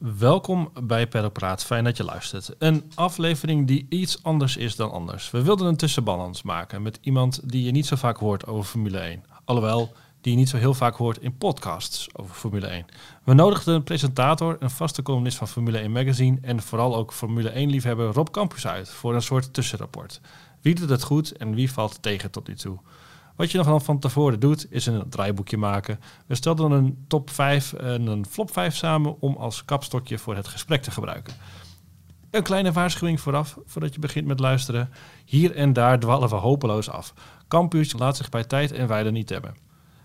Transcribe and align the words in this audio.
Welkom 0.00 0.70
bij 0.82 1.06
Praat. 1.06 1.64
Fijn 1.64 1.84
dat 1.84 1.96
je 1.96 2.04
luistert. 2.04 2.54
Een 2.58 2.92
aflevering 2.94 3.66
die 3.66 3.86
iets 3.88 4.22
anders 4.22 4.56
is 4.56 4.76
dan 4.76 4.90
anders. 4.90 5.30
We 5.30 5.42
wilden 5.42 5.66
een 5.66 5.76
tussenbalans 5.76 6.42
maken 6.42 6.82
met 6.82 6.98
iemand 7.02 7.40
die 7.50 7.64
je 7.64 7.70
niet 7.70 7.86
zo 7.86 7.96
vaak 7.96 8.16
hoort 8.16 8.46
over 8.46 8.70
Formule 8.70 8.98
1. 8.98 9.24
Alhoewel, 9.44 9.92
die 10.20 10.32
je 10.32 10.38
niet 10.38 10.48
zo 10.48 10.56
heel 10.56 10.74
vaak 10.74 10.94
hoort 10.94 11.18
in 11.18 11.36
podcasts 11.36 12.08
over 12.12 12.34
Formule 12.34 12.66
1. 12.66 12.86
We 13.24 13.34
nodigden 13.34 13.74
een 13.74 13.82
presentator, 13.82 14.56
een 14.60 14.70
vaste 14.70 15.02
columnist 15.02 15.36
van 15.36 15.48
Formule 15.48 15.78
1 15.78 15.92
Magazine 15.92 16.38
en 16.42 16.62
vooral 16.62 16.96
ook 16.96 17.12
Formule 17.12 17.50
1-liefhebber 17.50 18.12
Rob 18.12 18.28
Campus 18.30 18.66
uit 18.66 18.90
voor 18.90 19.14
een 19.14 19.22
soort 19.22 19.54
tussenrapport. 19.54 20.20
Wie 20.60 20.74
doet 20.74 20.88
het 20.90 21.02
goed 21.02 21.32
en 21.32 21.54
wie 21.54 21.72
valt 21.72 22.02
tegen 22.02 22.30
tot 22.30 22.48
nu 22.48 22.54
toe? 22.54 22.78
Wat 23.40 23.50
je 23.50 23.58
nog 23.58 23.66
dan 23.66 23.82
van 23.82 23.98
tevoren 23.98 24.40
doet, 24.40 24.66
is 24.70 24.86
een 24.86 25.08
draaiboekje 25.08 25.56
maken. 25.56 26.00
We 26.26 26.34
stelden 26.34 26.70
een 26.70 27.04
top 27.08 27.30
5 27.30 27.72
en 27.72 28.06
een 28.06 28.26
flop 28.26 28.52
5 28.52 28.76
samen 28.76 29.20
om 29.20 29.36
als 29.36 29.64
kapstokje 29.64 30.18
voor 30.18 30.36
het 30.36 30.48
gesprek 30.48 30.82
te 30.82 30.90
gebruiken. 30.90 31.34
Een 32.30 32.42
kleine 32.42 32.72
waarschuwing 32.72 33.20
vooraf, 33.20 33.58
voordat 33.66 33.94
je 33.94 34.00
begint 34.00 34.26
met 34.26 34.40
luisteren. 34.40 34.90
Hier 35.24 35.54
en 35.54 35.72
daar 35.72 35.98
dwalen 35.98 36.28
we 36.28 36.34
hopeloos 36.34 36.90
af. 36.90 37.14
Campus 37.48 37.92
laat 37.92 38.16
zich 38.16 38.28
bij 38.28 38.44
tijd 38.44 38.72
en 38.72 38.86
wijde 38.86 39.10
niet 39.10 39.28
hebben. 39.28 39.56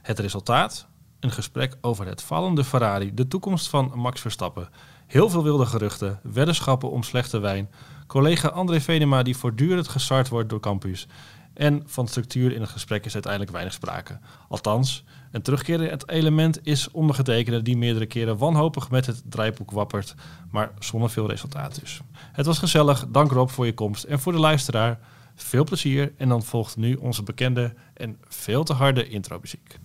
Het 0.01 0.19
resultaat? 0.19 0.87
Een 1.19 1.31
gesprek 1.31 1.77
over 1.81 2.05
het 2.05 2.21
vallende 2.21 2.63
Ferrari, 2.63 3.13
de 3.13 3.27
toekomst 3.27 3.69
van 3.69 3.91
Max 3.95 4.21
Verstappen. 4.21 4.69
Heel 5.07 5.29
veel 5.29 5.43
wilde 5.43 5.65
geruchten, 5.65 6.19
weddenschappen 6.23 6.91
om 6.91 7.03
slechte 7.03 7.39
wijn. 7.39 7.69
Collega 8.07 8.47
André 8.47 8.81
Venema 8.81 9.23
die 9.23 9.37
voortdurend 9.37 9.87
gesart 9.87 10.29
wordt 10.29 10.49
door 10.49 10.59
Campus. 10.59 11.07
En 11.55 11.83
van 11.85 12.07
structuur 12.07 12.53
in 12.53 12.61
het 12.61 12.69
gesprek 12.69 13.05
is 13.05 13.13
uiteindelijk 13.13 13.51
weinig 13.51 13.73
sprake. 13.73 14.19
Althans, 14.49 15.03
een 15.31 15.41
terugkerend 15.41 16.09
element 16.09 16.59
is 16.63 16.91
ondergetekende 16.91 17.61
die 17.61 17.77
meerdere 17.77 18.05
keren 18.05 18.37
wanhopig 18.37 18.89
met 18.89 19.05
het 19.05 19.23
draaiboek 19.29 19.71
wappert, 19.71 20.15
maar 20.51 20.71
zonder 20.79 21.09
veel 21.09 21.29
resultaat 21.29 21.79
dus. 21.79 21.99
Het 22.31 22.45
was 22.45 22.59
gezellig, 22.59 23.05
dank 23.09 23.31
Rob 23.31 23.49
voor 23.49 23.65
je 23.65 23.73
komst 23.73 24.03
en 24.03 24.19
voor 24.19 24.31
de 24.31 24.39
luisteraar. 24.39 24.99
Veel 25.35 25.63
plezier 25.63 26.13
en 26.17 26.29
dan 26.29 26.43
volgt 26.43 26.77
nu 26.77 26.95
onze 26.95 27.23
bekende 27.23 27.73
en 27.93 28.17
veel 28.27 28.63
te 28.63 28.73
harde 28.73 29.07
intro-muziek. 29.07 29.67
Formule 29.69 29.84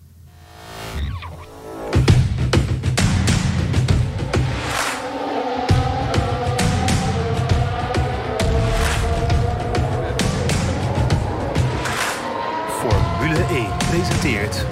presenteert 13.91 14.65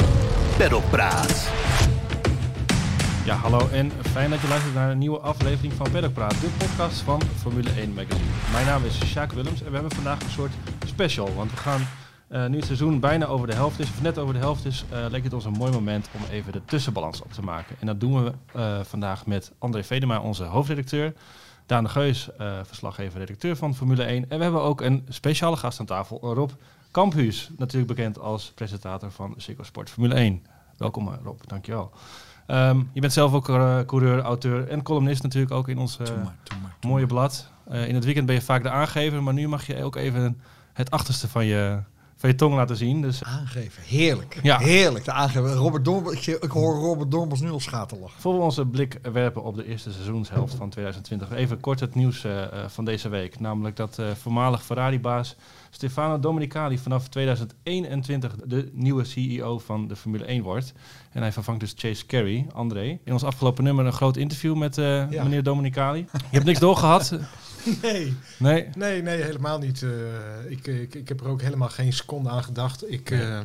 Pedalpraat. 0.57 1.51
Ja, 3.25 3.35
hallo 3.35 3.67
en 3.71 3.91
fijn 3.91 4.29
dat 4.29 4.41
je 4.41 4.47
luistert 4.47 4.73
naar 4.73 4.91
een 4.91 4.97
nieuwe 4.97 5.19
aflevering 5.19 5.73
van 5.73 5.91
Paddock 5.91 6.13
Praat, 6.13 6.41
de 6.41 6.49
podcast 6.57 7.01
van 7.01 7.21
Formule 7.37 7.69
1 7.69 7.93
Magazine. 7.93 8.29
Mijn 8.51 8.65
naam 8.65 8.85
is 8.85 9.05
Sjaak 9.05 9.31
Willems 9.31 9.61
en 9.61 9.67
we 9.67 9.73
hebben 9.73 9.91
vandaag 9.91 10.21
een 10.21 10.29
soort 10.29 10.51
special, 10.85 11.33
want 11.33 11.51
we 11.51 11.57
gaan 11.57 11.81
eh, 12.27 12.45
nu 12.45 12.55
het 12.55 12.65
seizoen 12.65 12.99
bijna 12.99 13.25
over 13.25 13.47
de 13.47 13.53
helft 13.53 13.79
is, 13.79 13.89
of 13.89 14.01
net 14.01 14.17
over 14.17 14.33
de 14.33 14.39
helft 14.39 14.65
is, 14.65 14.85
eh, 14.89 15.05
leek 15.09 15.23
het 15.23 15.33
ons 15.33 15.45
een 15.45 15.51
mooi 15.51 15.71
moment 15.71 16.09
om 16.15 16.21
even 16.31 16.51
de 16.51 16.65
tussenbalans 16.65 17.21
op 17.21 17.33
te 17.33 17.41
maken. 17.41 17.75
En 17.79 17.85
dat 17.85 17.99
doen 17.99 18.23
we 18.23 18.33
eh, 18.53 18.79
vandaag 18.83 19.25
met 19.25 19.51
André 19.57 19.83
Vedema, 19.83 20.19
onze 20.19 20.43
hoofdredacteur, 20.43 21.13
Daan 21.65 21.83
de 21.83 21.89
Geus, 21.89 22.29
eh, 22.37 22.59
verslaggever, 22.63 23.19
redacteur 23.19 23.55
van 23.55 23.75
Formule 23.75 24.03
1. 24.03 24.29
En 24.29 24.37
we 24.37 24.43
hebben 24.43 24.61
ook 24.61 24.81
een 24.81 25.05
speciale 25.09 25.55
gast 25.55 25.79
aan 25.79 25.85
tafel, 25.85 26.33
Rob 26.33 26.49
Kamphuus, 26.91 27.49
natuurlijk 27.57 27.95
bekend 27.95 28.19
als 28.19 28.51
presentator 28.55 29.11
van 29.11 29.33
Ziggo 29.37 29.63
Sport 29.63 29.89
Formule 29.89 30.13
1. 30.15 30.45
Welkom 30.77 31.07
eh, 31.07 31.13
Rob, 31.23 31.39
dankjewel. 31.47 31.91
Ehm 32.47 32.81
je 32.93 33.01
bent 33.01 33.13
zelf 33.13 33.33
ook 33.33 33.49
eh, 33.49 33.79
coureur, 33.85 34.21
auteur 34.21 34.67
en 34.67 34.83
columnist 34.83 35.23
natuurlijk 35.23 35.53
ook 35.53 35.67
in 35.67 35.77
ons 35.77 35.97
eh, 35.99 36.05
Doe 36.05 36.15
maar, 36.15 36.35
doe 36.43 36.57
maar, 36.61 36.75
doe 36.79 36.91
mooie 36.91 37.05
maar. 37.05 37.13
blad. 37.13 37.51
In 37.87 37.95
het 37.95 38.03
weekend 38.03 38.25
ben 38.25 38.35
je 38.35 38.41
vaak 38.41 38.63
de 38.63 38.69
aangever, 38.69 39.23
maar 39.23 39.33
nu 39.33 39.47
mag 39.47 39.67
je 39.67 39.83
ook 39.83 39.95
even 39.95 40.41
het 40.73 40.91
achterste 40.91 41.27
van 41.27 41.45
je, 41.45 41.79
van 42.15 42.29
je 42.29 42.35
tong 42.35 42.55
laten 42.55 42.75
zien. 42.75 43.01
Dus 43.01 43.23
Aangeven, 43.23 43.83
heerlijk. 43.83 44.39
Ja. 44.43 44.57
Heerlijk, 44.57 45.05
de 45.05 45.11
aangeven. 45.11 45.53
Robert 45.53 45.87
ik, 45.87 46.25
ik 46.25 46.51
hoor 46.51 46.75
Robert 46.75 47.11
Dormels 47.11 47.39
nu 47.41 47.49
al 47.49 47.59
schaterlachen. 47.59 48.21
voor 48.21 48.33
we 48.33 48.41
onze 48.41 48.65
blik 48.65 48.99
werpen 49.11 49.43
op 49.43 49.55
de 49.55 49.65
eerste 49.65 49.91
seizoenshelft 49.91 50.53
van 50.53 50.69
2020, 50.69 51.31
even 51.31 51.59
kort 51.59 51.79
het 51.79 51.95
nieuws 51.95 52.25
van 52.67 52.85
deze 52.85 53.09
week. 53.09 53.39
Namelijk 53.39 53.75
dat 53.75 54.01
voormalig 54.13 54.63
Ferrari-baas 54.63 55.35
Stefano 55.69 56.19
Domenicali 56.19 56.77
vanaf 56.77 57.07
2021 57.09 58.35
de 58.45 58.69
nieuwe 58.73 59.03
CEO 59.03 59.59
van 59.59 59.87
de 59.87 59.95
Formule 59.95 60.25
1 60.25 60.43
wordt. 60.43 60.73
En 61.11 61.21
hij 61.21 61.31
vervangt 61.31 61.59
dus 61.59 61.73
Chase 61.75 62.05
Carey, 62.05 62.45
André. 62.53 62.99
In 63.03 63.13
ons 63.13 63.23
afgelopen 63.23 63.63
nummer 63.63 63.85
een 63.85 63.93
groot 63.93 64.17
interview 64.17 64.55
met 64.57 64.77
eh, 64.77 65.11
Ja. 65.11 65.23
meneer 65.23 65.43
Domenicali. 65.43 65.99
Je 66.11 66.17
hebt 66.31 66.45
niks 66.45 66.59
doorgehad? 66.59 67.13
Nee, 67.81 68.13
Nee? 68.37 68.67
nee, 68.77 69.01
nee, 69.01 69.21
helemaal 69.23 69.57
niet. 69.59 69.83
Eh, 69.83 69.89
ik, 70.51 70.67
ik, 70.67 70.95
ik 70.95 71.07
heb 71.07 71.19
er 71.21 71.27
ook 71.27 71.41
helemaal 71.41 71.69
geen 71.69 71.93
seconde 71.93 72.29
aan 72.29 72.43
gedacht. 72.43 72.91
Ik, 72.91 73.11
eh, 73.11 73.39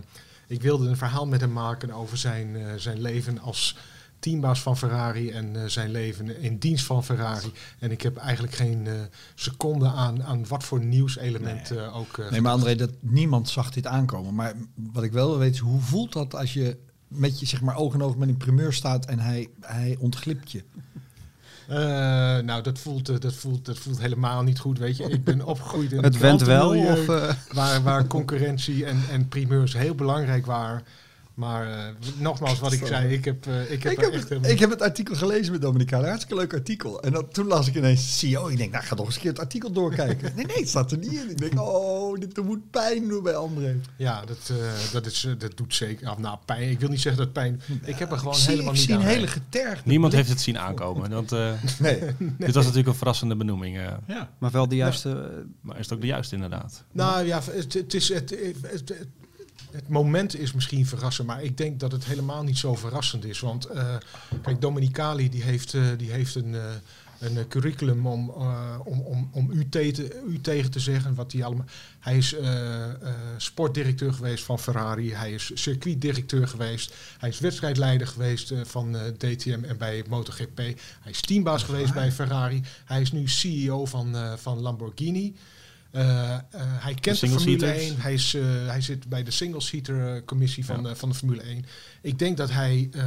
ik 0.47 0.63
wilde 0.63 0.89
een 0.89 0.97
verhaal 0.97 1.27
met 1.27 1.41
hem 1.41 1.53
maken 1.53 1.93
over 1.93 2.17
zijn, 2.17 2.57
zijn 2.77 3.01
leven 3.01 3.39
als 3.41 3.77
teambaas 4.25 4.61
van 4.63 4.77
Ferrari 4.77 5.31
en 5.31 5.57
eh, 5.57 5.69
zijn 5.69 5.91
leven 5.91 6.41
in 6.43 6.59
dienst 6.59 6.85
van 6.85 7.05
Ferrari. 7.05 7.53
En 7.79 7.91
ik 7.91 8.03
heb 8.03 8.17
eigenlijk 8.17 8.55
geen 8.55 8.87
eh, 8.87 8.93
seconde 9.35 9.87
aan, 9.89 10.23
aan 10.23 10.47
wat 10.49 10.65
voor 10.65 10.85
nieuwselement 10.85 11.71
Nee. 11.71 11.79
eh, 11.79 11.97
ook. 11.97 12.19
eh, 12.19 12.31
Nee, 12.31 12.41
maar 12.41 12.53
André, 12.53 12.75
dat, 12.75 12.91
niemand 13.01 13.49
zag 13.49 13.71
dit 13.71 13.87
aankomen. 13.87 14.35
Maar 14.35 14.55
wat 14.93 15.03
ik 15.05 15.13
wel 15.13 15.29
wil 15.29 15.39
weten 15.39 15.55
is, 15.55 15.61
hoe 15.61 15.81
voelt 15.81 16.13
dat 16.13 16.35
als 16.35 16.53
je 16.53 16.77
met 17.09 17.41
je 17.41 17.47
zeg 17.47 17.61
maar, 17.61 17.77
oog 17.77 17.95
in 17.95 18.03
oog 18.03 18.17
met 18.17 18.29
een 18.29 18.37
primeur 18.37 18.73
staat 18.73 19.05
en 19.07 19.19
hij, 19.19 19.49
hij 19.61 19.97
ontglipt 20.01 20.53
je? 20.53 20.63
Eh, 21.69 21.77
nou, 22.45 22.63
dat 22.63 22.79
voelt, 22.79 23.23
dat, 23.23 23.35
voelt, 23.35 23.65
dat 23.65 23.79
voelt 23.79 24.01
helemaal 24.01 24.43
niet 24.43 24.59
goed, 24.59 24.79
weet 24.79 24.97
je. 24.97 25.05
Ik 25.09 25.25
ben 25.25 25.47
opgegroeid 25.47 25.93
in 25.93 26.03
Het 26.05 26.19
went 26.19 26.43
wel, 26.43 26.69
of... 26.77 27.09
eh, 27.09 27.33
waar, 27.53 27.83
waar 27.83 28.07
concurrentie 28.07 28.85
en, 28.87 29.03
en 29.11 29.29
primeurs 29.29 29.73
heel 29.73 29.95
belangrijk 29.95 30.47
waren. 30.47 30.83
Maar 31.35 31.73
eh, 31.79 31.85
nogmaals, 32.19 32.59
wat 32.61 32.73
ik 32.73 32.87
zei, 32.87 33.13
ik 33.13 33.25
heb, 33.25 33.47
eh, 33.47 33.71
ik 33.71 33.83
heb 33.83 33.93
Ik 33.93 34.01
heb, 34.01 34.11
echt 34.11 34.21
het, 34.21 34.29
helemaal- 34.29 34.51
ik 34.51 34.59
heb 34.59 34.71
het 34.71 34.83
artikel 34.83 35.15
gelezen 35.17 35.53
met 35.53 35.63
Dominicale. 35.63 36.07
Hartstikke 36.07 36.35
leuk 36.37 36.53
artikel. 36.55 37.03
En 37.03 37.13
dan, 37.13 37.29
toen 37.29 37.47
las 37.47 37.69
ik 37.69 37.75
ineens 37.75 38.19
CEO. 38.19 38.49
Ik 38.49 38.57
denk, 38.57 38.71
nou, 38.71 38.83
ik 38.83 38.89
ga 38.89 38.97
toch 38.97 39.07
eens 39.07 39.15
een 39.15 39.21
keer 39.21 39.31
het 39.31 39.41
artikel 39.41 39.73
doorkijken. 39.73 40.33
Nee, 40.37 40.45
nee, 40.47 40.57
het 40.57 40.69
staat 40.69 40.93
er 40.93 40.99
niet 40.99 41.13
in. 41.13 41.31
Ik 41.31 41.39
denk, 41.39 41.61
oh, 41.61 42.19
dit 42.21 42.43
moet 42.45 42.71
pijn 42.71 43.09
doen 43.09 43.23
bij 43.23 43.35
André. 43.35 43.77
Ja, 43.97 44.25
dat, 44.25 44.39
eh, 44.51 44.93
dat, 44.93 45.07
is, 45.07 45.27
dat 45.39 45.57
doet 45.57 45.75
zeker. 45.75 46.09
Ah, 46.09 46.19
nou, 46.19 46.39
pijn. 46.45 46.71
Ik 46.71 46.81
wil 46.81 46.89
niet 46.89 47.01
zeggen 47.01 47.23
dat 47.25 47.33
pijn. 47.33 47.61
ik 47.85 47.97
heb 47.99 48.11
er 48.13 48.19
gewoon 48.19 48.35
zie, 48.35 48.51
helemaal 48.51 48.73
ik 48.73 48.79
niet 48.79 48.87
zie 48.89 48.95
een 48.95 49.01
hele 49.01 49.27
getergde 49.27 49.83
Niemand 49.89 50.13
blik. 50.13 50.25
heeft 50.25 50.35
het 50.35 50.45
zien 50.45 50.59
aankomen. 50.59 51.11
Want, 51.11 51.33
eh, 51.33 51.53
Nee. 51.79 51.99
Dit 52.39 52.55
was 52.55 52.63
natuurlijk 52.65 52.89
een 52.89 52.95
verrassende 52.95 53.37
benoeming. 53.37 53.77
eh, 53.77 53.85
Ja. 54.07 54.31
maar 54.39 54.51
wel 54.51 54.69
de 54.69 54.77
juiste... 54.77 55.45
maar 55.61 55.79
is 55.79 55.85
het 55.85 55.95
ook 55.95 56.01
de 56.01 56.07
juiste 56.07 56.35
inderdaad? 56.35 56.85
Nou 56.93 57.27
ja, 57.27 57.41
het, 57.51 57.73
het 57.75 57.95
is 57.95 58.09
het, 58.09 58.31
het, 58.63 58.95
het, 59.71 59.89
moment 59.89 60.39
is 60.39 60.53
misschien 60.53 60.87
verrassend, 60.87 61.27
maar 61.27 61.43
ik 61.43 61.57
denk 61.57 61.81
dat 61.81 61.93
het 61.93 62.05
helemaal 62.05 62.43
niet 62.43 62.59
zo 62.59 62.75
verrassend 62.75 63.25
is. 63.25 63.41
Want 63.41 63.65
eh, 63.65 63.97
kijk, 64.43 64.61
Dominicali 64.61 65.29
die 65.29 65.43
heeft, 65.43 65.75
eh, 65.75 65.83
die 65.97 66.11
heeft 66.11 66.35
een, 66.35 66.55
eh, 66.55 66.63
een 67.19 67.49
curriculum 67.49 68.07
om, 68.07 68.31
om, 68.85 69.01
om, 69.01 69.29
om 69.33 69.51
u, 69.51 69.69
te, 69.69 70.23
u 70.29 70.41
tegen 70.41 70.71
te 70.71 70.81
zeggen 70.81 71.15
wat 71.15 71.33
hij 71.33 71.45
allemaal. 71.45 71.67
Hij 71.99 72.17
is 72.17 72.37
sportdirecteur 73.37 74.13
geweest 74.13 74.45
van 74.45 74.59
Ferrari. 74.59 75.15
Hij 75.15 75.33
is 75.33 75.51
circuitdirecteur 75.55 76.49
geweest. 76.49 76.95
Hij 77.19 77.29
is 77.29 77.39
wedstrijdleider 77.39 78.07
geweest 78.07 78.53
van 78.63 78.97
DTM 79.19 79.65
en 79.65 79.79
bij 79.79 80.05
MotoGP. 80.09 80.57
Hij 80.57 81.11
is 81.11 81.21
teambaas 81.21 81.63
geweest 81.63 81.95
bij 81.95 82.13
Ferrari. 82.13 82.63
Hij 82.85 83.01
is 83.01 83.13
nu 83.13 83.29
CEO 83.29 83.87
van, 83.87 84.17
van 84.37 84.59
Lamborghini. 84.61 85.35
Eh, 85.95 86.33
eh, 86.35 86.41
hij 86.57 86.95
kent 86.95 87.21
de, 87.21 87.29
Formule 87.29 87.59
seaters. 87.59 87.89
1. 87.89 88.01
Hij, 88.01 88.13
is, 88.15 88.35
eh, 88.35 88.43
hij 88.67 88.81
zit 88.81 89.09
bij 89.09 89.23
de 89.23 89.31
single 89.31 89.61
seater 89.61 90.15
eh, 90.15 90.23
commissie 90.25 90.65
van, 90.65 90.83
Ja. 90.83 90.89
eh, 90.89 90.95
van 90.95 91.09
de 91.09 91.15
Formule 91.15 91.43
1. 91.43 91.65
Ik 92.03 92.19
denk 92.19 92.37
dat 92.37 92.51
hij, 92.51 92.89
eh, 92.93 93.03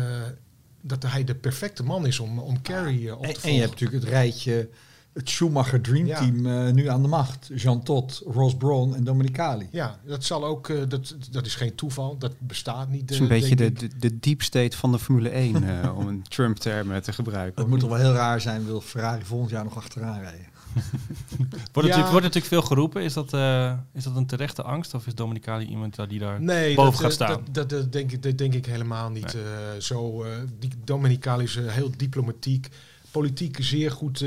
dat 0.82 1.04
hij 1.04 1.24
de 1.24 1.36
perfecte 1.36 1.84
man 1.84 2.06
is 2.06 2.20
om, 2.20 2.40
om 2.40 2.62
Carrie 2.62 3.16
op 3.16 3.22
te 3.22 3.28
En, 3.28 3.34
volgen. 3.34 3.50
en 3.50 3.56
je 3.56 3.60
hebt 3.62 3.72
natuurlijk 3.72 4.04
het 4.04 4.14
rijtje, 4.14 4.70
het 5.14 5.30
Schumacher 5.30 5.82
Dream 5.82 6.06
Ja. 6.06 6.18
Team 6.20 6.46
eh, 6.46 6.74
nu 6.74 6.88
aan 6.90 7.02
de 7.02 7.08
macht. 7.08 7.50
Jean 7.56 7.84
Todt, 7.84 8.22
Ross 8.26 8.56
Brawn 8.56 8.94
en 8.94 9.04
Dominicali. 9.04 9.68
Ja, 9.72 10.00
dat 10.06 10.24
zal 10.24 10.46
ook, 10.46 10.70
eh, 10.70 10.78
dat, 10.88 11.16
dat 11.32 11.46
is 11.46 11.56
geen 11.56 11.76
toeval, 11.76 12.18
dat 12.18 12.34
bestaat 12.40 12.90
niet. 12.90 13.02
Het 13.02 13.12
is 13.12 13.20
een 13.20 13.28
beetje 13.28 13.56
de, 13.56 13.74
de, 13.74 13.90
de 14.00 14.20
deep 14.20 14.42
state 14.42 14.78
van 14.78 14.92
de 14.92 15.00
Formule 15.00 15.30
1, 15.30 15.64
eh, 15.82 15.98
om 15.98 16.08
een 16.08 16.24
Trump-term 16.24 17.02
te 17.02 17.14
gebruiken. 17.14 17.62
Het 17.62 17.72
moet 17.72 17.80
toch 17.80 17.90
wel 17.90 17.98
heel 18.00 18.14
raar 18.14 18.42
zijn, 18.42 18.66
wil 18.66 18.82
Ferrari 18.82 19.24
volgend 19.24 19.50
jaar 19.52 19.64
nog 19.64 19.76
achteraan 19.78 20.20
rijden. 20.20 20.46
Wordt, 21.74 21.90
Ja. 21.90 21.96
natuurlijk, 21.96 22.10
wordt 22.10 22.26
natuurlijk 22.26 22.46
veel 22.46 22.62
geroepen. 22.62 23.04
Is 23.04 23.14
dat, 23.14 23.34
eh, 23.34 23.74
is 23.94 24.04
dat 24.04 24.16
een 24.16 24.26
terechte 24.26 24.64
angst? 24.64 24.94
Of 24.94 25.08
is 25.08 25.16
Dominicali 25.16 25.66
iemand 25.66 26.10
die 26.10 26.20
daar... 26.20 26.42
Nee, 26.42 26.76
boven 26.76 26.92
dat, 26.92 27.02
gaat 27.02 27.10
eh, 27.10 27.16
staan. 27.16 27.46
Dat, 27.52 27.70
dat, 27.70 27.70
dat 27.70 27.92
denk 27.92 28.12
ik, 28.12 28.24
dat 28.24 28.38
denk 28.38 28.54
ik 28.54 28.66
helemaal 28.66 29.10
niet. 29.10 29.34
Nee. 29.34 29.44
eh, 29.44 29.82
zo, 29.82 30.24
eh, 30.24 30.32
die 30.60 30.72
Dominicali 30.84 31.44
is 31.44 31.56
heel 31.56 31.92
diplomatiek. 31.98 32.70
Politiek 33.12 33.58
zeer 33.60 33.92
goed 33.92 34.20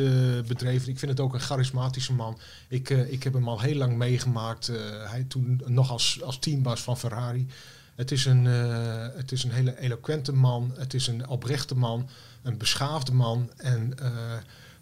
bedreven. 0.46 0.88
Ik 0.88 0.98
vind 0.98 1.10
het 1.10 1.20
ook 1.20 1.34
een 1.34 1.40
charismatische 1.40 2.12
man. 2.12 2.38
Ik, 2.68 2.90
ik 2.90 3.22
heb 3.22 3.32
hem 3.32 3.48
al 3.48 3.60
heel 3.60 3.76
lang 3.76 3.96
meegemaakt. 3.96 4.66
hij 5.04 5.24
toen 5.28 5.62
nog 5.66 5.90
als, 5.90 6.22
als 6.22 6.38
teambaas 6.38 6.80
van 6.80 6.98
Ferrari. 6.98 7.46
Het 7.94 8.10
is, 8.10 8.24
een, 8.24 8.44
het 8.44 9.32
is 9.32 9.44
een 9.44 9.50
hele 9.50 9.78
eloquente 9.78 10.32
man. 10.32 10.72
Het 10.76 10.94
is 10.94 11.06
een 11.06 11.28
oprechte 11.28 11.74
man. 11.74 12.08
een 12.42 12.58
beschaafde 12.58 13.12
man 13.12 13.50
en 13.56 13.94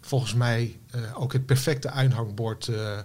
volgens 0.09 0.33
mij 0.33 0.75
eh, 0.91 1.01
ook 1.21 1.33
het 1.33 1.45
perfecte 1.45 1.89
uithangbord 1.89 2.67
eh, 2.67 2.97
eh, 2.97 3.03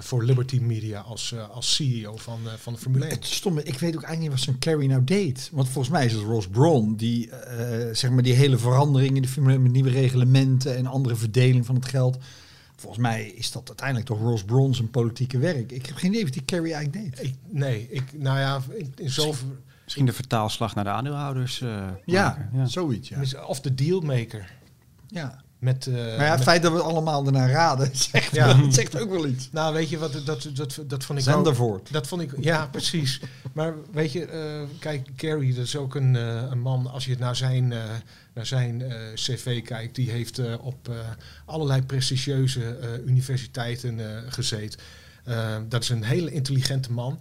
voor 0.00 0.24
Liberty 0.24 0.58
Media 0.58 1.00
als, 1.00 1.32
eh, 1.32 1.48
als 1.50 1.74
CEO 1.74 2.16
van, 2.16 2.38
eh, 2.46 2.52
van 2.54 2.72
de 2.72 2.78
Formule 2.78 3.04
1. 3.04 3.14
Het 3.14 3.24
stomme, 3.26 3.62
ik 3.62 3.78
weet 3.78 3.96
ook 3.96 4.02
eigenlijk 4.02 4.20
niet 4.20 4.30
wat 4.30 4.40
zo'n 4.40 4.58
Carrie 4.58 4.88
nou 4.88 5.04
deed. 5.04 5.48
Want 5.52 5.68
volgens 5.68 5.92
mij 5.94 6.04
is 6.06 6.12
het 6.12 6.22
Ross 6.22 6.48
Brawn 6.48 6.94
die, 6.96 7.30
eh, 7.30 7.94
zeg 7.94 8.10
maar, 8.10 8.22
die 8.22 8.32
hele 8.34 8.58
verandering 8.58 9.16
in 9.16 9.22
de 9.22 9.28
Formule 9.28 9.54
1 9.54 9.62
met 9.62 9.72
nieuwe 9.72 9.90
reglementen 9.90 10.76
en 10.76 10.86
andere 10.86 11.16
verdeling 11.16 11.66
van 11.66 11.74
het 11.74 11.84
geld. 11.86 12.18
Volgens 12.76 13.02
mij 13.02 13.26
is 13.26 13.52
dat 13.52 13.68
uiteindelijk 13.68 14.06
toch 14.06 14.20
Ross 14.20 14.44
Brawn 14.44 14.72
zijn 14.72 14.90
politieke 14.90 15.38
werk. 15.38 15.72
Ik 15.72 15.86
heb 15.86 15.96
geen 15.96 16.10
idee 16.10 16.24
wat 16.24 16.32
die 16.32 16.44
Carrie 16.44 16.74
eigenlijk 16.74 17.16
deed. 17.16 17.26
Ik, 17.26 17.34
nee, 17.48 17.86
ik, 17.90 18.02
nou 18.18 18.38
ja, 18.38 18.60
in, 18.76 18.92
in 18.96 19.10
zover, 19.10 19.46
Misschien 19.84 20.06
de 20.06 20.12
vertaalslag 20.12 20.74
naar 20.74 20.84
de 20.84 20.90
aandeelhouders. 20.90 21.60
eh, 21.60 21.88
ja. 22.04 22.48
zoiets. 22.64 23.08
Ja. 23.08 23.44
of 23.46 23.60
de 23.60 23.74
dealmaker. 23.74 24.52
ja. 25.08 25.44
Met, 25.58 25.86
eh, 25.86 25.94
Maar 25.94 26.02
ja, 26.04 26.18
het 26.22 26.30
met- 26.30 26.42
feit 26.42 26.62
dat 26.62 26.72
we 26.72 26.80
allemaal 26.82 27.26
ernaar 27.26 27.50
raden, 27.50 27.90
zegt, 28.10 28.34
Ja. 28.34 28.56
wel- 28.58 28.72
zegt 28.72 29.00
ook 29.00 29.10
wel 29.10 29.26
iets. 29.26 29.48
nou, 29.52 29.74
weet 29.74 29.88
je 29.88 29.98
wat, 29.98 30.12
dat, 30.24 30.48
dat, 30.54 30.78
dat 30.86 31.04
vond 31.04 31.18
ik 31.20 31.26
ook- 31.28 31.32
Zendervoort. 31.34 31.92
Dat 31.92 32.06
vond 32.06 32.22
ik, 32.22 32.32
ja, 32.40 32.66
precies. 32.66 33.20
Maar 33.52 33.74
weet 33.92 34.12
je, 34.12 34.24
eh, 34.26 34.62
kijk, 34.78 35.08
Kerry, 35.16 35.54
dat 35.54 35.64
is 35.64 35.76
ook 35.76 35.94
een, 35.94 36.16
eh, 36.16 36.42
een 36.50 36.60
man, 36.60 36.86
als 36.90 37.04
je 37.04 37.16
naar 37.18 37.36
zijn, 37.36 37.68
naar 38.34 38.46
zijn 38.46 38.82
cv 39.14 39.62
kijkt, 39.62 39.94
die 39.94 40.10
heeft 40.10 40.58
op 40.60 40.90
allerlei 41.44 41.82
prestigieuze 41.82 42.78
universiteiten 43.06 44.00
gezeten. 44.32 44.80
Dat 45.68 45.82
is 45.82 45.88
een 45.88 46.04
hele 46.04 46.30
intelligente 46.32 46.92
man. 46.92 47.20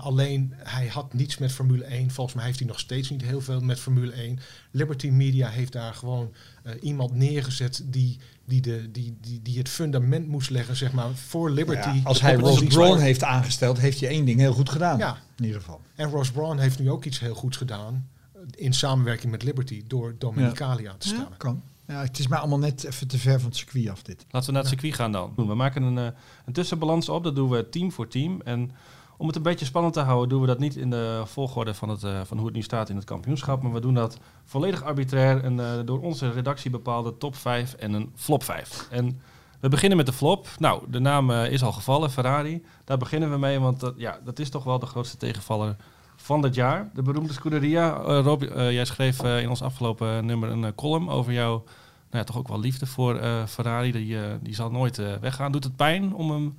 Alleen 0.00 0.54
hij 0.56 0.86
had 0.86 1.12
niets 1.14 1.38
met 1.38 1.52
Formule 1.52 1.84
1. 1.84 2.10
Volgens 2.10 2.36
mij 2.36 2.44
heeft 2.44 2.58
hij 2.58 2.68
nog 2.68 2.78
steeds 2.78 3.10
niet 3.10 3.22
heel 3.22 3.40
veel 3.40 3.60
met 3.60 3.80
Formule 3.80 4.12
1. 4.12 4.38
Liberty 4.70 5.08
Media 5.08 5.48
heeft 5.48 5.72
daar 5.72 5.94
gewoon 5.94 6.32
eh, 6.64 6.72
iemand 6.80 7.14
neergezet 7.14 7.82
die, 7.84 8.18
die, 8.44 8.60
de, 8.60 8.90
die, 8.90 9.16
die, 9.20 9.42
die 9.42 9.58
het 9.58 9.68
fundament 9.68 10.28
moest 10.28 10.50
leggen, 10.50 10.76
zeg 10.76 10.92
maar, 10.92 11.10
voor 11.14 11.50
Liberty. 11.50 11.88
Ja, 11.88 12.00
als 12.04 12.20
hij 12.20 12.34
Ross 12.34 12.62
Brawn 12.64 12.98
heeft 12.98 13.22
aangesteld, 13.24 13.78
heeft 13.78 14.00
hij 14.00 14.08
één 14.08 14.24
ding 14.24 14.40
heel 14.40 14.52
goed 14.52 14.68
gedaan. 14.70 14.98
Ja. 14.98 15.18
In 15.36 15.44
ieder 15.44 15.60
geval. 15.60 15.80
En 15.94 16.10
Ross 16.10 16.30
Brawn 16.30 16.58
heeft 16.58 16.78
nu 16.78 16.90
ook 16.90 17.04
iets 17.04 17.18
heel 17.20 17.34
goeds 17.34 17.56
gedaan. 17.56 18.08
eh, 18.34 18.40
In 18.54 18.72
samenwerking 18.72 19.30
met 19.32 19.42
Liberty. 19.42 19.82
Door 19.86 20.14
Dominicali 20.18 20.86
aan 20.86 20.98
te 20.98 21.08
Ja, 21.08 21.14
stellen. 21.14 21.36
kan. 21.36 21.62
Ja, 21.86 22.00
het 22.02 22.18
is 22.18 22.26
maar 22.28 22.38
allemaal 22.38 22.58
net 22.58 22.84
even 22.84 23.08
te 23.08 23.18
ver 23.18 23.40
van 23.40 23.48
het 23.48 23.58
circuit 23.58 23.88
af 23.88 24.02
dit. 24.02 24.24
Laten 24.30 24.46
we 24.48 24.52
naar 24.54 24.62
het 24.62 24.70
circuit 24.70 24.94
gaan 24.94 25.12
dan. 25.12 25.32
We 25.36 25.54
maken 25.54 25.82
een, 25.82 25.98
eh, 25.98 26.06
een 26.46 26.52
tussenbalans 26.52 27.08
op. 27.08 27.24
Dat 27.24 27.34
doen 27.36 27.50
we 27.50 27.68
team 27.68 27.92
voor 27.92 28.08
team. 28.08 28.40
En 28.44 28.70
om 29.16 29.26
het 29.26 29.36
een 29.36 29.42
beetje 29.42 29.64
spannend 29.64 29.94
te 29.94 30.00
houden, 30.00 30.28
doen 30.28 30.40
we 30.40 30.46
dat 30.46 30.58
niet 30.58 30.76
in 30.76 30.90
de 30.90 31.22
volgorde 31.24 31.74
van, 31.74 31.88
het, 31.88 32.02
eh, 32.02 32.20
van 32.24 32.36
hoe 32.36 32.46
het 32.46 32.56
nu 32.56 32.62
staat 32.62 32.88
in 32.88 32.96
het 32.96 33.04
kampioenschap. 33.04 33.62
Maar 33.62 33.72
we 33.72 33.80
doen 33.80 33.94
dat 33.94 34.18
volledig 34.44 34.82
arbitrair. 34.82 35.44
Een 35.44 35.60
eh, 35.60 35.72
door 35.84 36.00
onze 36.00 36.30
redactie 36.30 36.70
bepaalde 36.70 37.16
top 37.18 37.36
5 37.36 37.74
en 37.74 37.92
een 37.92 38.12
flop 38.14 38.42
5. 38.42 38.86
En 38.90 39.20
we 39.60 39.68
beginnen 39.68 39.96
met 39.96 40.06
de 40.06 40.12
flop. 40.12 40.48
Nou, 40.58 40.82
de 40.88 40.98
naam 40.98 41.30
eh, 41.30 41.52
is 41.52 41.62
al 41.62 41.72
gevallen, 41.72 42.10
Ferrari. 42.10 42.64
Daar 42.84 42.98
beginnen 42.98 43.30
we 43.30 43.38
mee, 43.38 43.60
want 43.60 43.80
dat, 43.80 43.94
ja, 43.96 44.18
dat 44.24 44.38
is 44.38 44.50
toch 44.50 44.64
wel 44.64 44.78
de 44.78 44.86
grootste 44.86 45.16
tegenvaller 45.16 45.76
van 46.16 46.42
dit 46.42 46.54
jaar. 46.54 46.90
De 46.94 47.02
beroemde 47.02 47.32
Scuderia. 47.32 47.90
Rob, 48.20 48.42
jij 48.42 48.84
schreef 48.84 49.22
in 49.22 49.48
ons 49.48 49.62
afgelopen 49.62 50.26
nummer 50.26 50.50
een 50.50 50.74
column 50.74 51.08
over 51.08 51.32
jouw 51.32 51.50
nou 51.50 51.66
ja, 52.10 52.24
toch 52.24 52.38
ook 52.38 52.48
wel 52.48 52.60
liefde 52.60 52.86
voor 52.86 53.20
Ferrari. 53.46 53.92
Die, 53.92 54.18
die 54.42 54.54
zal 54.54 54.70
nooit 54.70 54.96
weggaan. 55.20 55.52
Doet 55.52 55.64
het 55.64 55.76
pijn 55.76 56.14
om 56.14 56.30
hem 56.30 56.56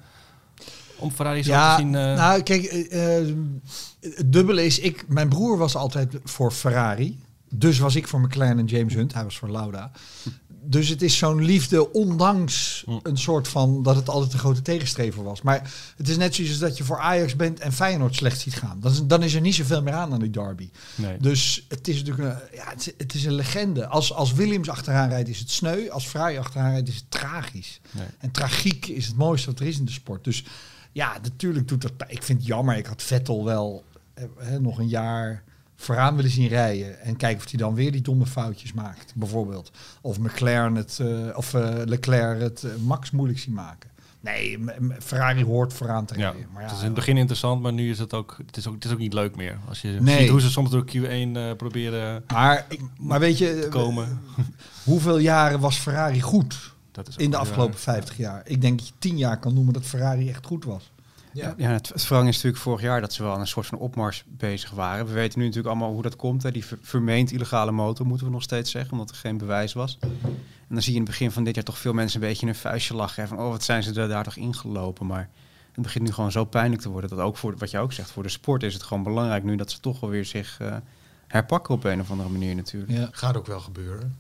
om 0.97 1.11
Ferrari 1.11 1.43
zo 1.43 1.51
Ja, 1.51 1.75
te 1.75 1.81
zien? 1.81 1.95
eh, 1.95 2.01
nou 2.15 2.41
kijk, 2.41 2.63
eh, 2.63 3.19
eh, 3.19 3.35
het 4.01 4.31
dubbele 4.33 4.65
is, 4.65 4.79
ik, 4.79 5.05
mijn 5.07 5.29
broer 5.29 5.57
was 5.57 5.75
altijd 5.75 6.13
voor 6.23 6.51
Ferrari. 6.51 7.19
Dus 7.49 7.79
was 7.79 7.95
ik 7.95 8.07
voor 8.07 8.21
McLaren 8.21 8.59
en 8.59 8.65
James 8.65 8.93
Hunt. 8.93 9.13
Hij 9.13 9.23
was 9.23 9.37
voor 9.37 9.49
Lauda. 9.51 9.91
Dus 10.67 10.87
het 10.89 11.01
is 11.01 11.17
zo'n 11.17 11.43
liefde, 11.43 11.93
ondanks 11.93 12.83
Hm. 12.85 12.91
een 13.03 13.17
soort 13.17 13.47
van 13.47 13.83
dat 13.83 13.95
het 13.95 14.09
altijd 14.09 14.33
een 14.33 14.39
grote 14.39 14.61
tegenstrever 14.61 15.23
was. 15.23 15.41
Maar 15.41 15.73
het 15.97 16.09
is 16.09 16.17
net 16.17 16.35
zoiets 16.35 16.53
als 16.53 16.61
dat 16.69 16.77
je 16.77 16.83
voor 16.83 16.99
Ajax 16.99 17.35
bent 17.35 17.59
en 17.59 17.73
Feyenoord 17.73 18.15
slecht 18.15 18.39
ziet 18.39 18.53
gaan. 18.55 18.79
Dat 18.79 18.91
is, 18.91 19.01
dan 19.03 19.23
is 19.23 19.33
er 19.33 19.41
niet 19.41 19.55
zoveel 19.55 19.81
meer 19.81 19.93
aan 19.93 20.13
aan 20.13 20.19
die 20.19 20.29
derby. 20.29 20.69
nee. 20.95 21.17
Dus 21.19 21.65
het 21.69 21.87
is 21.87 22.03
natuurlijk 22.03 22.23
een, 22.29 22.57
ja, 22.57 22.69
het 22.69 22.79
is, 22.87 22.93
het 22.97 23.13
is 23.13 23.25
een 23.25 23.33
legende. 23.33 23.87
Als, 23.87 24.13
als 24.13 24.33
Williams 24.33 24.69
achteraan 24.69 25.09
rijdt 25.09 25.29
is 25.29 25.39
het 25.39 25.49
sneu. 25.51 25.89
Als 25.89 26.05
Ferrari 26.07 26.37
achteraan 26.37 26.71
rijdt 26.71 26.87
is 26.89 26.95
het 26.95 27.11
tragisch. 27.11 27.79
Nee. 27.91 28.07
En 28.19 28.31
tragiek 28.31 28.87
is 28.87 29.05
het 29.07 29.15
mooiste 29.15 29.49
wat 29.49 29.59
er 29.59 29.67
is 29.67 29.77
in 29.79 29.85
de 29.85 29.91
sport. 29.91 30.23
Dus 30.23 30.43
ja, 30.95 31.17
natuurlijk 31.21 31.67
doet 31.67 31.81
dat... 31.81 31.91
Ik 32.07 32.23
vind 32.23 32.37
het 32.39 32.47
jammer. 32.47 32.77
Ik 32.77 32.85
had 32.85 33.01
Vettel 33.03 33.45
wel 33.45 33.83
eh, 34.13 34.23
hè, 34.37 34.59
nog 34.59 34.77
een 34.79 34.87
jaar 34.87 35.43
vooraan 35.75 36.15
willen 36.15 36.31
zien 36.31 36.47
rijden. 36.47 36.99
En 37.01 37.15
kijken 37.17 37.43
of 37.43 37.49
hij 37.51 37.59
dan 37.59 37.73
weer 37.75 37.91
die 37.91 38.01
domme 38.01 38.25
foutjes 38.25 38.73
maakt, 38.73 39.13
bijvoorbeeld. 39.15 39.71
Of 40.01 40.19
McLaren 40.19 40.75
het, 40.75 40.99
eh, 41.01 41.37
of 41.37 41.53
eh, 41.53 41.73
Leclerc 41.85 42.39
het 42.41 42.65
Max 42.83 43.11
moeilijk 43.11 43.39
zien 43.39 43.53
maken. 43.53 43.89
Nee, 44.19 44.59
Ferrari 44.99 45.43
hoort 45.43 45.73
vooraan 45.73 46.05
te 46.05 46.17
Ja, 46.17 46.29
rijden. 46.29 46.47
Maar 46.53 46.61
ja, 46.61 46.67
het 46.67 46.75
is 46.75 46.79
in 46.81 46.85
het 46.85 46.95
begin 46.95 47.17
interessant, 47.17 47.61
maar 47.61 47.73
nu 47.73 47.89
is 47.89 47.99
het 47.99 48.13
ook, 48.13 48.35
het 48.45 48.57
is 48.57 48.67
ook, 48.67 48.73
het 48.73 48.85
is 48.85 48.91
ook 48.91 48.97
niet 48.97 49.13
leuk 49.13 49.35
meer. 49.35 49.57
Als 49.67 49.81
je 49.81 49.87
Nee. 50.01 50.19
ziet 50.19 50.29
hoe 50.29 50.41
ze 50.41 50.49
soms 50.49 50.69
door 50.69 50.85
Q1 50.85 51.35
eh, 51.35 51.51
proberen 51.57 52.23
maar, 52.27 52.65
ik- 52.69 52.81
maar 52.99 53.19
weet 53.19 53.37
je, 53.37 53.67
komen. 53.69 54.19
hoeveel 54.83 55.17
jaren 55.17 55.59
was 55.59 55.77
Ferrari 55.77 56.21
goed? 56.21 56.73
Dat 56.95 57.07
is 57.07 57.15
in 57.15 57.31
de 57.31 57.37
afgelopen 57.37 57.71
waar. 57.73 57.81
50 57.81 58.17
jaar. 58.17 58.41
Ik 58.45 58.61
denk 58.61 58.77
dat 58.79 58.87
je 58.87 58.93
10 58.99 59.17
jaar 59.17 59.39
kan 59.39 59.53
noemen 59.53 59.73
dat 59.73 59.83
Ferrari 59.85 60.29
echt 60.29 60.45
goed 60.45 60.63
was. 60.65 60.91
Ja. 61.31 61.53
Ja, 61.57 61.69
het, 61.69 61.89
het 61.89 62.03
verhaal 62.05 62.27
is 62.27 62.35
natuurlijk 62.35 62.61
vorig 62.63 62.81
jaar 62.81 63.01
dat 63.01 63.13
ze 63.13 63.23
wel 63.23 63.33
aan 63.33 63.39
een 63.39 63.47
soort 63.47 63.65
van 63.65 63.77
opmars 63.77 64.23
bezig 64.27 64.69
waren. 64.69 65.05
We 65.05 65.11
weten 65.13 65.39
nu 65.39 65.45
natuurlijk 65.45 65.73
allemaal 65.75 65.93
hoe 65.93 66.01
dat 66.01 66.15
komt. 66.15 66.43
Hè. 66.43 66.51
Die 66.51 66.65
ver- 66.65 66.77
vermeend 66.81 67.31
illegale 67.31 67.71
motor 67.71 68.05
moeten 68.05 68.25
we 68.27 68.33
nog 68.33 68.41
steeds 68.43 68.71
zeggen, 68.71 68.91
omdat 68.91 69.09
er 69.09 69.15
geen 69.15 69.37
bewijs 69.37 69.73
was. 69.73 69.97
En 70.01 70.73
dan 70.75 70.81
zie 70.81 70.91
je 70.93 70.99
in 70.99 71.03
het 71.05 71.11
begin 71.11 71.31
van 71.31 71.43
dit 71.43 71.55
jaar 71.55 71.63
toch 71.63 71.77
veel 71.77 71.93
mensen 71.93 72.21
een 72.21 72.27
beetje 72.27 72.41
in 72.41 72.47
een 72.47 72.55
vuistje 72.55 72.95
lachen. 72.95 73.21
hè, 73.23 73.27
Van, 73.29 73.39
oh, 73.39 73.49
wat 73.49 73.63
zijn 73.63 73.83
ze 73.83 74.01
er 74.01 74.07
daar 74.07 74.23
toch 74.23 74.35
ingelopen. 74.35 75.05
Maar 75.05 75.29
het 75.71 75.83
begint 75.83 76.03
nu 76.03 76.11
gewoon 76.11 76.31
zo 76.31 76.45
pijnlijk 76.45 76.81
te 76.81 76.89
worden. 76.89 77.09
Dat 77.09 77.19
ook 77.19 77.37
voor, 77.37 77.57
wat 77.57 77.71
je 77.71 77.77
ook 77.79 77.93
zegt, 77.93 78.11
voor 78.11 78.23
de 78.23 78.29
sport 78.29 78.63
is 78.63 78.73
het 78.73 78.83
gewoon 78.83 79.03
belangrijk 79.03 79.43
nu 79.43 79.55
dat 79.55 79.71
ze 79.71 79.79
toch 79.79 79.99
wel 79.99 80.09
weer 80.09 80.25
zich 80.25 80.57
eh, 80.59 80.75
herpakken 81.27 81.73
op 81.73 81.83
een 81.83 81.99
of 81.99 82.11
andere 82.11 82.29
manier 82.29 82.55
natuurlijk. 82.55 82.91
Ja. 82.91 83.07
Gaat 83.11 83.37
ook 83.37 83.47
wel 83.47 83.59
gebeuren. 83.59 84.15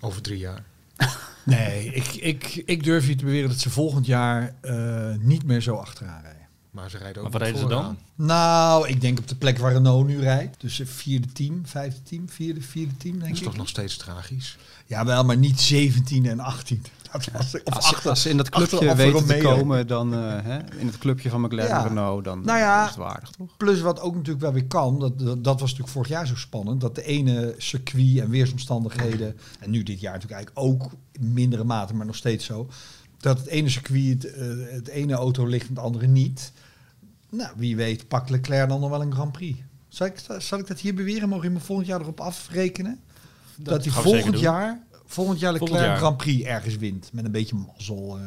Over 0.00 0.22
drie 0.22 0.38
jaar. 0.38 0.64
Nee, 1.44 1.84
ik, 1.94 2.06
ik, 2.14 2.62
ik 2.66 2.82
durf 2.84 3.06
je 3.06 3.14
te 3.14 3.24
beweren 3.24 3.48
dat 3.48 3.58
ze 3.58 3.70
volgend 3.70 4.06
jaar 4.06 4.54
eh, 4.60 5.14
niet 5.20 5.44
meer 5.44 5.60
zo 5.60 5.74
achteraan 5.74 6.22
rijden. 6.22 6.42
Maar 6.70 6.90
ze 6.90 6.98
rijden 6.98 7.22
Maar 7.22 7.32
ook 7.32 7.38
waar 7.38 7.46
niet 7.52 7.60
reden 7.60 7.70
ze 7.70 7.74
dan? 7.82 7.98
Nou, 8.14 8.88
ik 8.88 9.00
denk 9.00 9.18
op 9.18 9.28
de 9.28 9.36
plek 9.36 9.58
waar 9.58 9.72
Renault 9.72 10.06
nu 10.06 10.20
rijdt. 10.20 10.60
Dus 10.60 10.80
vierde 10.84 11.32
team, 11.32 11.60
vijfde 11.66 12.02
team, 12.02 12.28
vierde, 12.28 12.60
vierde 12.60 12.96
team, 12.96 13.12
Dat 13.14 13.22
denk 13.22 13.34
is 13.34 13.40
ik. 13.40 13.46
toch 13.46 13.56
nog 13.56 13.68
steeds 13.68 13.96
tragisch. 13.96 14.56
Ja, 14.86 15.04
wel, 15.04 15.24
maar 15.24 15.36
niet 15.36 15.60
17 15.60 16.26
en 16.26 16.40
18. 16.40 16.82
Dat 17.22 17.60
of 17.64 17.74
Als, 17.74 17.86
ze- 17.88 17.94
achter, 17.94 18.10
als 18.10 18.22
ze 18.22 18.28
in 18.30 18.36
dat 18.36 18.48
clubje 18.48 18.94
weten 18.94 19.26
te 19.26 19.38
komen, 19.38 19.86
dan 19.86 20.14
eh, 20.14 20.20
hè, 20.42 20.58
in 20.78 20.86
het 20.86 20.98
clubje 20.98 21.30
van 21.30 21.40
McLaren 21.40 21.68
Ja. 21.70 21.82
Renault, 21.86 22.24
dan 22.24 22.44
Nou 22.44 22.58
ja, 22.58 22.82
is 22.82 22.88
het 22.88 22.96
waardig 22.98 23.30
toch? 23.30 23.56
Plus 23.56 23.80
wat 23.80 24.00
ook 24.00 24.14
natuurlijk 24.14 24.40
wel 24.42 24.52
weer 24.52 24.66
kan, 24.66 24.98
dat, 25.00 25.18
dat, 25.18 25.44
dat 25.44 25.60
was 25.60 25.70
natuurlijk 25.70 25.88
vorig 25.88 26.08
jaar 26.08 26.26
zo 26.26 26.36
spannend, 26.36 26.80
dat 26.80 26.94
de 26.94 27.04
ene 27.04 27.54
circuit 27.58 28.18
en 28.18 28.30
weersomstandigheden, 28.30 29.36
en 29.60 29.70
nu 29.70 29.82
dit 29.82 30.00
jaar 30.00 30.12
natuurlijk 30.12 30.40
eigenlijk 30.40 30.66
ook 30.82 30.90
in 31.12 31.32
mindere 31.32 31.64
mate, 31.64 31.94
maar 31.94 32.06
nog 32.06 32.16
steeds 32.16 32.44
zo, 32.44 32.68
dat 33.18 33.38
het 33.38 33.46
ene 33.46 33.68
circuit, 33.68 34.22
het, 34.22 34.32
eh, 34.32 34.46
het 34.70 34.88
ene 34.88 35.14
auto 35.14 35.46
ligt 35.46 35.68
en 35.68 35.74
het 35.74 35.84
andere 35.84 36.06
niet. 36.06 36.52
Nou, 37.30 37.52
wie 37.56 37.76
weet 37.76 38.08
pakt 38.08 38.30
Leclerc 38.30 38.68
dan 38.68 38.80
nog 38.80 38.90
wel 38.90 39.02
een 39.02 39.12
Grand 39.12 39.32
Prix. 39.32 39.58
Zal 39.88 40.06
ik, 40.06 40.14
zal 40.38 40.58
ik 40.58 40.66
dat 40.66 40.80
hier 40.80 40.94
beweren? 40.94 41.28
Mogen 41.28 41.46
we 41.46 41.52
me 41.52 41.60
volgend 41.60 41.86
jaar 41.88 42.00
erop 42.00 42.20
afrekenen? 42.20 43.00
Dat, 43.56 43.74
hij 43.74 43.76
we 43.76 43.82
zeker 43.82 44.02
volgend 44.02 44.38
jaar, 44.40 44.82
volgend 45.06 45.40
jaar 45.40 45.52
Leclerc 45.52 45.70
Volgend 45.72 45.90
jaar. 45.90 45.98
Grand 46.00 46.16
Prix 46.16 46.44
ergens 46.46 46.76
wint. 46.76 47.10
Met 47.12 47.24
een 47.24 47.30
beetje 47.30 47.56
mazzel. 47.56 48.18
eh. 48.18 48.24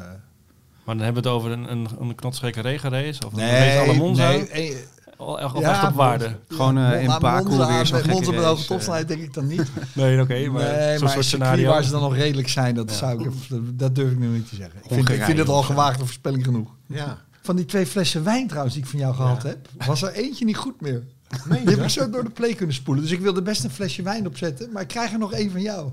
Maar 0.85 0.95
dan 0.95 1.05
hebben 1.05 1.23
we 1.23 1.29
het 1.29 1.37
over 1.37 1.51
een, 1.51 1.71
een, 1.71 1.87
een 1.99 2.15
knotsgekke 2.15 2.61
regenrace 2.61 3.25
of 3.25 3.31
een 3.33 3.39
nee, 3.39 3.51
race 3.75 3.79
alle 3.89 3.93
Monza. 3.97 4.29
nee, 4.29 4.47
eh, 4.49 4.75
Al, 5.17 5.39
al 5.39 5.59
Ja, 5.61 5.71
echt 5.71 5.87
op 5.87 5.93
waarde. 5.95 6.35
Gewoon 6.47 6.77
eh, 6.77 7.01
in 7.03 7.11
Baku 7.19 7.49
weer 7.49 7.57
zo'n 7.57 7.67
met 7.67 7.87
gekke 7.87 8.09
Monza 8.09 8.31
met 8.31 8.39
race, 8.39 8.47
hoge 8.49 8.65
topsnelheid 8.65 9.07
denk 9.07 9.21
ik 9.21 9.33
dan 9.33 9.47
niet. 9.47 9.63
Nee, 9.93 10.21
oké, 10.21 10.47
maar 10.49 10.63
nee, 10.77 10.97
zo'n 10.97 11.09
soort 11.09 11.25
scenario. 11.25 11.69
waar 11.69 11.83
ze 11.83 11.91
dan 11.91 12.01
nog 12.01 12.15
redelijk 12.15 12.49
zijn, 12.49 12.75
dat, 12.75 12.89
Ja. 12.89 12.95
zou 12.95 13.23
ik, 13.23 13.31
dat 13.79 13.95
durf 13.95 14.11
ik 14.11 14.17
nu 14.17 14.27
niet 14.27 14.49
te 14.49 14.55
zeggen. 14.55 14.79
Ik 14.83 14.93
vind, 14.93 15.09
ik 15.09 15.23
vind 15.23 15.37
het 15.37 15.49
al 15.49 15.61
gewaagde 15.63 16.03
voorspelling 16.05 16.43
genoeg. 16.43 16.69
Ja. 16.85 17.17
Van 17.41 17.55
die 17.55 17.65
twee 17.65 17.85
flessen 17.85 18.23
wijn 18.23 18.47
trouwens 18.47 18.73
die 18.75 18.83
ik 18.83 18.89
van 18.89 18.99
jou 18.99 19.13
gehad 19.15 19.41
Ja. 19.43 19.49
heb, 19.49 19.69
was 19.85 20.01
er 20.01 20.11
eentje 20.13 20.45
niet 20.45 20.57
goed 20.57 20.81
meer. 20.81 21.03
Nee, 21.45 21.59
Die 21.65 21.75
heb 21.75 21.83
ik 21.83 21.89
zo 21.89 22.09
door 22.09 22.23
de 22.23 22.29
play 22.29 22.53
kunnen 22.53 22.75
spoelen. 22.75 23.03
Dus 23.03 23.11
ik 23.13 23.19
wilde 23.19 23.41
best 23.41 23.63
een 23.63 23.69
flesje 23.69 24.01
wijn 24.01 24.27
opzetten, 24.27 24.71
maar 24.71 24.81
ik 24.81 24.87
krijg 24.87 25.11
er 25.11 25.17
nog 25.19 25.33
één 25.33 25.51
van 25.51 25.61
jou. 25.61 25.91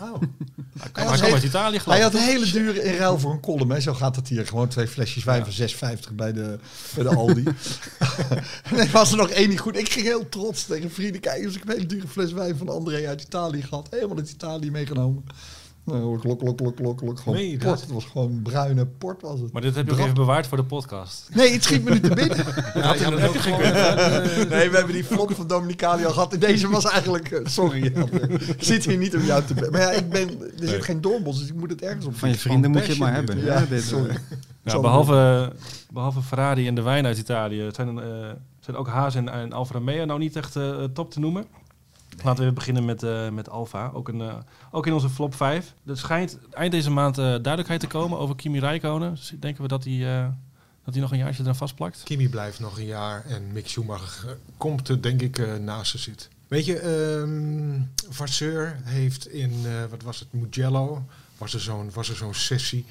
Oh. 0.00 0.22
Hij 0.92 1.32
uit 1.32 1.42
Italië 1.42 1.80
Hij 1.84 2.00
had 2.00 2.14
een 2.14 2.20
hele 2.20 2.50
dure 2.50 2.82
in 2.82 2.96
ruil 2.96 3.18
voor 3.18 3.32
een 3.32 3.40
column. 3.40 3.70
Hè. 3.70 3.80
Zo 3.80 3.94
gaat 3.94 4.16
het 4.16 4.28
hier. 4.28 4.46
Gewoon 4.46 4.68
twee 4.68 4.86
flesjes 4.88 5.24
wijn 5.24 5.44
Ja. 5.46 5.68
van 5.68 5.96
6,50 6.10 6.14
bij 6.14 6.32
de, 6.32 6.58
bij 6.94 7.04
de 7.04 7.14
Aldi. 7.14 7.42
en 8.70 8.78
er 8.78 8.90
was 8.92 9.10
er 9.10 9.16
nog 9.16 9.30
één 9.30 9.48
niet 9.48 9.60
goed. 9.60 9.76
Ik 9.76 9.92
ging 9.92 10.06
heel 10.06 10.28
trots 10.28 10.64
tegen 10.66 10.90
vrienden. 10.90 11.20
Kijk, 11.20 11.42
dus 11.42 11.52
ik 11.54 11.58
heb 11.58 11.68
een 11.68 11.74
hele 11.74 11.86
dure 11.86 12.08
fles 12.08 12.32
wijn 12.32 12.56
van 12.56 12.68
André 12.68 13.06
uit 13.06 13.22
Italië 13.22 13.62
gehad. 13.62 13.88
Helemaal 13.90 14.16
uit 14.16 14.30
Italië 14.30 14.70
meegenomen. 14.70 15.24
Nou, 15.86 16.18
klok, 16.18 16.38
klok, 16.38 16.56
klok, 16.56 16.76
klok, 16.76 16.96
klok. 16.98 17.20
Gewoon 17.20 17.38
je 17.38 17.50
port. 17.50 17.62
dat? 17.62 17.80
Het 17.80 17.90
was 17.90 18.04
gewoon 18.04 18.40
bruine 18.42 18.86
port 18.86 19.22
was 19.22 19.40
het. 19.40 19.52
Maar 19.52 19.62
dit 19.62 19.74
heb 19.74 19.86
je 19.86 19.92
ook 19.92 19.98
even 19.98 20.14
bewaard 20.14 20.46
voor 20.46 20.56
de 20.56 20.64
podcast. 20.64 21.28
Nee, 21.34 21.52
het 21.52 21.64
schiet 21.64 21.84
me 21.84 21.90
niet 21.90 22.02
te 22.02 22.14
binnen. 22.24 22.36
Ja, 22.74 22.94
ja, 22.94 23.10
maar 23.10 23.20
heb 23.20 23.32
je 23.32 23.38
gewoon, 23.38 24.48
Nee, 24.48 24.70
we 24.70 24.76
hebben 24.76 24.94
die 24.94 25.04
flop 25.04 25.34
van 25.34 25.46
Dominicali 25.46 26.04
al 26.04 26.12
gehad. 26.12 26.32
En 26.32 26.38
deze 26.40 26.68
was 26.68 26.84
eigenlijk... 26.84 27.30
eh, 27.30 27.46
sorry, 27.46 27.84
ik 28.56 28.56
zit 28.58 28.84
hier 28.84 28.96
niet 28.98 29.14
om 29.16 29.22
jou 29.22 29.42
te... 29.44 29.54
be- 29.54 29.68
Maar 29.70 29.80
ja, 29.80 29.90
ik 29.90 30.08
ben, 30.10 30.28
er 30.60 30.68
zit 30.68 30.84
geen 30.84 31.00
doorbos, 31.00 31.38
dus 31.38 31.48
ik 31.48 31.54
moet 31.54 31.70
het 31.70 31.82
ergens 31.82 32.06
op 32.06 32.16
Van 32.16 32.28
je 32.28 32.34
vrienden 32.38 32.70
moet 32.70 32.82
je 32.84 32.88
het 32.90 32.98
maar 32.98 33.12
hebben. 33.14 33.44
Ja, 33.44 33.64
dit, 33.68 33.82
Sorry. 33.82 34.16
eh, 34.64 34.80
behalve, 34.80 35.52
behalve 35.92 36.22
Ferrari 36.22 36.66
en 36.66 36.74
de 36.74 36.82
wijn 36.82 37.06
uit 37.06 37.18
Italië 37.18 37.68
zijn, 37.72 37.98
eh, 37.98 38.04
zijn 38.60 38.76
ook 38.76 38.88
Haas 38.88 39.14
en, 39.14 39.28
en 39.28 39.52
Alfa 39.52 39.72
Romeo 39.74 40.04
nou 40.04 40.18
niet 40.18 40.36
echt 40.36 40.56
eh, 40.56 40.84
top 40.94 41.10
te 41.10 41.20
noemen. 41.20 41.44
Laten 42.22 42.44
we 42.44 42.52
beginnen 42.52 42.84
met, 42.84 43.02
eh, 43.02 43.28
met 43.28 43.48
Alfa. 43.48 43.90
Ook, 43.94 44.08
een, 44.08 44.20
eh, 44.20 44.34
ook 44.70 44.86
in 44.86 44.92
onze 44.92 45.08
flop 45.08 45.34
5. 45.34 45.74
Er 45.86 45.98
schijnt 45.98 46.38
eind 46.50 46.72
deze 46.72 46.90
maand 46.90 47.18
eh, 47.18 47.24
duidelijkheid 47.24 47.80
te 47.80 47.86
komen 47.86 48.18
over 48.18 48.36
Kimi 48.36 48.58
Räikkönen. 48.58 49.14
Dus 49.14 49.34
denken 49.40 49.62
we 49.62 49.68
dat 49.68 49.84
hij, 49.84 49.98
dat 50.84 50.94
hij 50.94 51.02
nog 51.02 51.12
een 51.12 51.18
jaartje 51.18 51.42
eraan 51.42 51.56
vastplakt. 51.56 52.02
Kimi 52.02 52.28
blijft 52.28 52.60
nog 52.60 52.78
een 52.78 52.86
jaar 52.86 53.24
en 53.24 53.52
Mick 53.52 53.68
Schumacher 53.68 54.38
komt 54.56 54.88
er 54.88 55.02
denk 55.02 55.22
ik 55.22 55.58
naast 55.60 55.90
ze 55.90 55.98
zitten. 55.98 56.33
Weet 56.48 56.64
je, 56.64 56.78
ehm 56.78 57.80
Vasseur 58.08 58.76
heeft 58.82 59.28
in, 59.28 59.52
eh, 59.64 59.72
wat 59.90 60.02
was 60.02 60.18
het, 60.18 60.28
Mugello, 60.32 61.04
was 61.38 61.54
er 61.54 61.60
zo'n 61.60 61.90
was 61.92 62.08
er 62.08 62.16
zo'n 62.16 62.34
sessie. 62.34 62.84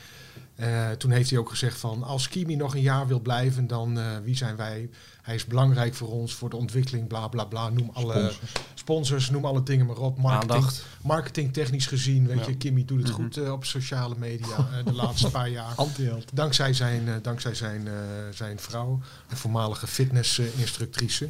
Eh, 0.56 0.92
toen 0.92 1.12
heeft 1.12 1.30
hij 1.30 1.40
ook 1.40 1.50
gezegd 1.50 1.78
van, 1.78 2.04
als 2.04 2.28
Kimi 2.28 2.56
nog 2.56 2.74
een 2.76 2.82
jaar 2.82 3.08
wil 3.08 3.20
blijven, 3.20 3.68
dan 3.68 4.00
eh, 4.00 4.06
wie 4.24 4.36
zijn 4.36 4.56
wij? 4.56 4.90
Hij 5.22 5.36
is 5.36 5.46
belangrijk 5.46 5.94
voor 5.94 6.10
ons, 6.12 6.34
voor 6.34 6.50
de 6.50 6.56
ontwikkeling, 6.56 7.08
bla 7.08 7.28
bla 7.28 7.44
bla. 7.46 7.70
Noem 7.70 7.90
alle 7.94 8.14
Sponsors. 8.14 8.40
sponsors, 8.74 9.30
noem 9.30 9.46
alle 9.46 9.64
dingen 9.64 9.86
maar 9.86 9.98
op. 9.98 10.18
Marketing, 10.18 10.52
Aandacht. 10.54 10.86
marketing 11.02 11.54
technisch 11.54 11.86
gezien, 11.88 12.28
weet 12.28 12.40
Ja. 12.40 12.48
je, 12.48 12.58
Kimi 12.58 12.86
doet 12.86 12.98
het 13.00 13.08
Mhm. 13.12 13.22
goed 13.22 13.50
op 13.50 13.66
sociale 13.66 14.16
media 14.18 14.70
de 14.86 14.94
laatste 14.94 15.30
paar 15.30 15.50
jaar. 15.50 15.76
Dankzij 16.34 16.74
zijn, 16.74 17.20
dankzij 17.22 17.56
zijn, 17.56 17.88
zijn 18.34 18.60
vrouw, 18.60 19.00
een 19.30 19.38
voormalige 19.38 19.88
fitnessinstructrice. 19.88 21.30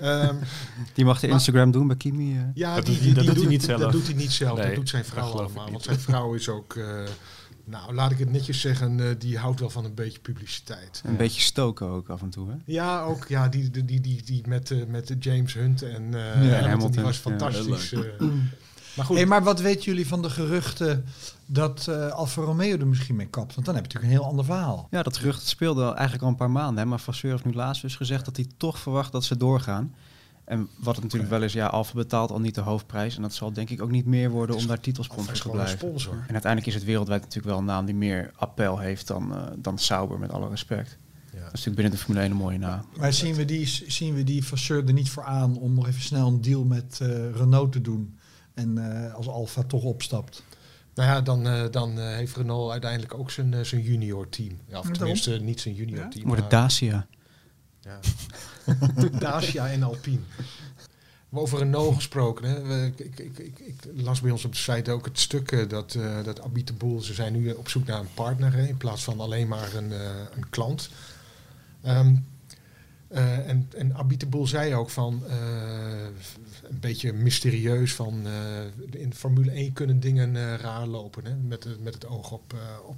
Ehm 0.00 0.34
Die 0.94 1.04
mag 1.04 1.20
de 1.20 1.26
Maar- 1.26 1.36
Instagram 1.36 1.70
doen 1.70 1.86
bij 1.86 1.96
Kimi. 1.96 2.36
eh. 2.36 2.42
ja, 2.54 2.74
Dat 2.74 2.86
die, 2.86 2.94
doet 2.94 3.04
hij- 3.04 3.14
die, 3.14 3.14
dat 3.14 3.24
die 3.24 3.34
doet 3.34 3.42
hij 3.42 3.52
niet 3.52 3.62
zelf. 3.62 3.80
Dat 3.80 3.92
doet 3.92 4.06
hij 4.06 4.14
niet 4.14 4.32
zelf, 4.32 4.56
Nee, 4.58 4.66
dat 4.66 4.74
doet 4.74 4.88
zijn 4.88 5.04
vrouw 5.04 5.30
allemaal. 5.30 5.62
niet. 5.64 5.72
Want 5.72 5.82
zijn 5.84 6.00
vrouw 6.00 6.34
is 6.34 6.48
ook, 6.48 6.74
eh, 6.76 6.84
nou 7.64 7.94
laat 7.94 8.10
ik 8.10 8.18
het 8.18 8.30
netjes 8.30 8.60
zeggen, 8.60 9.00
eh, 9.00 9.06
die 9.18 9.38
houdt 9.38 9.60
wel 9.60 9.70
van 9.70 9.84
een 9.84 9.94
beetje 9.94 10.18
publiciteit. 10.20 11.02
Een 11.04 11.16
beetje 11.16 11.40
stoken 11.40 11.86
ook 11.86 12.08
af 12.08 12.22
en 12.22 12.30
toe. 12.30 12.48
Hè? 12.50 12.54
Ja, 12.64 13.02
ook 13.02 13.26
ja, 13.28 13.48
die, 13.48 13.70
die, 13.70 13.84
die, 13.84 14.00
die, 14.00 14.22
die 14.24 14.42
met, 14.48 14.70
eh, 14.70 14.78
met 14.88 15.06
de 15.06 15.16
James 15.18 15.54
Hunt 15.54 15.82
en 15.82 16.14
eh 16.14 16.50
Ja, 16.50 16.60
Hamilton, 16.60 16.90
die 16.90 17.00
was 17.00 17.16
fantastisch. 17.16 17.92
eh. 17.92 18.00
maar 18.96 19.06
goed, 19.06 19.16
Hey, 19.16 19.26
maar 19.26 19.42
wat 19.42 19.60
weten 19.60 19.84
jullie 19.84 20.06
van 20.06 20.22
de 20.22 20.30
geruchten 20.30 21.04
dat 21.46 21.86
eh 21.88 22.10
Alfa 22.10 22.42
Romeo 22.42 22.76
er 22.78 22.86
misschien 22.86 23.16
mee 23.16 23.26
kapt? 23.26 23.54
Want 23.54 23.66
dan 23.66 23.74
heb 23.74 23.84
je 23.86 23.92
natuurlijk 23.92 24.12
een 24.12 24.20
heel 24.20 24.30
ander 24.30 24.44
verhaal. 24.44 24.86
Ja, 24.90 25.02
dat 25.02 25.16
gerucht 25.16 25.46
speelde 25.46 25.82
al 25.84 25.94
eigenlijk 25.94 26.22
al 26.22 26.28
een 26.28 26.36
paar 26.36 26.50
maanden. 26.50 26.82
Hè? 26.82 26.88
Maar 26.88 27.00
Vasseur 27.00 27.30
heeft 27.30 27.44
nu 27.44 27.52
laatst 27.52 27.82
dus 27.82 27.96
gezegd 27.96 28.24
dat 28.24 28.36
hij 28.36 28.46
toch 28.56 28.78
verwacht 28.78 29.12
dat 29.12 29.24
ze 29.24 29.36
doorgaan. 29.36 29.94
En 30.44 30.68
wat 30.78 30.94
het 30.94 31.04
natuurlijk 31.04 31.30
wel 31.30 31.42
is, 31.42 31.52
ja, 31.52 31.66
Alfa 31.66 31.94
betaalt 31.94 32.30
al 32.30 32.40
niet 32.40 32.54
de 32.54 32.60
hoofdprijs. 32.60 33.16
En 33.16 33.22
dat 33.22 33.34
zal 33.34 33.52
denk 33.52 33.70
ik 33.70 33.82
ook 33.82 33.90
niet 33.90 34.06
meer 34.06 34.30
worden 34.30 34.56
om 34.56 34.66
daar 34.66 34.80
titelsponsor 34.80 35.34
te 35.34 35.48
blijven. 35.48 35.78
sponsor. 35.78 36.12
En 36.12 36.32
uiteindelijk 36.32 36.66
is 36.66 36.74
het 36.74 36.84
wereldwijd 36.84 37.20
natuurlijk 37.20 37.48
wel 37.48 37.58
een 37.58 37.64
naam 37.64 37.84
die 37.84 37.94
meer 37.94 38.30
appel 38.36 38.78
heeft 38.78 39.06
dan, 39.06 39.34
eh, 39.34 39.42
dan 39.56 39.78
Sauber, 39.78 40.18
met 40.18 40.30
alle 40.30 40.48
respect. 40.48 40.98
Ja. 41.32 41.38
Dat 41.38 41.46
is 41.46 41.64
natuurlijk 41.64 41.76
binnen 41.76 41.92
de 41.92 41.98
Formule 41.98 42.24
1 42.24 42.30
een 42.30 42.36
mooie 42.36 42.58
naam. 42.58 42.84
Maar 42.98 43.12
zien 43.12 43.34
we 43.34 43.44
die, 43.44 43.66
zien 43.86 44.14
we 44.14 44.24
die 44.24 44.44
Vasseur 44.44 44.86
er 44.86 44.92
niet 44.92 45.10
voor 45.10 45.24
aan 45.24 45.58
om 45.58 45.74
nog 45.74 45.86
even 45.88 46.02
snel 46.02 46.26
een 46.26 46.40
deal 46.40 46.64
met 46.64 46.98
eh, 47.02 47.08
Renault 47.34 47.72
te 47.72 47.80
doen? 47.80 48.18
En 48.54 48.78
eh, 49.06 49.14
als 49.14 49.28
Alfa 49.28 49.62
toch 49.62 49.82
opstapt. 49.82 50.42
Nou 50.94 51.08
ja, 51.08 51.20
dan, 51.20 51.46
eh, 51.46 51.64
dan 51.70 51.98
eh, 51.98 52.04
heeft 52.14 52.36
Renault 52.36 52.70
uiteindelijk 52.70 53.14
ook 53.14 53.30
zijn, 53.30 53.66
zijn 53.66 53.82
junior 53.82 54.28
team. 54.28 54.58
Ja, 54.66 54.78
of 54.78 54.90
tenminste 54.90 55.30
niet 55.30 55.60
zijn 55.60 55.74
junior 55.74 55.98
Ja? 55.98 56.08
team. 56.08 56.26
Wordt 56.26 56.40
het 56.42 56.50
Dacia. 56.50 57.06
Ja. 57.80 57.98
Dacia 59.18 59.68
en 59.68 59.82
Alpine. 59.82 60.18
Over 61.34 61.58
Renault 61.58 61.94
gesproken. 61.94 62.44
Hè. 62.48 62.62
We- 62.62 62.92
ik, 62.96 63.18
ik, 63.18 63.38
ik, 63.38 63.58
ik 63.58 63.76
las 63.94 64.20
bij 64.20 64.30
ons 64.30 64.44
op 64.44 64.52
de 64.52 64.58
site 64.58 64.90
ook 64.90 65.04
het 65.04 65.18
stuk 65.18 65.52
eh, 65.52 65.68
dat, 65.68 65.94
eh 65.94 66.24
dat 66.24 66.40
Abit 66.42 66.66
de 66.66 66.72
Boel, 66.72 67.00
ze 67.00 67.14
zijn 67.14 67.32
nu 67.32 67.50
op 67.52 67.68
zoek 67.68 67.86
naar 67.86 68.00
een 68.00 68.14
partner 68.14 68.52
hè, 68.52 68.66
in 68.66 68.76
plaats 68.76 69.04
van 69.04 69.20
alleen 69.20 69.48
maar 69.48 69.74
een, 69.74 69.92
eh, 69.92 70.00
een 70.36 70.50
klant. 70.50 70.88
Ehm, 71.82 72.14
eh, 73.12 73.48
en, 73.48 73.68
en 73.76 73.94
Boel 74.28 74.46
zei 74.46 74.74
ook 74.74 74.90
van, 74.90 75.22
eh, 75.28 75.36
een 76.70 76.80
beetje 76.80 77.12
mysterieus 77.12 77.94
van, 77.94 78.26
eh, 78.26 79.00
in 79.00 79.14
Formule 79.14 79.50
1 79.52 79.72
kunnen 79.72 80.00
dingen 80.00 80.36
eh, 80.36 80.54
raar 80.54 80.86
lopen. 80.86 81.24
Hè, 81.24 81.34
met, 81.34 81.64
het- 81.64 81.82
met 81.82 81.94
het 81.94 82.06
oog 82.06 82.30
op, 82.30 82.52
eh, 82.52 82.88
op 82.88 82.96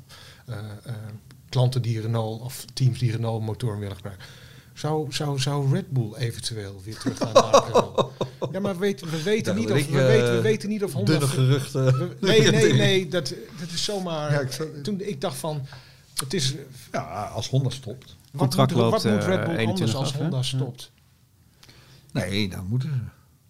klanten 1.48 1.82
die 1.82 2.00
Renault 2.00 2.40
of 2.42 2.64
teams 2.74 2.98
die 2.98 3.10
Renault 3.10 3.42
motoren 3.42 3.78
willen 3.78 3.96
gebruiken. 3.96 4.26
Zou, 4.74 5.12
zou, 5.12 5.40
zou 5.40 5.72
Red 5.74 5.90
Bull 5.90 6.14
eventueel 6.14 6.80
weer 6.84 6.96
terug 6.98 7.18
gaan 7.18 7.32
naar 7.32 7.64
Renault? 7.64 8.10
Ja, 8.52 8.60
maar 8.60 8.78
weet, 8.78 9.00
we, 9.10 9.22
weten 9.22 9.52
Ja, 9.52 9.58
niet 9.58 9.70
of, 9.70 9.76
ik, 9.78 9.88
we, 9.88 10.02
weten, 10.06 10.34
we 10.34 10.40
weten 10.40 10.68
niet 10.68 10.84
of 10.84 10.92
Honda... 10.92 11.10
Dunne 11.12 11.26
geruchten. 11.26 11.84
we- 11.98 12.16
nee, 12.26 12.50
nee, 12.50 12.72
nee, 12.72 13.08
dat, 13.08 13.34
dat 13.60 13.68
is 13.74 13.84
zomaar... 13.84 14.32
Ja, 14.32 14.40
ik 14.40 14.52
zou- 14.52 14.80
Toen 14.80 15.00
ik 15.00 15.20
dacht 15.20 15.36
van, 15.36 15.66
het 16.14 16.34
is... 16.34 16.54
Ja, 16.92 17.24
als 17.26 17.48
Honda 17.48 17.70
stopt. 17.70 18.16
Wat 18.34 18.40
Contract 18.42 18.72
moet, 18.72 18.80
wat 18.80 18.90
loopt, 19.04 19.04
moet 19.16 19.24
Red 19.24 19.38
eh, 19.38 19.44
Bull 19.44 19.56
21 19.56 19.80
anders 19.96 19.96
als? 19.96 20.12
Honda 20.14 20.42
stopt? 20.42 20.92
Nee, 22.12 22.48
dan 22.48 22.66
moeten 22.66 22.88
ze. 22.88 22.96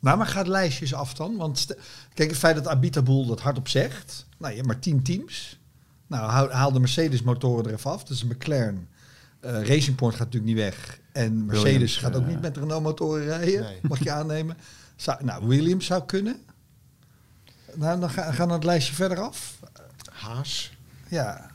Nou, 0.01 0.17
maar 0.19 0.27
gaat 0.27 0.47
lijstjes 0.47 0.95
af 0.95 1.15
dan? 1.15 1.37
Want 1.37 1.67
kijk, 2.15 2.29
het 2.31 2.39
feit 2.39 2.55
dat 2.57 2.69
Abitaboel 2.69 3.27
dat 3.27 3.41
hardop 3.41 3.69
zegt. 3.69 4.27
Nou, 4.39 4.51
je 4.51 4.57
hebt 4.57 4.69
maar 4.69 4.79
tien 4.79 5.03
teams. 5.03 5.59
Nou, 6.07 6.51
haal, 6.53 6.73
de 6.73 6.81
Mercedes 6.81 7.23
motoren 7.23 7.65
er 7.67 7.73
even 7.73 7.91
af. 7.91 8.05
Dus 8.05 8.23
een 8.23 8.29
McLaren. 8.29 8.89
eh 9.41 9.53
Racing 9.67 9.97
Point 9.97 10.15
gaat 10.15 10.25
natuurlijk 10.33 10.53
niet 10.55 10.63
weg. 10.63 10.99
En 11.13 11.45
Mercedes 11.45 11.71
Williams, 11.73 11.97
gaat 11.97 12.17
ook 12.17 12.23
eh, 12.23 12.29
niet 12.29 12.41
met 12.41 12.57
Renault 12.57 12.83
motoren 12.83 13.25
rijden. 13.25 13.61
Nee. 13.63 13.79
Mag 13.83 14.03
je 14.05 14.11
aannemen. 14.11 14.57
Zou, 14.97 15.25
nou, 15.25 15.47
Williams 15.47 15.87
zou 15.87 16.05
kunnen. 16.07 16.37
Nou, 17.75 18.01
dan 18.01 18.11
ga- 18.11 18.33
gaan 18.33 18.49
we 18.49 18.55
het 18.55 18.65
lijstje 18.65 18.95
verder 18.95 19.19
af. 19.21 19.59
Haas, 20.13 20.73
Ja, 21.09 21.51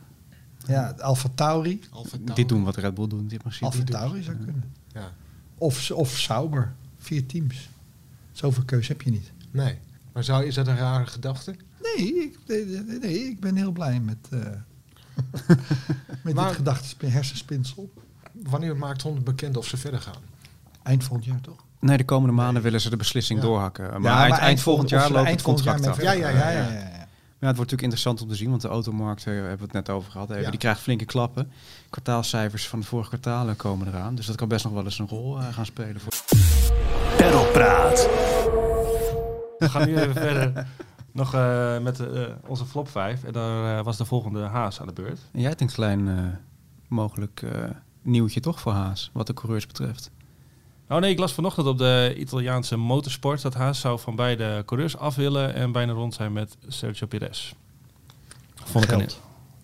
ja 0.70 0.94
Alfa 0.98 1.30
Tauri. 1.36 1.80
Alfa 1.90 2.10
Tauri. 2.18 2.34
Dit 2.34 2.50
doen 2.50 2.64
wat 2.64 2.76
Red 2.76 2.94
Bull 2.94 3.08
doet 3.08 3.32
in 3.32 3.38
principe. 3.38 3.66
Alfa 3.66 3.84
Tauri 3.84 4.24
zou 4.24 4.38
kunnen. 4.38 4.74
Ja, 4.94 5.12
Of, 5.58 5.92
of 5.92 6.10
Sauber. 6.18 6.74
Vier 6.98 7.26
teams. 7.26 7.70
Zoveel 8.32 8.64
keus 8.64 8.88
heb 8.88 9.02
je 9.02 9.12
niet. 9.12 9.32
nee. 9.52 9.78
Maar 10.14 10.24
zou, 10.24 10.46
is 10.46 10.56
dat 10.56 10.68
een 10.68 10.78
rare 10.78 11.06
gedachte? 11.06 11.56
Nee, 11.82 12.14
ik, 12.24 12.40
nee, 13.02 13.30
ik 13.30 13.40
ben 13.40 13.56
heel 13.56 13.72
blij 13.72 14.00
met, 14.00 14.18
eh 14.30 14.40
met 16.24 16.36
Maar- 16.36 16.48
dit 16.48 16.56
gedachtenspin, 16.56 17.10
hersenspinsel. 17.10 17.92
Wanneer 18.44 18.78
maakt 18.78 19.02
Honda 19.02 19.22
bekend 19.22 19.58
of 19.58 19.68
ze 19.68 19.78
verder 19.78 20.00
gaan? 20.02 20.22
Eind 20.84 21.04
volgend 21.04 21.26
jaar 21.26 21.42
toch? 21.42 21.64
Nee, 21.80 21.98
de 21.98 22.06
komende 22.06 22.36
maanden 22.36 22.62
willen 22.64 22.82
ze 22.82 22.90
de 22.90 22.96
beslissing 22.98 23.40
Ja. 23.40 23.46
doorhakken. 23.46 24.02
Maar 24.02 24.22
eind, 24.22 24.38
eind 24.38 24.60
volgend 24.60 24.90
jaar 24.90 25.12
loopt 25.12 25.30
het 25.30 25.42
contract 25.42 25.88
af. 25.88 26.02
Ja, 26.02 26.12
ja, 26.12 26.30
ja, 26.30 26.50
ja. 26.52 26.99
Ja, 27.41 27.48
het 27.48 27.55
wordt 27.58 27.72
natuurlijk 27.72 27.81
interessant 27.81 28.22
om 28.22 28.27
te 28.27 28.36
zien, 28.36 28.50
want 28.50 28.62
de 28.62 28.67
automarkt, 28.67 29.25
eh, 29.25 29.34
hebben 29.34 29.58
we 29.58 29.63
het 29.63 29.72
net 29.74 29.89
over 29.89 30.12
gehad, 30.12 30.29
even, 30.29 30.41
Ja. 30.41 30.50
die 30.50 30.60
krijgt 30.60 30.79
flinke 30.79 31.05
klappen. 31.05 31.51
Kwartaalcijfers 31.89 32.67
van 32.67 32.79
de 32.79 32.86
vorige 32.86 33.10
kwartalen 33.10 33.55
komen 33.55 33.88
eraan, 33.88 34.15
dus 34.15 34.25
dat 34.25 34.36
kan 34.36 34.48
best 34.48 34.63
nog 34.63 34.74
wel 34.74 34.84
eens 34.84 35.00
een 35.00 35.08
rol 35.08 35.39
eh, 35.39 35.53
gaan 35.53 35.65
spelen. 35.65 36.00
Voor... 36.01 36.13
Pedalpraat. 37.17 38.00
We 39.58 39.69
gaan 39.69 39.88
nu 39.88 39.98
even 39.98 40.13
verder. 40.13 40.67
Nog 41.12 41.34
eh, 41.34 41.79
met 41.79 42.00
eh, 42.00 42.22
onze 42.48 42.65
flop 42.65 42.89
5. 42.89 43.24
En 43.24 43.34
daar 43.34 43.77
eh, 43.77 43.84
was 43.86 43.98
de 43.98 44.05
volgende 44.05 44.41
Haas 44.41 44.81
aan 44.81 44.88
de 44.88 44.93
beurt. 44.93 45.19
En 45.31 45.39
jij 45.39 45.50
hebt 45.50 45.62
een 45.62 45.67
klein 45.72 46.08
eh, 46.08 46.24
mogelijk 46.88 47.41
eh, 47.41 47.63
nieuwtje 48.01 48.39
toch 48.39 48.60
voor 48.60 48.72
Haas, 48.72 49.10
wat 49.13 49.27
de 49.27 49.34
coureurs 49.34 49.65
betreft. 49.67 50.12
Oh 50.89 50.98
nee, 51.00 51.12
ik 51.12 51.19
las 51.19 51.34
vanochtend 51.34 51.67
op 51.67 51.77
de 51.77 52.13
Italiaanse 52.17 52.75
motorsport 52.77 53.41
dat 53.41 53.53
Haas 53.53 53.79
zou 53.79 54.00
van 54.00 54.15
beide 54.15 54.63
coureurs 54.65 54.98
af 54.98 55.15
willen 55.15 55.53
en 55.53 55.72
bijna 55.72 55.91
rond 55.93 56.13
zijn 56.13 56.34
met 56.34 56.58
Sergio 56.67 57.08
Perez. 57.08 57.53
Vond 58.63 58.84
ik 58.84 58.89
Geld. 58.89 59.01
een- 59.01 59.10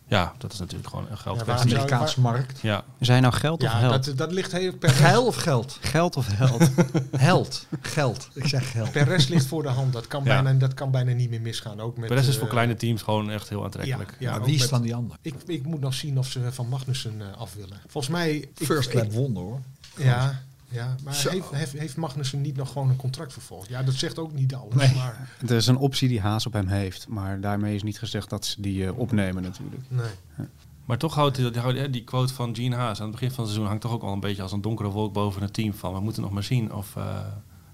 Ja, 0.07 0.33
dat 0.37 0.53
is 0.53 0.59
natuurlijk 0.59 0.89
gewoon 0.89 1.03
een 1.05 1.11
Ja, 1.11 1.17
geld. 1.17 1.43
waar 1.43 1.55
De 1.55 1.61
Amerikaanse 1.61 2.21
markt. 2.21 2.59
Ja, 2.61 2.83
Zijn 2.99 3.21
nou 3.21 3.33
geld 3.33 3.63
of 3.63 3.71
Ja, 3.71 3.79
held? 3.79 4.05
dat, 4.05 4.17
dat 4.17 4.31
ligt 4.31 4.51
heel... 4.51 4.73
Per 4.73 4.89
Geil 4.89 5.25
of 5.25 5.35
geld? 5.35 5.77
Geld 5.81 6.15
of 6.15 6.27
held? 6.31 6.69
Held. 7.17 7.65
Geld. 7.81 8.29
Ik 8.33 8.47
zeg 8.47 8.71
geld. 8.71 8.91
Perez 8.91 9.27
ligt 9.27 9.45
voor 9.45 9.61
de 9.63 9.69
hand. 9.69 9.93
Dat 9.93 10.07
kan, 10.07 10.23
Ja. 10.23 10.41
bijna, 10.41 10.59
dat 10.59 10.73
kan 10.73 10.91
bijna 10.91 11.11
niet 11.13 11.29
meer 11.29 11.41
misgaan. 11.41 11.79
Ook 11.79 11.97
met, 11.97 12.07
Perez 12.09 12.27
is 12.27 12.33
eh, 12.33 12.39
voor 12.39 12.49
kleine 12.49 12.75
teams 12.75 13.01
gewoon 13.01 13.29
echt 13.31 13.49
heel 13.49 13.63
aantrekkelijk. 13.63 14.15
Ja, 14.19 14.41
wie 14.41 14.55
is 14.55 14.69
dan 14.69 14.81
die 14.81 14.95
ander? 14.95 15.17
Ik, 15.21 15.33
ik 15.45 15.65
moet 15.65 15.79
nog 15.79 15.93
zien 15.93 16.17
of 16.17 16.27
ze 16.27 16.51
van 16.51 16.67
Magnussen 16.69 17.21
eh, 17.21 17.37
af 17.41 17.53
willen. 17.53 17.77
Volgens 17.87 18.13
mij... 18.13 18.35
ik- 18.35 18.49
First 18.65 18.89
ik- 18.89 18.95
lap 18.95 19.11
wonder 19.11 19.43
hoor. 19.43 19.59
Ja, 19.97 20.41
ja 20.69 20.95
maar 21.03 21.13
Zo. 21.13 21.29
heeft, 21.29 21.49
heeft, 21.51 21.71
heeft 21.71 21.97
Magnussen 21.97 22.41
niet 22.41 22.55
nog 22.55 22.71
gewoon 22.71 22.89
een 22.89 22.95
contract 22.95 23.33
vervolgd? 23.33 23.69
Ja, 23.69 23.83
dat 23.83 23.93
zegt 23.93 24.19
ook 24.19 24.33
niet 24.33 24.55
alles. 24.55 24.75
Nee. 24.75 24.95
Maar 24.95 25.29
Er 25.47 25.55
is 25.55 25.67
een 25.67 25.77
optie 25.77 26.07
die 26.07 26.21
Haas 26.21 26.45
op 26.45 26.53
hem 26.53 26.67
heeft, 26.67 27.07
maar 27.07 27.39
daarmee 27.39 27.75
is 27.75 27.83
niet 27.83 27.99
gezegd 27.99 28.29
dat 28.29 28.45
ze 28.45 28.61
die 28.61 28.85
eh, 28.85 28.97
opnemen 28.97 29.43
natuurlijk. 29.43 29.81
nee. 29.87 30.47
Maar 30.85 30.97
toch 30.97 31.15
houdt 31.15 31.35
die, 31.35 31.89
die, 31.89 32.03
quote 32.03 32.33
van 32.33 32.55
Gene 32.55 32.75
Haas 32.75 32.97
aan 32.97 33.03
het 33.03 33.11
begin 33.11 33.29
van 33.31 33.37
het 33.37 33.47
seizoen 33.47 33.65
hangt 33.65 33.81
toch 33.81 33.91
ook 33.91 34.03
al 34.03 34.13
een 34.13 34.19
beetje 34.19 34.41
als 34.41 34.51
een 34.51 34.61
donkere 34.61 34.89
wolk 34.89 35.13
boven 35.13 35.41
het 35.41 35.53
team 35.53 35.73
van 35.73 35.93
we 35.93 35.99
moeten 35.99 36.21
nog 36.21 36.31
maar 36.31 36.43
zien 36.43 36.73
of, 36.73 36.95
eh, 36.95 37.19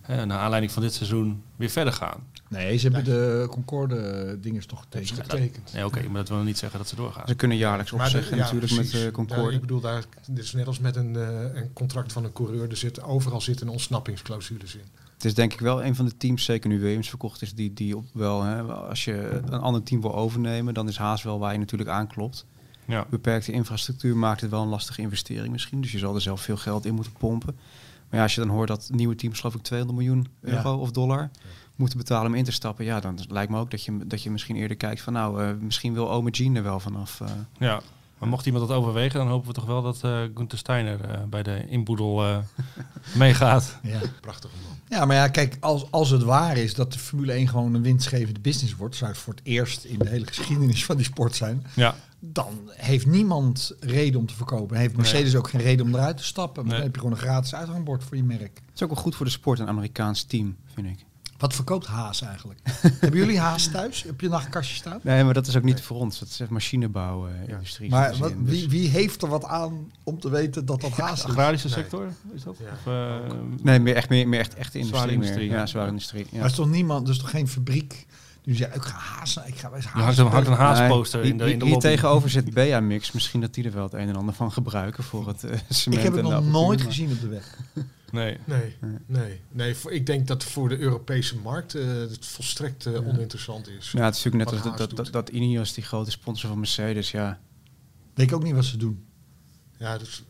hè, 0.02 0.26
naar 0.26 0.40
aanleiding 0.40 0.72
van 0.72 0.82
dit 0.82 0.94
seizoen 0.94 1.44
weer 1.56 1.70
verder 1.70 1.94
gaan. 1.94 2.24
Nee, 2.51 2.77
ze 2.77 2.88
hebben 2.88 3.03
de 3.03 3.48
Concorde 3.50 4.38
dingen 4.41 4.67
toch 4.67 4.79
getekend. 4.79 5.20
getekend. 5.22 5.74
Nee, 5.74 5.86
oké, 5.86 6.01
maar 6.03 6.13
dat 6.20 6.29
wil 6.29 6.38
niet 6.38 6.58
zeggen 6.58 6.79
dat 6.79 6.88
ze 6.88 6.96
doorgaan. 6.96 7.27
Ze 7.27 7.36
kunnen 7.36 7.58
jaarlijks 7.58 7.91
Maar 7.91 8.00
de- 8.00 8.05
opzeggen 8.05 8.38
ja, 8.38 8.43
natuurlijk 8.43 8.74
precies. 8.74 8.91
met 8.91 9.01
uh, 9.01 9.05
Ja, 9.08 9.12
Concorde. 9.12 9.55
ik 9.55 9.62
bedoel, 9.62 9.79
daar, 9.79 10.03
dit 10.27 10.43
is 10.43 10.53
net 10.53 10.67
als 10.67 10.79
met 10.79 10.96
een, 10.96 11.15
eh, 11.15 11.62
een 11.62 11.74
contract 11.74 12.12
van 12.12 12.24
een 12.24 12.31
coureur. 12.34 12.70
Er 12.70 12.77
zit, 12.77 13.03
overal 13.03 13.41
zitten 13.41 13.70
ontsnappingsclausules 13.70 14.75
in. 14.75 14.81
Het 15.13 15.25
is 15.25 15.34
denk 15.34 15.53
ik 15.53 15.60
wel 15.60 15.84
een 15.84 15.96
van 15.96 16.05
de 16.05 16.17
teams, 16.17 16.43
zeker 16.46 16.70
nu 16.70 16.79
Williams 16.79 17.10
verkocht 17.10 17.41
is, 17.41 17.53
die, 17.53 17.74
die 17.74 17.98
op 17.98 18.05
wel, 18.13 18.43
hè, 18.43 18.62
als 18.63 19.03
je 19.05 19.41
een 19.46 19.60
ander 19.60 19.84
team 19.84 20.01
wil 20.01 20.15
overnemen, 20.15 20.74
dan 20.74 20.88
is 20.88 20.98
Haas 20.98 21.24
wel 21.24 21.39
waar 21.39 21.53
je 21.53 21.60
natuurlijk 21.60 21.89
aanklopt. 21.89 22.46
Ja. 22.88 23.05
Beperkte 23.10 23.51
infrastructuur 23.51 24.17
maakt 24.17 24.41
het 24.41 24.50
wel 24.50 24.62
een 24.62 24.67
lastige 24.67 25.01
investering 25.01 25.51
misschien, 25.51 25.81
dus 25.81 25.91
je 25.91 25.98
zal 25.98 26.15
er 26.15 26.22
zelf 26.22 26.41
veel 26.41 26.58
geld 26.58 26.86
in 26.86 26.93
moeten 26.93 27.13
pompen. 27.13 27.55
Maar 28.12 28.20
ja, 28.20 28.25
als 28.25 28.36
je 28.36 28.41
dan 28.41 28.50
hoort 28.50 28.68
dat 28.68 28.89
nieuwe 28.94 29.15
teams 29.15 29.39
geloof 29.39 29.56
ik 29.56 29.62
200 29.62 30.00
miljoen 30.00 30.27
euro 30.41 30.77
of 30.77 30.91
dollar 30.91 31.30
moeten 31.75 31.98
betalen 31.98 32.32
om 32.32 32.38
in 32.38 32.44
te 32.44 32.51
stappen, 32.51 32.86
ja, 32.86 33.00
dan 33.00 33.20
lijkt 33.30 33.51
me 33.51 33.60
ook 33.60 33.72
dat 33.72 33.84
je, 33.84 33.98
dat 34.08 34.24
je 34.24 34.32
misschien 34.32 34.56
eerder 34.56 34.77
kijkt 34.77 35.01
van 35.01 35.13
nou, 35.13 35.41
eh, 35.44 35.50
misschien 35.60 35.94
wil 35.94 36.12
Ome 36.12 36.30
Jean 36.30 36.56
er 36.56 36.63
wel 36.63 36.80
vanaf. 36.80 37.22
eh. 37.22 37.27
ja. 37.60 37.82
Maar 38.22 38.30
mocht 38.30 38.46
iemand 38.46 38.68
dat 38.68 38.78
overwegen, 38.78 39.20
dan 39.20 39.28
hopen 39.28 39.48
we 39.48 39.54
toch 39.54 39.66
wel 39.66 39.82
dat 39.82 40.04
eh 40.04 40.22
Gunther 40.36 40.58
Steiner 40.58 41.01
eh, 41.01 41.24
bij 41.30 41.44
de 41.44 41.68
inboedel 41.68 42.24
eh, 42.24 42.38
meegaat. 43.16 43.78
Ja. 43.84 44.00
Prachtige 44.22 44.54
man. 44.63 45.00
ja, 45.00 45.06
maar 45.06 45.16
ja, 45.16 45.28
kijk, 45.28 45.58
als, 45.60 45.92
als 45.92 46.10
het 46.10 46.24
waar 46.24 46.58
is 46.58 46.74
dat 46.74 46.94
de 46.94 47.00
Formule 47.00 47.32
1 47.32 47.48
gewoon 47.48 47.74
een 47.74 47.82
winstgevende 47.82 48.40
business 48.40 48.75
wordt, 48.75 48.96
zou 48.96 49.12
het 49.12 49.20
voor 49.20 49.34
het 49.34 49.42
eerst 49.46 49.84
in 49.84 50.00
de 50.00 50.10
hele 50.10 50.28
geschiedenis 50.28 50.86
van 50.86 50.96
die 50.96 51.06
sport 51.06 51.36
zijn, 51.36 51.66
Ja, 51.75 51.96
dan 52.20 52.60
heeft 52.75 53.06
niemand 53.06 53.72
reden 53.80 54.20
om 54.20 54.25
te 54.25 54.36
verkopen. 54.36 54.78
Heeft 54.78 54.96
Mercedes 54.96 55.36
ook 55.36 55.50
geen 55.50 55.62
reden 55.62 55.86
om 55.86 55.94
eruit 55.96 56.18
te 56.18 56.24
stappen. 56.24 56.56
Want 56.56 56.68
Nee. 56.68 56.75
Dan 56.75 56.86
heb 56.86 56.96
je 56.96 57.01
gewoon 57.01 57.16
een 57.16 57.24
gratis 57.24 57.56
uithangbord 57.56 58.04
voor 58.04 58.18
je 58.18 58.24
merk. 58.24 58.62
Het 58.66 58.75
is 58.75 58.84
ook 58.84 58.90
wel 58.94 59.04
goed 59.04 59.16
voor 59.16 59.25
de 59.25 59.32
sport, 59.32 59.60
een 59.60 59.68
Amerikaans 59.68 60.24
team, 60.24 60.56
vind 60.74 60.88
ik. 60.88 61.06
Wat 61.42 61.54
verkoopt 61.56 61.86
Haas 61.86 62.22
eigenlijk? 62.22 62.60
Hebben 63.00 63.20
jullie 63.20 63.40
Haas 63.40 63.68
thuis? 63.68 64.04
Heb 64.04 64.20
je 64.20 64.26
een 64.26 64.32
nachtkastje 64.32 64.76
staan? 64.76 65.00
Nee, 65.04 65.24
maar 65.24 65.34
dat 65.34 65.48
is 65.48 65.56
ook 65.58 65.64
niet 65.64 65.82
voor 65.82 65.98
ons. 65.98 66.20
Dat 66.20 66.28
is 66.28 66.40
echt 66.40 66.50
machinebouwindustrie. 66.50 67.90
Maar 67.90 68.10
wat, 68.18 68.28
die 68.30 68.38
zin. 68.38 68.46
Dus- 68.46 68.60
wie, 68.60 68.70
wie 68.70 68.90
heeft 68.90 69.22
er 69.22 69.28
wat 69.28 69.44
aan 69.46 69.92
om 70.04 70.20
te 70.20 70.30
weten 70.30 70.66
dat 70.66 70.82
dat 70.82 70.92
Haas 70.92 71.20
is? 71.20 71.26
agrarische 71.26 71.68
Nee. 71.68 71.76
sector 71.76 72.08
is 72.36 72.44
dat? 72.44 72.56
Ja. 72.60 72.66
Of, 72.74 72.94
eh, 72.94 73.36
Nee, 73.64 73.80
meer 73.80 73.96
echt, 73.96 74.10
meer, 74.10 74.28
meer 74.28 74.40
echt, 74.40 74.56
echt 74.56 74.72
Zware 74.82 75.12
industrie. 75.12 75.40
meer. 75.40 75.50
ja. 75.52 75.60
Ja, 75.60 75.66
zware 75.66 75.88
industrie. 75.90 76.28
Ja. 76.32 76.38
Maar 76.40 76.50
is 76.50 76.56
toch 76.56 76.70
niemand, 76.70 77.06
dus 77.06 77.18
toch 77.18 77.30
geen 77.30 77.48
fabriek 77.48 78.06
die 78.44 78.56
zegt, 78.56 78.76
ik 78.76 78.82
ga 78.82 78.98
Haas, 78.98 79.38
ik 79.46 79.58
ga 79.58 79.70
bij 79.70 79.82
Haas. 79.82 80.04
hangt 80.04 80.18
een, 80.18 80.26
hangt 80.28 80.48
een 80.48 80.54
Nee, 80.54 80.62
haasposter 80.62 81.24
in 81.24 81.38
de, 81.38 81.52
in 81.52 81.60
de 81.60 81.66
hier 81.66 81.74
lobby. 81.74 81.88
tegenover 81.88 82.30
zit 82.30 82.54
Bea 82.54 82.80
Mix. 82.80 83.12
Misschien 83.12 83.42
dat 83.42 83.54
die 83.54 83.64
er 83.66 83.72
wel 83.74 83.84
het 83.84 83.94
een 83.94 84.08
en 84.10 84.16
ander 84.16 84.34
van 84.34 84.52
gebruiken 84.52 85.04
voor 85.04 85.28
het 85.28 85.44
eh, 85.44 85.60
ik 85.90 86.00
heb 86.00 86.14
het 86.14 86.22
nog 86.22 86.46
nooit 86.46 86.80
maar- 86.80 86.88
gezien 86.88 87.12
op 87.12 87.22
de 87.22 87.28
weg. 87.28 87.58
Nee. 88.12 88.38
Nee, 88.46 88.75
nee, 89.06 89.41
nee. 89.50 89.75
voor- 89.75 89.91
Ik 89.91 90.06
denk 90.06 90.27
dat 90.27 90.44
voor 90.44 90.70
de 90.70 90.77
Europese 90.77 91.38
markt 91.38 91.75
eh, 91.75 91.88
het 91.88 92.25
volstrekt 92.25 92.86
eh, 92.86 93.08
oninteressant 93.08 93.68
is. 93.68 93.91
Ja, 93.91 94.06
het 94.06 94.15
is 94.15 94.24
natuurlijk 94.24 94.51
net 94.51 94.63
als 94.63 94.77
dat, 94.77 94.77
dat, 94.89 94.98
dat, 94.98 95.12
dat 95.13 95.30
Ineos, 95.30 95.74
die 95.74 95.84
grote 95.84 96.12
sponsor 96.12 96.50
van 96.50 96.58
Mercedes, 96.60 97.12
ja, 97.12 97.39
Weet 98.13 98.27
ik 98.30 98.36
ook 98.36 98.44
niet 98.44 98.53
wat 98.53 98.65
ze 98.65 98.77
doen. 98.77 99.06
Ja, 99.77 99.98
dus 99.98 100.24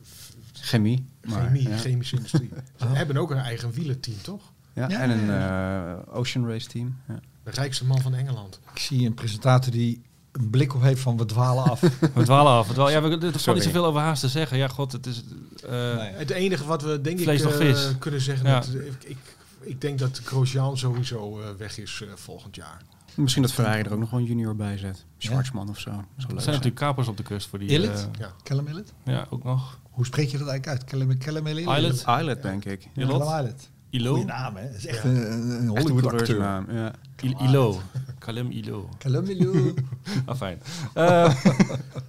chemie. 0.54 1.06
Maar, 1.24 1.46
chemie, 1.46 1.70
ja. 1.70 1.78
chemische 1.78 2.16
industrie. 2.16 2.50
Ze 2.80 2.86
hebben 2.88 3.18
ook 3.18 3.32
een 3.32 3.38
eigen 3.38 3.72
wielerteam, 3.72 4.22
toch? 4.22 4.52
Ja, 4.74 4.90
Ja, 4.90 5.00
en 5.02 5.10
een 5.10 5.26
ja, 5.26 6.04
eh, 6.08 6.16
Ocean 6.16 6.48
Race 6.48 6.68
team. 6.68 6.98
Ja. 7.08 7.20
De 7.44 7.52
rijkste 7.52 7.86
man 7.86 8.02
van 8.02 8.14
Engeland. 8.14 8.60
Ik 8.74 8.80
zie 8.80 9.06
een 9.06 9.14
presentator 9.14 9.72
die 9.72 10.02
een 10.32 10.50
blik 10.50 10.74
op 10.76 10.82
heeft 10.82 11.02
van 11.02 11.18
we 11.18 11.26
dwalen 11.26 11.64
af. 11.64 11.80
We 12.14 12.24
dwalen 12.24 12.52
af. 12.52 12.68
We 12.68 12.74
dwalen, 12.74 12.94
ja, 12.94 13.02
we, 13.02 13.10
er 13.10 13.20
valt 13.22 13.40
Sorry. 13.42 13.60
niet 13.60 13.68
zoveel 13.68 13.86
over 13.86 14.02
haast 14.02 14.22
te 14.22 14.28
zeggen. 14.30 14.58
Ja, 14.58 14.68
god, 14.68 14.92
het 14.92 15.06
is... 15.06 15.24
eh, 15.66 15.72
Nee. 15.72 16.12
Het 16.14 16.30
enige 16.30 16.66
wat 16.66 16.82
we 16.82 17.02
denk 17.02 17.20
Vlees 17.20 17.40
ik 17.42 17.46
nog 17.50 17.60
eh, 17.60 17.68
vis. 17.68 17.98
kunnen 18.00 18.22
zeggen, 18.22 18.48
Ja. 18.48 18.56
dat, 18.60 18.68
ik, 18.74 19.04
ik, 19.04 19.18
ik 19.60 19.82
denk 19.82 20.00
dat 20.00 20.22
Grosjean 20.24 20.78
sowieso 20.78 21.40
eh, 21.42 21.48
weg 21.58 21.78
is 21.78 22.02
eh, 22.04 22.10
volgend 22.16 22.56
jaar. 22.56 22.82
Misschien 23.16 23.42
dat 23.42 23.52
Ferrari 23.54 23.82
er 23.82 23.94
ook 23.94 24.00
nog 24.00 24.10
wel 24.10 24.20
een 24.20 24.26
junior 24.26 24.56
bij 24.56 24.78
zet. 24.78 25.06
Schwarzman 25.18 25.70
of 25.70 25.80
zo. 25.80 25.90
Dat 25.90 25.98
Er 26.00 26.04
leuk 26.06 26.18
zijn 26.28 26.40
zijn. 26.42 26.56
natuurlijk 26.56 26.76
kapers 26.82 27.08
op 27.08 27.18
de 27.18 27.24
kust 27.24 27.48
voor 27.50 27.60
die... 27.60 27.68
Illit? 27.70 27.90
eh, 28.12 28.20
Ja. 28.20 28.32
Callum 28.44 28.68
Illet? 28.68 28.94
ja, 29.06 29.26
ook 29.30 29.44
nog. 29.44 29.80
Hoe 29.92 30.06
spreek 30.06 30.30
je 30.30 30.38
dat 30.38 30.48
eigenlijk 30.48 30.80
uit? 30.82 30.90
Callum, 30.90 31.18
Callum 31.18 31.48
Illet? 31.48 31.78
Islet? 31.78 32.06
Islet, 32.20 32.42
denk 32.42 32.66
ik. 32.66 32.88
Callum 32.96 33.22
Illet. 33.22 33.70
Ilo? 33.90 34.10
Goeie 34.12 34.26
naam, 34.26 34.56
hè? 34.56 34.66
Dat 34.68 34.76
is 34.78 34.86
echt 34.86 35.04
Ja. 35.04 35.10
een, 35.10 35.16
een, 35.32 35.32
een 35.32 35.52
Echt 35.52 35.60
een 35.62 35.68
Hollywood 35.68 36.14
acteur. 36.14 36.38
coureursnaam, 36.38 36.66
Ja. 36.78 36.92
Il- 37.22 37.42
Ilo. 37.42 37.82
Kalem 38.20 38.52
Ilo. 38.52 38.90
Callum 38.98 39.26
Illet. 39.26 39.74
Ah, 40.26 40.36
fijn. 40.36 40.62
Eh, 40.94 41.26
eh, 41.26 41.36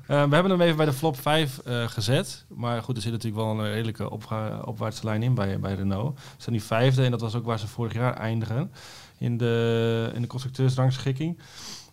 we 0.06 0.14
hebben 0.34 0.50
hem 0.50 0.60
even 0.60 0.76
bij 0.76 0.86
de 0.86 0.92
flop 0.92 1.20
5 1.20 1.58
eh, 1.58 1.88
gezet. 1.88 2.44
Maar 2.48 2.82
goed, 2.82 2.96
er 2.96 3.02
zit 3.02 3.12
natuurlijk 3.12 3.42
wel 3.42 3.50
een 3.58 3.72
redelijke 3.72 4.10
opga- 4.10 4.60
opwaartse 4.64 5.04
lijn 5.04 5.22
in 5.22 5.34
bij, 5.34 5.60
bij 5.60 5.74
Renault. 5.74 6.18
Ze 6.20 6.42
zijn 6.42 6.54
nu 6.54 6.60
vijfde 6.60 7.04
en 7.04 7.10
dat 7.10 7.20
was 7.20 7.34
ook 7.34 7.44
waar 7.44 7.58
ze 7.58 7.68
vorig 7.68 7.92
jaar 7.92 8.14
eindigen. 8.16 8.72
In 9.18 9.36
de, 9.36 10.10
in 10.14 10.20
de 10.22 10.26
constructeursrangschikking. 10.28 11.38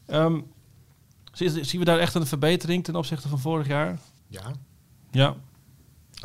Ehm, 0.06 0.40
zie- 1.32 1.64
zien 1.64 1.80
we 1.80 1.86
daar 1.86 2.00
echt 2.00 2.14
een 2.16 2.28
verbetering 2.28 2.84
ten 2.84 2.96
opzichte 2.96 3.28
van 3.28 3.40
vorig 3.40 3.68
jaar? 3.68 4.00
Ja, 4.28 4.42
Ja, 5.12 5.36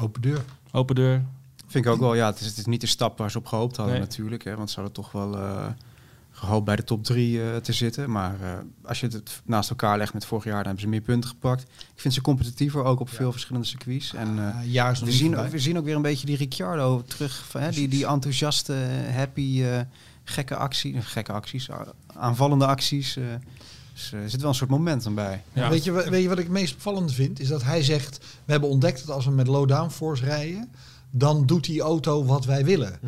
Open 0.00 0.22
deur. 0.22 0.44
open 0.72 0.94
deur. 0.94 1.24
Vind 1.66 1.85
ik 1.87 1.90
ook 1.92 2.00
wel, 2.00 2.14
ja, 2.14 2.26
het 2.26 2.40
is, 2.40 2.46
het 2.46 2.57
is 2.59 2.66
niet 2.66 2.80
de 2.80 2.87
stap 2.87 3.18
waar 3.18 3.30
ze 3.30 3.38
op 3.38 3.46
gehoopt 3.46 3.76
hadden 3.76 3.94
Nee. 3.94 4.04
natuurlijk. 4.04 4.44
Hè, 4.44 4.57
want 4.57 4.68
ze 4.70 4.74
hadden 4.74 4.94
toch 4.94 5.12
wel 5.12 5.37
eh, 5.38 5.66
gehoopt 6.37 6.64
bij 6.64 6.77
de 6.77 6.85
top 6.85 7.05
drie 7.05 7.42
eh, 7.42 7.57
te 7.57 7.73
zitten. 7.73 8.11
Maar 8.11 8.35
eh, 8.42 8.53
als 8.83 9.01
je 9.01 9.07
het 9.07 9.40
naast 9.44 9.70
elkaar 9.70 9.99
legt 9.99 10.12
met 10.14 10.25
vorig 10.27 10.44
jaar, 10.44 10.55
dan 10.55 10.64
hebben 10.64 10.83
ze 10.83 10.88
meer 10.88 11.01
punten 11.01 11.31
gepakt. 11.31 11.62
Ik 11.62 12.01
vind 12.01 12.14
ze 12.14 12.20
competitiever, 12.20 12.85
ook 12.85 13.01
op 13.01 13.09
veel 13.09 13.33
verschillende 13.33 13.66
circuits. 13.66 14.14
En 14.14 14.38
eh, 14.38 14.44
Uh, 14.64 14.73
jaar 14.73 14.92
is 14.92 14.99
nog 14.99 15.09
we, 15.09 15.14
niet 15.14 15.23
zien, 15.25 15.33
voorbij. 15.33 15.51
we 15.51 15.59
zien 15.59 15.79
ook 15.79 15.85
weer 15.85 15.97
een 15.97 16.03
beetje 16.03 16.27
die 16.27 16.37
Ricciardo 16.37 17.03
terug. 17.07 17.44
Van, 17.49 17.61
hè, 17.61 17.70
die, 17.70 17.88
die 17.88 18.07
enthousiaste, 18.07 18.75
happy, 19.14 19.62
eh, 19.62 19.81
gekke, 20.25 20.57
actie, 20.57 21.01
gekke 21.03 21.33
acties, 21.33 21.68
aanvallende 22.14 22.66
acties. 22.66 23.16
eh. 23.16 23.25
dus 23.92 24.12
eh, 24.12 24.23
er 24.23 24.31
zit 24.31 24.40
wel 24.40 24.49
een 24.51 24.57
soort 24.57 24.70
momentum 24.70 25.14
bij. 25.14 25.42
Ja. 25.53 25.68
Weet, 25.68 25.85
je, 25.85 25.92
weet 25.92 26.23
je 26.23 26.29
wat 26.29 26.38
ik 26.38 26.44
het 26.44 26.53
meest 26.53 26.75
opvallend 26.75 27.12
vind? 27.12 27.40
Is 27.40 27.49
dat 27.49 27.62
hij 27.62 27.83
zegt, 27.83 28.18
we 28.44 28.53
hebben 28.53 28.70
ontdekt 28.70 29.07
dat 29.07 29.16
als 29.16 29.25
we 29.25 29.31
met 29.31 29.47
low 29.47 29.68
downforce 29.68 30.25
rijden, 30.25 30.70
dan 31.11 31.47
doet 31.47 31.64
die 31.64 31.81
auto 31.81 32.25
wat 32.25 32.44
wij 32.44 32.64
willen. 32.64 32.99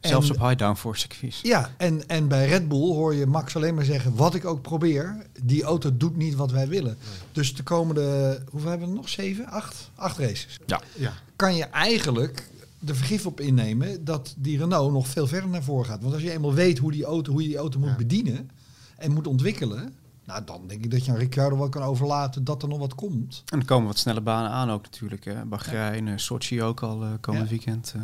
Zelfs 0.00 0.28
En- 0.28 0.34
op 0.34 0.40
high 0.48 0.58
downforce 0.58 1.00
circuits. 1.00 1.40
Ja, 1.42 1.70
en, 1.76 2.08
en 2.08 2.28
bij 2.28 2.46
Red 2.48 2.68
Bull 2.68 2.78
hoor 2.92 3.14
je 3.14 3.26
Max 3.26 3.56
alleen 3.56 3.74
maar 3.74 3.84
zeggen, 3.84 4.14
wat 4.14 4.34
ik 4.34 4.44
ook 4.44 4.62
probeer, 4.62 5.26
die 5.42 5.62
auto 5.62 5.96
doet 5.96 6.16
niet 6.16 6.34
wat 6.34 6.50
wij 6.50 6.68
willen. 6.68 6.96
Dus 7.32 7.54
de 7.54 7.62
komende, 7.62 8.38
hoeveel 8.50 8.70
hebben 8.70 8.88
we 8.88 8.94
nog? 8.94 9.08
Zeven? 9.08 9.46
Acht? 9.46 9.90
Acht 9.94 10.18
races. 10.18 10.58
ja. 10.66 11.12
Kan 11.36 11.54
je 11.56 11.64
eigenlijk 11.64 12.48
de 12.78 12.94
vergif 12.94 13.26
op 13.26 13.40
innemen 13.40 14.04
dat 14.04 14.34
die 14.38 14.58
Renault 14.58 14.92
nog 14.92 15.08
veel 15.08 15.26
verder 15.26 15.50
naar 15.50 15.62
voren 15.62 15.86
gaat. 15.86 16.00
Want 16.02 16.14
als 16.14 16.22
je 16.22 16.30
eenmaal 16.32 16.54
weet 16.54 16.78
hoe, 16.78 16.92
die 16.92 17.04
auto, 17.04 17.32
hoe 17.32 17.42
je 17.42 17.48
die 17.48 17.56
auto 17.56 17.78
moet 17.78 17.88
Ja. 17.88 17.96
bedienen 17.96 18.50
en 18.96 19.12
moet 19.12 19.26
ontwikkelen, 19.26 19.94
nou 20.24 20.44
dan 20.44 20.60
denk 20.66 20.84
ik 20.84 20.90
dat 20.90 21.04
je 21.04 21.10
aan 21.12 21.16
Ricciardo 21.18 21.56
wel 21.58 21.68
kan 21.68 21.82
overlaten 21.82 22.44
dat 22.44 22.62
er 22.62 22.68
nog 22.68 22.78
wat 22.78 22.94
komt. 22.94 23.42
En 23.52 23.58
er 23.58 23.64
komen 23.64 23.86
wat 23.86 23.98
snelle 23.98 24.20
banen 24.20 24.50
aan 24.50 24.70
ook 24.70 24.82
natuurlijk. 24.82 25.24
Hè. 25.24 25.44
Bahrein, 25.44 26.08
eh, 26.08 26.16
Sochi 26.16 26.62
ook 26.62 26.82
al 26.82 27.02
eh, 27.02 27.08
komend 27.20 27.44
Ja. 27.44 27.50
weekend. 27.50 27.92
eh. 27.96 28.02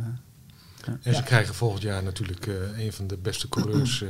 En 1.02 1.14
ze 1.14 1.22
krijgen 1.22 1.54
volgend 1.54 1.82
jaar 1.82 2.02
natuurlijk 2.02 2.46
eh, 2.46 2.78
een 2.84 2.92
van 2.92 3.06
de 3.06 3.16
beste 3.16 3.48
coureurs 3.48 4.02
eh, 4.02 4.08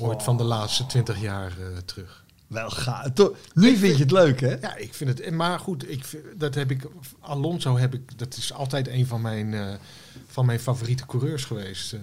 ooit 0.00 0.22
van 0.22 0.36
de 0.36 0.42
laatste 0.44 0.86
twintig 0.86 1.20
jaar 1.20 1.50
eh, 1.60 1.66
terug. 1.84 2.24
Wel 2.46 2.70
ga. 2.70 3.10
to- 3.14 3.36
Nu 3.54 3.76
vind 3.76 3.96
je 3.96 4.02
het 4.02 4.10
leuk, 4.12 4.40
hè? 4.40 4.56
Ja, 4.60 4.76
ik 4.76 4.94
vind 4.94 5.18
het. 5.18 5.30
Maar 5.30 5.58
goed, 5.58 5.90
ik, 5.90 6.04
vind- 6.04 6.24
dat 6.36 6.54
heb 6.54 6.70
ik. 6.70 6.82
Alonso 7.20 7.76
heb 7.78 7.94
ik. 7.94 8.18
Dat 8.18 8.36
is 8.36 8.52
altijd 8.52 8.88
een 8.88 9.06
van 9.06 9.20
mijn, 9.20 9.54
eh, 9.54 9.74
van 10.26 10.46
mijn 10.46 10.60
favoriete 10.60 11.06
coureurs 11.06 11.44
geweest. 11.44 11.92
Eh, 11.92 12.00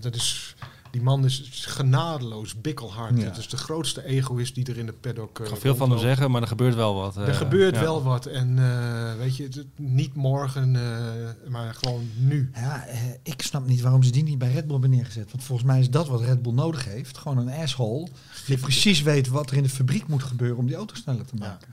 dat 0.00 0.14
is. 0.14 0.54
Die 0.96 1.04
man 1.04 1.24
is 1.24 1.42
genadeloos, 1.66 2.60
bikkelhard. 2.60 3.18
Ja. 3.18 3.24
Het 3.24 3.36
is 3.36 3.48
de 3.48 3.56
grootste 3.56 4.04
egoïst 4.04 4.54
die 4.54 4.66
er 4.66 4.78
in 4.78 4.86
de 4.86 4.92
paddock. 4.92 5.38
Ik 5.38 5.44
eh, 5.44 5.52
ga 5.52 5.56
veel 5.58 5.76
van 5.76 5.90
hem 5.90 5.98
zeggen, 5.98 6.30
maar 6.30 6.42
er 6.42 6.48
gebeurt 6.48 6.74
wel 6.74 6.94
wat. 6.94 7.16
Er 7.16 7.28
eh, 7.28 7.34
gebeurt 7.36 7.74
ja. 7.74 7.80
wel 7.80 8.02
wat. 8.02 8.26
En 8.26 8.58
eh, 8.58 9.14
weet 9.18 9.36
je, 9.36 9.42
het- 9.42 9.64
niet 9.76 10.14
morgen, 10.14 10.76
eh, 10.76 11.50
maar 11.50 11.74
gewoon 11.74 12.08
nu. 12.18 12.50
Ja, 12.54 12.86
eh, 12.86 12.98
ik 13.22 13.42
snap 13.42 13.66
niet 13.66 13.80
waarom 13.80 14.02
ze 14.02 14.10
die 14.10 14.22
niet 14.22 14.38
bij 14.38 14.52
Red 14.52 14.62
Bull 14.64 14.72
hebben 14.72 14.90
neergezet. 14.90 15.30
Want 15.30 15.44
volgens 15.44 15.68
mij 15.68 15.80
is 15.80 15.90
dat 15.90 16.08
wat 16.08 16.20
Red 16.20 16.42
Bull 16.42 16.52
nodig 16.52 16.84
heeft. 16.84 17.18
Gewoon 17.18 17.38
een 17.38 17.50
asshole 17.62 18.08
die 18.46 18.58
precies 18.58 19.02
weet 19.02 19.28
wat 19.28 19.50
er 19.50 19.56
in 19.56 19.62
de 19.62 19.68
fabriek 19.68 20.06
moet 20.06 20.22
gebeuren 20.22 20.56
om 20.58 20.66
die 20.66 20.76
auto 20.76 20.94
sneller 20.94 21.24
te 21.26 21.36
maken. 21.36 21.68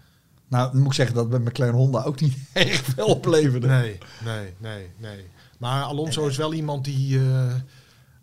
Nou, 0.47 0.71
dan 0.71 0.77
moet 0.79 0.87
ik 0.87 0.93
zeggen 0.93 1.15
dat 1.15 1.29
bij 1.29 1.39
McLaren 1.39 1.75
Honda 1.75 2.03
ook 2.03 2.21
niet 2.21 2.37
erg 2.53 2.83
veel 2.83 3.05
opleverde. 3.05 3.67
Nee, 3.67 3.97
nee, 4.23 4.53
nee, 4.57 4.87
nee. 4.97 5.25
Maar 5.57 5.83
Alonso 5.83 6.27
is 6.27 6.37
wel 6.37 6.53
iemand 6.53 6.85
die, 6.85 7.19
eh, 7.19 7.53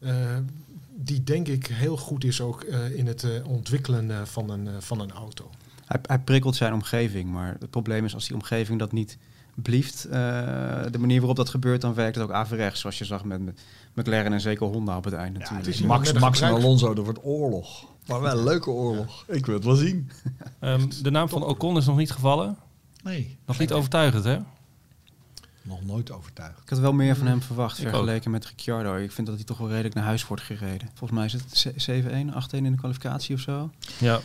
eh, 0.00 0.38
die 1.04 1.22
denk 1.24 1.48
ik 1.48 1.66
heel 1.66 1.96
goed 1.96 2.24
is 2.24 2.40
ook 2.40 2.62
eh, 2.62 2.96
in 2.96 3.06
het 3.06 3.22
eh, 3.22 3.46
ontwikkelen 3.46 4.10
eh, 4.10 4.22
van, 4.24 4.50
een, 4.50 4.82
van 4.82 5.00
een 5.00 5.12
auto. 5.12 5.50
Hij, 5.86 6.00
hij 6.02 6.18
prikkelt 6.18 6.56
zijn 6.56 6.72
omgeving, 6.72 7.30
maar 7.30 7.56
het 7.60 7.70
probleem 7.70 8.04
is 8.04 8.14
als 8.14 8.26
die 8.26 8.36
omgeving 8.36 8.78
dat 8.78 8.92
niet 8.92 9.18
blieft, 9.54 10.04
eh, 10.04 10.10
de 10.90 10.98
manier 10.98 11.18
waarop 11.18 11.36
dat 11.36 11.48
gebeurt, 11.48 11.80
dan 11.80 11.94
werkt 11.94 12.14
het 12.14 12.24
ook 12.24 12.30
averechts, 12.30 12.80
zoals 12.80 12.98
je 12.98 13.04
zag 13.04 13.24
met, 13.24 13.44
met 13.44 13.60
McLaren 13.94 14.32
en 14.32 14.40
zeker 14.40 14.66
Honda 14.66 14.96
op 14.96 15.04
het 15.04 15.14
einde 15.14 15.38
Ja, 15.38 15.44
het 15.44 15.50
natuurlijk. 15.50 15.74
is 15.76 15.80
iemand 15.80 16.04
Max, 16.04 16.18
Max 16.18 16.40
en 16.40 16.52
Alonso, 16.52 16.94
dat 16.94 17.04
wordt 17.04 17.24
oorlog. 17.24 17.84
Maar 18.06 18.20
wel 18.20 18.38
een 18.38 18.44
leuke 18.44 18.70
oorlog. 18.70 19.24
Ik 19.28 19.46
wil 19.46 19.54
het 19.54 19.64
wel 19.64 19.74
zien. 19.74 20.10
Ehm, 20.58 20.88
de 21.02 21.10
naam 21.10 21.28
van 21.28 21.44
Ocon 21.44 21.76
is 21.76 21.86
nog 21.86 21.96
niet 21.96 22.10
gevallen. 22.10 22.56
Nee. 23.02 23.38
Nog 23.46 23.58
niet 23.58 23.72
overtuigend, 23.72 24.24
hè? 24.24 24.38
Nog 25.70 25.84
nooit 25.84 26.10
overtuigd. 26.12 26.60
Ik 26.62 26.68
had 26.68 26.78
wel 26.78 26.92
meer 26.92 27.16
van 27.16 27.26
hem 27.26 27.42
verwacht 27.42 27.78
Ik 27.78 27.88
vergeleken 27.88 28.30
met 28.30 28.46
Ricciardo. 28.46 28.96
Ik 28.96 29.12
vind 29.12 29.26
dat 29.26 29.36
hij 29.36 29.44
toch 29.44 29.58
wel 29.58 29.68
redelijk 29.68 29.94
naar 29.94 30.04
huis 30.04 30.26
wordt 30.26 30.42
gereden. 30.42 30.88
Volgens 30.94 31.10
mij 31.18 31.24
is 31.24 31.32
het 31.32 31.56
ze- 31.56 32.02
7-1, 32.28 32.32
8-1 32.34 32.64
in 32.64 32.72
de 32.72 32.78
kwalificatie 32.78 33.34
of 33.34 33.40
zo. 33.40 33.70
Ja, 33.98 34.20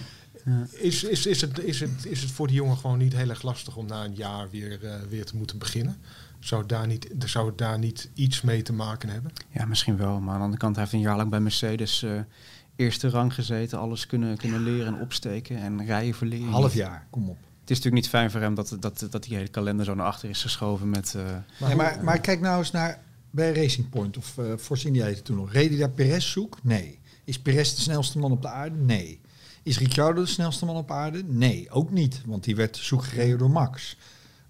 Is, 0.72 1.04
is, 1.04 1.26
is, 1.26 1.42
het, 1.42 1.60
is, 1.60 1.80
het, 1.80 2.06
is 2.06 2.22
het 2.22 2.32
voor 2.32 2.48
die 2.48 2.56
jongen 2.56 2.78
gewoon 2.78 2.98
niet 2.98 3.16
heel 3.16 3.30
erg 3.30 3.42
lastig 3.42 3.76
om 3.76 3.86
na 3.86 4.04
een 4.04 4.16
jaar 4.16 4.50
weer, 4.50 4.86
eh, 4.86 4.96
weer 5.10 5.26
te 5.26 5.36
moeten 5.36 5.58
beginnen? 5.58 5.98
Zou 6.40 6.62
het, 6.62 6.70
daar 6.70 6.88
niet, 6.88 7.08
zou 7.26 7.48
het 7.48 7.58
daar 7.58 7.80
niet 7.80 8.10
iets 8.14 8.42
mee 8.42 8.62
te 8.62 8.74
maken 8.74 9.10
hebben? 9.10 9.32
Ja, 9.50 9.66
misschien 9.66 9.98
wel. 9.98 10.20
Maar 10.20 10.30
aan 10.34 10.38
de 10.38 10.44
andere 10.44 10.62
kant, 10.62 10.76
hij 10.76 10.84
heeft 10.84 10.96
een 10.96 11.02
jaar 11.04 11.18
lang 11.18 11.30
bij 11.30 11.40
Mercedes 11.40 12.04
eh, 12.04 12.20
eerste 12.76 13.10
rang 13.10 13.34
gezeten. 13.34 13.80
Alles 13.80 14.06
kunnen, 14.06 14.38
kunnen 14.38 14.64
leren 14.64 14.96
en 14.96 15.02
opsteken 15.02 15.58
en 15.58 15.86
rijden 15.86 16.14
verleren. 16.16 16.48
Half 16.48 16.74
jaar, 16.74 17.08
kom 17.10 17.30
op. 17.30 17.38
Het 17.66 17.74
is 17.78 17.84
natuurlijk 17.84 18.04
niet 18.04 18.14
fijn 18.14 18.32
voor 18.32 18.40
hem 18.42 18.56
dat, 18.56 18.78
dat, 18.80 19.08
dat 19.10 19.24
die 19.24 19.36
hele 19.36 19.48
kalender 19.48 19.86
zo 19.86 19.94
naar 19.96 20.06
achter 20.06 20.30
is 20.30 20.42
geschoven 20.42 20.90
met... 20.90 21.14
eh, 21.16 21.24
Maar 21.24 21.70
hoe- 21.70 21.76
maar, 21.76 22.04
maar 22.04 22.20
kijk 22.20 22.40
nou 22.42 22.58
eens 22.60 22.72
naar 22.72 23.00
bij 23.32 23.54
Racing 23.54 23.90
Point 23.90 24.18
of 24.18 24.36
uh, 24.40 24.46
Force 24.60 24.88
India 24.88 25.02
heette 25.04 25.18
het 25.18 25.26
toen 25.26 25.36
nog. 25.36 25.52
Reed 25.52 25.70
hij 25.70 25.78
daar 25.80 25.90
Perez 25.90 26.32
zoek? 26.32 26.58
Nee. 26.64 27.00
Is 27.24 27.40
Perez 27.40 27.74
de 27.76 27.82
snelste 27.82 28.18
man 28.20 28.32
op 28.32 28.42
de 28.42 28.48
aarde? 28.48 28.76
Nee. 28.78 29.20
Is 29.64 29.80
Ricciardo 29.80 30.22
de 30.22 30.28
snelste 30.28 30.66
man 30.66 30.76
op 30.76 30.92
aarde? 30.92 31.24
Nee, 31.28 31.70
ook 31.70 31.92
niet. 31.92 32.22
Want 32.26 32.44
die 32.44 32.56
werd 32.56 32.78
zoek 32.78 33.04
gereden 33.04 33.38
door 33.38 33.50
Max. 33.52 33.98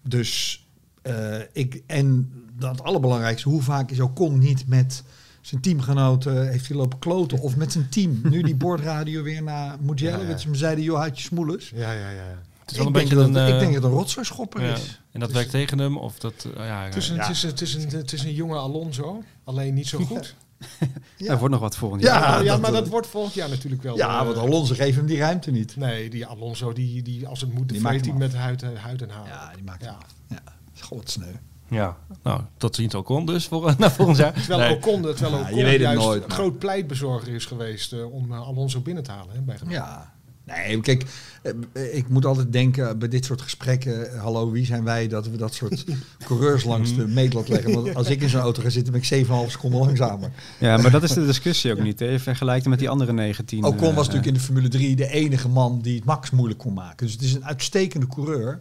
Dus 0.01 0.65
eh, 1.01 1.39
ik, 1.51 1.81
en 1.87 2.31
dat 2.59 2.83
allerbelangrijkste, 2.83 3.49
hoe 3.49 3.61
vaak 3.61 3.91
is 3.91 3.99
Ocon 3.99 4.37
niet 4.39 4.67
met 4.67 5.03
zijn 5.41 5.61
teamgenoten 5.61 6.49
heeft 6.49 6.67
hij 6.67 6.77
lopen 6.77 6.99
kloten 6.99 7.39
of 7.39 7.55
met 7.55 7.71
zijn 7.71 7.89
team. 7.89 8.19
Nu 8.23 8.41
die 8.41 8.55
bordradio 8.65 9.23
weer 9.23 9.43
naar 9.43 9.77
Mugello, 9.81 10.11
Ja, 10.17 10.21
ja. 10.21 10.27
met 10.27 10.41
ze 10.41 10.55
zeiden, 10.55 10.83
joh, 10.83 10.99
had 11.01 11.17
je 11.17 11.23
smoelens. 11.23 11.69
Ja, 11.75 11.91
ja, 11.91 12.09
ja. 12.09 12.41
Het 12.65 12.71
is 12.71 12.77
wel 12.77 12.87
Ik 12.87 12.93
een 12.93 12.99
denk, 12.99 13.09
beetje 13.09 13.33
dat, 13.33 13.41
een... 13.43 13.47
ik 13.47 13.53
eh, 13.53 13.59
denk 13.59 13.73
dat 13.73 13.83
het 13.83 13.91
een 13.91 13.97
rotzooischopper 13.97 14.63
ja. 14.65 14.73
is. 14.73 15.01
En 15.11 15.19
dat 15.19 15.31
werkt 15.31 15.49
tegen 15.49 15.79
hem, 15.79 15.97
of 15.97 16.19
dat... 16.19 16.47
eh, 16.57 16.65
ja, 16.65 16.83
Het 16.83 16.95
is, 16.95 17.09
een, 17.09 17.15
Ja. 17.15 17.21
het, 17.21 17.29
is, 17.31 17.41
het, 17.43 17.61
is 17.61 17.73
een, 17.73 17.89
het 17.89 18.13
is 18.13 18.23
een 18.23 18.33
jonge 18.33 18.55
Alonso, 18.57 19.23
alleen 19.43 19.73
niet 19.73 19.87
zo 19.87 19.99
goed. 20.11 20.35
Ja. 21.17 21.31
Er 21.31 21.37
wordt 21.37 21.53
nog 21.53 21.61
wat 21.63 21.75
volgend 21.75 22.01
Ja, 22.01 22.07
jaar. 22.19 22.29
Ja, 22.37 22.39
ja 22.39 22.51
dat- 22.51 22.61
maar 22.61 22.71
dat 22.71 22.87
wordt 22.87 23.07
volgend 23.07 23.33
jaar 23.33 23.49
natuurlijk 23.49 23.83
wel. 23.83 23.97
Ja, 23.97 24.19
eh, 24.19 24.25
want 24.25 24.37
Alonso 24.37 24.73
geeft 24.75 24.95
hem 24.97 25.05
die 25.05 25.17
ruimte 25.17 25.51
niet. 25.51 25.75
Nee, 25.75 26.09
die 26.09 26.25
Alonso, 26.25 26.73
die, 26.73 27.01
die 27.01 27.27
als 27.27 27.41
het 27.41 27.53
moet, 27.53 27.69
Die 27.69 27.77
de 27.77 27.83
maakt 27.83 28.05
hij 28.05 28.13
met 28.13 28.33
huid, 28.35 28.61
en- 28.63 28.75
huid 28.77 29.01
en 29.01 29.09
haar. 29.09 29.27
Ja, 29.27 29.51
die 29.55 29.63
maakt 29.63 29.83
Ja. 29.83 29.87
hem 29.87 29.97
af. 29.97 30.13
Ja, 30.73 30.81
god 30.81 30.97
wat 30.97 31.09
sneu. 31.09 31.31
ja, 31.67 31.97
nou, 32.23 32.41
tot 32.57 32.75
ziens 32.75 32.95
Ocon 32.95 33.25
dus 33.25 33.45
voor, 33.45 33.75
naar 33.77 33.91
volgend 33.91 34.17
jaar. 34.17 34.33
Terwijl 34.33 34.59
Nee. 34.59 34.75
Ocon, 34.75 35.01
terwijl 35.01 35.33
Ja, 35.35 35.41
Ocon 35.41 35.57
je 35.57 35.63
weet 35.63 35.71
het 35.73 35.81
juist 35.81 35.99
nooit, 36.05 36.23
groot 36.27 36.59
pleitbezorger 36.59 37.33
is 37.33 37.45
geweest 37.45 37.93
eh, 37.93 38.13
om 38.13 38.31
eh, 38.31 38.39
Alonso 38.47 38.79
binnen 38.79 39.03
te 39.03 39.11
halen. 39.11 39.35
Hè, 39.35 39.41
bij. 39.41 39.57
Ja. 39.67 40.13
Nee, 40.45 40.81
kijk, 40.81 41.05
eh, 41.41 41.95
ik 41.95 42.09
moet 42.09 42.25
altijd 42.25 42.51
denken 42.51 42.99
bij 42.99 43.07
dit 43.07 43.25
soort 43.25 43.41
gesprekken, 43.41 44.11
eh, 44.11 44.21
hallo, 44.21 44.51
wie 44.51 44.65
zijn 44.65 44.83
wij 44.83 45.07
dat 45.07 45.27
we 45.27 45.37
dat 45.37 45.53
soort 45.53 45.85
coureurs 46.27 46.63
langs 46.63 46.95
de 46.95 47.07
meetlat 47.07 47.47
leggen? 47.47 47.73
Want 47.73 47.95
als 47.95 48.09
ik 48.09 48.21
in 48.21 48.29
zo'n 48.29 48.41
auto 48.41 48.61
ga 48.61 48.69
zitten, 48.69 48.93
ben 48.93 49.01
ik 49.01 49.07
7,5 49.07 49.51
seconden 49.51 49.79
langzamer. 49.79 50.31
Ja, 50.59 50.77
maar 50.77 50.91
dat 50.91 51.03
is 51.03 51.13
de 51.13 51.25
discussie 51.25 51.71
ook 51.71 51.81
niet. 51.81 51.99
Hè. 51.99 52.05
Je 52.05 52.19
vergelijkt 52.19 52.61
hem 52.61 52.69
met 52.69 52.79
die 52.79 52.89
andere 52.89 53.13
19. 53.13 53.63
Ocon 53.63 53.79
was 53.79 53.89
eh, 53.89 53.95
natuurlijk 53.95 54.25
in 54.25 54.33
de 54.33 54.39
Formule 54.39 54.67
3 54.67 54.95
de 54.95 55.07
enige 55.07 55.49
man 55.49 55.81
die 55.81 55.95
het 55.95 56.05
Max 56.05 56.29
moeilijk 56.29 56.59
kon 56.59 56.73
maken. 56.73 57.05
Dus 57.05 57.15
het 57.15 57.23
is 57.23 57.33
een 57.33 57.45
uitstekende 57.45 58.07
coureur. 58.07 58.57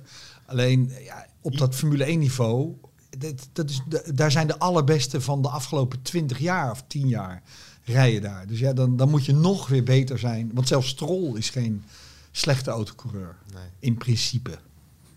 Alleen 0.47 0.93
ja, 1.05 1.27
op 1.41 1.59
dat 1.59 1.75
Formule 1.75 2.05
1 2.05 2.19
niveau, 2.19 2.75
dat, 3.19 3.49
dat 3.53 3.71
is, 3.71 3.83
daar 4.15 4.31
zijn 4.31 4.47
de 4.47 4.59
allerbeste 4.59 5.21
van 5.21 5.43
de 5.43 5.49
afgelopen 5.49 6.03
20 6.03 6.39
jaar 6.39 6.71
of 6.71 6.85
10 6.87 7.09
jaar 7.09 7.43
rijden 7.85 8.23
daar. 8.23 8.47
Dus 8.47 8.59
ja, 8.59 8.73
dan, 8.73 8.97
dan 8.97 9.11
moet 9.11 9.25
je 9.25 9.33
nog 9.35 9.69
weer 9.69 9.83
beter 9.85 10.19
zijn. 10.19 10.51
Want 10.55 10.69
zelfs 10.69 10.89
Stroll 10.89 11.37
is 11.37 11.51
geen 11.51 11.85
slechte 12.31 12.71
autocoureur. 12.71 13.37
Nee. 13.55 13.63
In 13.79 13.95
principe. 13.97 14.59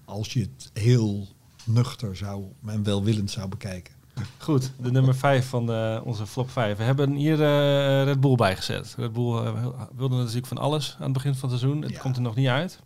Als 0.06 0.34
je 0.34 0.40
het 0.40 0.70
heel 0.74 1.28
nuchter 1.64 2.16
zou 2.16 2.44
en 2.66 2.84
welwillend 2.84 3.32
zou 3.32 3.48
bekijken. 3.48 3.94
Goed, 4.38 4.72
de 4.82 4.92
nummer 4.92 5.16
5 5.16 5.48
van 5.50 5.66
de, 5.66 6.02
onze 6.04 6.28
flop 6.28 6.50
5. 6.50 6.78
We 6.78 6.84
hebben 6.84 7.12
hier 7.14 7.34
eh, 7.44 8.04
Red 8.04 8.20
Bull 8.20 8.36
bijgezet. 8.36 8.94
Red 8.98 9.14
Bull 9.14 9.38
eh, 9.46 9.66
wilde 9.96 10.16
natuurlijk 10.16 10.48
van 10.48 10.58
alles 10.58 10.96
aan 10.98 11.04
het 11.04 11.14
begin 11.14 11.36
van 11.36 11.50
het 11.50 11.60
seizoen. 11.60 11.82
Het 11.82 11.92
Ja. 11.92 12.00
komt 12.00 12.16
er 12.16 12.22
nog 12.22 12.36
niet 12.36 12.48
uit. 12.48 12.80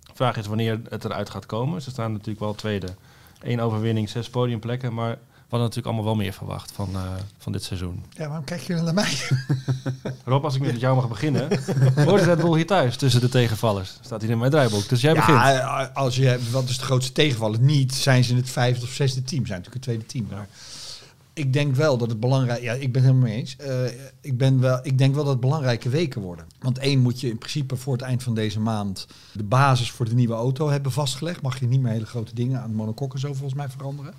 De 0.00 0.12
vraag 0.14 0.36
is 0.36 0.46
wanneer 0.46 0.80
het 0.88 1.04
eruit 1.04 1.30
gaat 1.30 1.46
komen. 1.46 1.82
Ze 1.82 1.90
staan 1.90 2.12
natuurlijk 2.12 2.40
wel 2.40 2.54
tweede. 2.54 2.94
Eén 3.40 3.60
overwinning, 3.60 4.08
zes 4.08 4.30
podiumplekken. 4.30 4.94
Maar 4.94 5.18
hadden 5.56 5.76
natuurlijk 5.76 5.86
allemaal 5.86 6.04
wel 6.04 6.24
meer 6.24 6.32
verwacht 6.32 6.72
van, 6.72 6.88
eh, 6.94 7.02
van 7.38 7.52
dit 7.52 7.62
seizoen. 7.62 8.04
Ja, 8.10 8.26
waarom 8.26 8.44
kijk 8.44 8.60
je 8.60 8.74
dan 8.74 8.84
naar 8.84 8.94
mij? 8.94 9.18
Rob, 10.24 10.44
als 10.44 10.54
ik 10.54 10.60
met 10.60 10.80
jou 10.80 10.96
mag 10.96 11.08
beginnen. 11.08 11.48
Hoort 12.04 12.22
Red 12.22 12.38
Bull 12.38 12.56
hier 12.56 12.66
thuis 12.66 12.96
tussen 12.96 13.20
de 13.20 13.28
tegenvallers? 13.28 13.98
Staat 14.00 14.20
hier 14.20 14.30
in 14.30 14.38
mijn 14.38 14.50
draaiboek. 14.50 14.88
Dus 14.88 15.00
jij 15.00 15.14
begint. 15.14 15.38
Ja, 15.38 15.90
als 15.94 16.16
je, 16.16 16.38
wat 16.50 16.68
is 16.68 16.78
de 16.78 16.84
grootste 16.84 17.12
tegenvaller? 17.12 17.60
Niet 17.60 17.94
zijn 17.94 18.24
ze 18.24 18.34
het 18.34 18.50
vijfde 18.50 18.84
of 18.84 18.92
zesde 18.92 19.22
team. 19.22 19.46
Zijn 19.46 19.58
natuurlijk 19.58 19.74
het 19.74 19.82
tweede 19.82 20.06
team. 20.06 20.26
Maar 20.30 20.48
ik 21.36 21.52
denk 21.52 21.74
wel 21.74 21.98
dat 21.98 22.08
het 22.08 22.20
belangrijk... 22.20 22.62
Ja, 22.62 22.72
ik 22.72 22.92
ben 22.92 23.02
het 23.02 23.10
helemaal 23.10 23.28
mee 23.28 23.38
eens. 23.38 23.56
Eh, 23.56 23.84
ik, 24.20 24.38
ben 24.38 24.60
wel, 24.60 24.78
ik 24.82 24.98
denk 24.98 25.14
wel 25.14 25.24
dat 25.24 25.32
het 25.32 25.42
belangrijke 25.42 25.88
weken 25.88 26.20
worden. 26.20 26.46
Want 26.58 26.78
één 26.78 27.00
moet 27.00 27.20
je 27.20 27.28
in 27.28 27.38
principe 27.38 27.76
voor 27.76 27.92
het 27.92 28.02
eind 28.02 28.22
van 28.22 28.34
deze 28.34 28.60
maand... 28.60 29.06
de 29.32 29.42
basis 29.42 29.90
voor 29.90 30.08
de 30.08 30.14
nieuwe 30.14 30.34
auto 30.34 30.68
hebben 30.68 30.92
vastgelegd. 30.92 31.42
Mag 31.42 31.60
je 31.60 31.66
niet 31.66 31.80
meer 31.80 31.92
hele 31.92 32.06
grote 32.06 32.34
dingen 32.34 32.60
aan 32.60 32.68
de 32.70 32.76
monocoque 32.76 33.18
zo 33.18 33.32
volgens 33.32 33.54
mij 33.54 33.68
veranderen. 33.68 34.14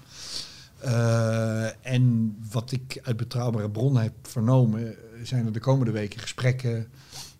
Eh, 0.80 1.86
en 1.94 2.36
wat 2.52 2.72
ik 2.72 3.00
uit 3.04 3.18
betrouwbare 3.18 3.70
bronnen 3.70 4.02
heb 4.04 4.14
vernomen... 4.22 4.88
eh, 4.88 4.98
zijn 5.24 5.46
er 5.46 5.52
de 5.54 5.60
komende 5.60 5.92
weken 5.92 6.20
gesprekken 6.20 6.88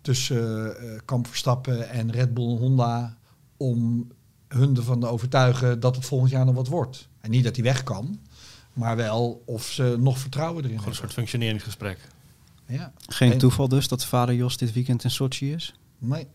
tussen 0.00 0.76
eh 0.80 0.98
Kamp 1.04 1.26
Verstappen 1.26 1.88
en 1.88 2.10
Red 2.12 2.34
Bull 2.34 2.50
en 2.50 2.56
Honda 2.56 3.16
om 3.56 4.08
hun 4.48 4.76
ervan 4.76 5.00
te 5.00 5.06
overtuigen 5.06 5.80
dat 5.80 5.96
het 5.96 6.04
volgend 6.04 6.30
jaar 6.30 6.44
nog 6.44 6.54
wat 6.54 6.68
wordt. 6.68 7.08
En 7.20 7.30
niet 7.30 7.44
dat 7.44 7.54
hij 7.56 7.64
weg 7.64 7.82
kan, 7.82 8.18
maar 8.72 8.96
wel 8.96 9.42
of 9.46 9.66
ze 9.66 9.96
nog 9.98 10.18
vertrouwen 10.18 10.64
erin 10.64 10.68
Gewoon 10.68 10.78
een 10.78 10.82
hebben. 10.84 10.94
soort 11.00 11.12
functioneringsgesprek. 11.12 11.98
Ja. 12.66 12.92
Geen 13.08 13.32
En- 13.32 13.38
toeval 13.38 13.68
dus 13.68 13.88
dat 13.88 14.04
vader 14.04 14.34
Jos 14.34 14.56
dit 14.56 14.72
weekend 14.72 15.04
in 15.04 15.10
Sochi 15.10 15.52
is? 15.52 15.74
Nee, 15.98 16.26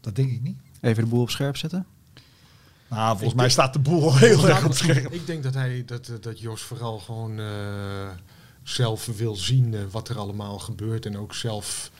dat 0.00 0.16
denk 0.16 0.30
ik 0.30 0.42
niet. 0.42 0.56
Even 0.80 1.02
de 1.04 1.08
boel 1.10 1.20
op 1.20 1.30
scherp 1.30 1.56
zetten? 1.56 1.86
Nou, 2.88 3.10
volgens 3.16 3.34
mij 3.40 3.48
staat 3.50 3.72
de 3.72 3.78
boel 3.78 4.02
al 4.02 4.16
heel 4.16 4.48
erg 4.48 4.64
op 4.64 4.70
ik, 4.70 4.76
scherp. 4.76 5.12
ik 5.12 5.26
denk 5.26 5.42
dat, 5.42 5.54
hij, 5.54 5.82
dat, 5.86 6.10
dat 6.20 6.40
Jos 6.40 6.62
vooral 6.62 6.98
gewoon 6.98 7.38
eh, 7.38 8.08
zelf 8.62 9.06
wil 9.16 9.36
zien 9.36 9.74
eh, 9.74 9.80
wat 9.90 10.08
er 10.08 10.18
allemaal 10.18 10.58
gebeurt. 10.58 11.06
En 11.06 11.18
ook 11.18 11.34
zelf 11.34 11.90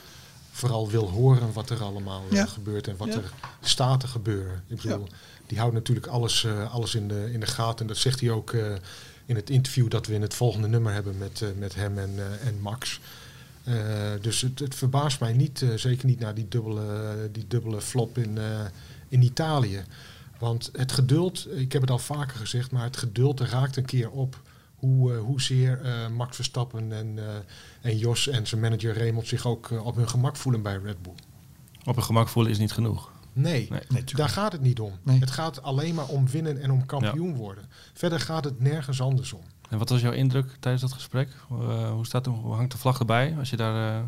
vooral 0.51 0.89
wil 0.91 1.09
horen 1.11 1.53
wat 1.53 1.71
er 1.71 1.83
allemaal 1.83 2.23
eh, 2.31 2.37
Ja. 2.37 2.47
gebeurt 2.47 2.89
en 2.89 2.97
wat 2.97 3.09
Ja. 3.09 3.15
er 3.15 3.31
staat 3.61 4.01
te 4.01 4.07
gebeuren. 4.07 4.63
Ik 4.67 4.81
bedoel, 4.83 5.07
die 5.47 5.59
houdt 5.59 5.75
natuurlijk 5.75 6.07
alles, 6.07 6.45
eh, 6.45 6.73
alles 6.75 6.95
in, 6.95 7.09
de, 7.09 7.33
in 7.33 7.41
de 7.41 7.47
gaten. 7.47 7.81
En 7.81 7.87
dat 7.87 7.97
zegt 7.97 8.21
hij 8.21 8.31
ook 8.31 8.53
eh, 8.53 8.67
in 9.27 9.37
het 9.37 9.51
interview 9.51 9.91
dat 9.91 10.07
we 10.07 10.15
in 10.15 10.23
het 10.23 10.35
volgende 10.35 10.69
nummer 10.69 10.93
hebben 10.93 11.19
met, 11.19 11.43
eh, 11.43 11.49
met 11.59 11.75
hem 11.75 11.99
en, 11.99 12.13
eh, 12.17 12.47
en 12.49 12.61
Max. 12.61 13.01
Eh, 13.65 13.75
dus 14.21 14.41
het, 14.41 14.59
het 14.59 14.75
verbaast 14.75 15.21
mij 15.21 15.33
niet, 15.33 15.63
eh, 15.63 15.69
zeker 15.77 16.07
niet 16.07 16.19
na 16.21 16.33
die 16.33 16.49
dubbele, 16.49 17.29
die 17.33 17.45
dubbele 17.49 17.81
flop 17.81 18.19
in, 18.19 18.39
eh, 18.39 18.61
in 19.09 19.23
Italië. 19.23 19.85
Want 20.39 20.71
het 20.73 20.93
geduld, 20.93 21.47
ik 21.57 21.73
heb 21.73 21.81
het 21.83 21.91
al 21.91 21.99
vaker 21.99 22.37
gezegd, 22.39 22.71
maar 22.71 22.83
het 22.83 22.97
geduld 22.97 23.41
raakt 23.41 23.77
een 23.77 23.85
keer 23.85 24.11
op 24.11 24.41
hoe, 24.77 25.13
eh, 25.15 25.21
hoezeer 25.21 25.81
eh, 25.83 26.09
Max 26.09 26.37
Verstappen 26.37 26.93
en, 26.93 27.19
eh, 27.19 27.35
en 27.81 27.99
Jos 27.99 28.29
en 28.29 28.47
zijn 28.47 28.61
manager 28.61 28.99
Raymond 28.99 29.27
zich 29.27 29.47
ook 29.47 29.71
op 29.85 29.97
hun 29.97 30.09
gemak 30.09 30.37
voelen 30.37 30.63
bij 30.63 30.77
Red 30.77 31.03
Bull. 31.03 31.15
Op 31.85 31.97
een 31.97 32.03
gemak 32.03 32.29
voelen 32.29 32.53
is 32.53 32.59
niet 32.59 32.73
genoeg. 32.73 33.11
Nee, 33.33 33.67
Nee. 33.71 33.81
Nee, 33.89 34.05
daar 34.05 34.29
gaat 34.29 34.53
het 34.53 34.61
niet 34.61 34.81
om. 34.81 34.93
Nee. 35.03 35.19
Het 35.19 35.31
gaat 35.31 35.63
alleen 35.63 35.95
maar 35.95 36.07
om 36.09 36.29
winnen 36.29 36.61
en 36.61 36.71
om 36.71 36.87
kampioen 36.87 37.35
worden. 37.35 37.65
Verder 37.93 38.21
gaat 38.21 38.45
het 38.45 38.61
nergens 38.61 39.01
anders 39.01 39.33
om. 39.33 39.41
En 39.71 39.79
wat 39.79 39.89
was 39.89 40.01
jouw 40.01 40.13
indruk 40.13 40.57
tijdens 40.61 40.83
dat 40.83 40.93
gesprek? 40.93 41.29
Eh, 41.51 41.91
hoe, 41.91 42.07
staat, 42.07 42.25
de- 42.25 42.31
hoe 42.31 42.55
hangt 42.55 42.73
de 42.73 42.79
vlag 42.79 42.99
erbij 42.99 43.35
als 43.39 43.51
je 43.51 43.57
daar 43.57 43.97
eh, 43.99 44.03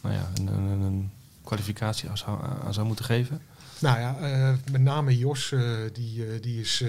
nou 0.00 0.14
ja, 0.14 0.28
een, 0.34 0.46
een, 0.46 0.80
een 0.80 1.10
kwalificatie 1.44 2.08
aan 2.08 2.18
zou, 2.18 2.38
aan 2.64 2.74
zou 2.74 2.86
moeten 2.86 3.04
geven? 3.04 3.40
Nou 3.80 3.98
ja, 3.98 4.16
eh, 4.20 4.54
met 4.70 4.80
name 4.80 5.18
Jos, 5.18 5.52
eh, 5.52 5.62
die, 5.92 6.26
eh, 6.26 6.42
die, 6.42 6.60
is, 6.60 6.84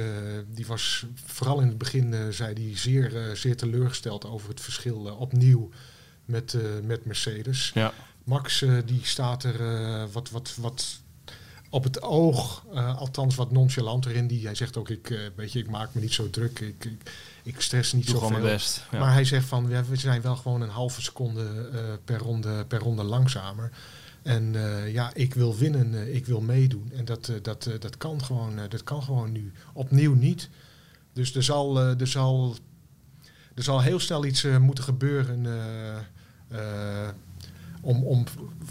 die 0.47 0.65
was 0.65 1.05
vooral 1.25 1.59
in 1.59 1.67
het 1.67 1.77
begin, 1.77 2.33
zei 2.33 2.53
die 2.53 2.77
zeer, 2.77 3.31
zeer 3.33 3.57
teleurgesteld 3.57 4.25
over 4.25 4.49
het 4.49 4.61
verschil 4.61 5.15
opnieuw 5.19 5.69
met, 6.25 6.57
met 6.83 7.05
Mercedes. 7.05 7.71
Ja. 7.73 7.93
Max 8.23 8.65
die 8.85 9.01
staat 9.03 9.43
er 9.43 9.57
wat, 10.11 10.29
wat, 10.29 10.55
wat 10.59 10.99
op 11.69 11.83
het 11.83 12.01
oog, 12.01 12.65
althans 12.73 13.35
wat 13.35 13.51
nonchalanter 13.51 14.11
in. 14.11 14.27
Die, 14.27 14.45
hij 14.45 14.55
zegt 14.55 14.77
ook, 14.77 14.89
ik, 14.89 15.31
weet 15.35 15.51
je, 15.51 15.59
ik 15.59 15.69
maak 15.69 15.93
me 15.93 16.01
niet 16.01 16.13
zo 16.13 16.29
druk, 16.29 16.59
ik, 16.59 16.85
ik, 16.85 17.11
ik 17.43 17.61
stress 17.61 17.93
niet 17.93 18.09
zo 18.09 18.27
veel. 18.27 18.39
best. 18.41 18.83
Ja. 18.91 18.99
Maar 18.99 19.13
hij 19.13 19.25
zegt 19.25 19.45
van, 19.45 19.67
we 19.67 19.95
zijn 19.95 20.21
wel 20.21 20.35
gewoon 20.35 20.61
een 20.61 20.69
halve 20.69 21.01
seconde 21.01 21.69
per, 22.05 22.17
ronde, 22.17 22.65
per 22.65 22.79
ronde 22.79 23.03
langzamer. 23.03 23.71
En 24.21 24.55
eh, 24.55 24.93
ja, 24.93 25.13
ik 25.13 25.33
wil 25.33 25.57
winnen, 25.57 25.93
eh, 25.93 26.15
ik 26.15 26.25
wil 26.25 26.41
meedoen. 26.41 26.91
En 26.95 27.05
dat, 27.05 27.29
eh, 27.29 27.35
dat, 27.41 27.69
dat, 27.79 27.97
kan 27.97 28.23
gewoon, 28.23 28.55
dat 28.69 28.83
kan 28.83 29.03
gewoon 29.03 29.31
nu. 29.31 29.51
Opnieuw 29.73 30.13
niet. 30.13 30.49
Dus 31.13 31.35
er 31.35 31.43
zal, 31.43 31.79
er 31.79 32.07
zal, 32.07 32.55
er 33.55 33.63
zal 33.63 33.81
heel 33.81 33.99
snel 33.99 34.25
iets 34.25 34.43
moeten 34.43 34.83
gebeuren. 34.83 35.45
om, 37.81 38.03
om, 38.03 38.25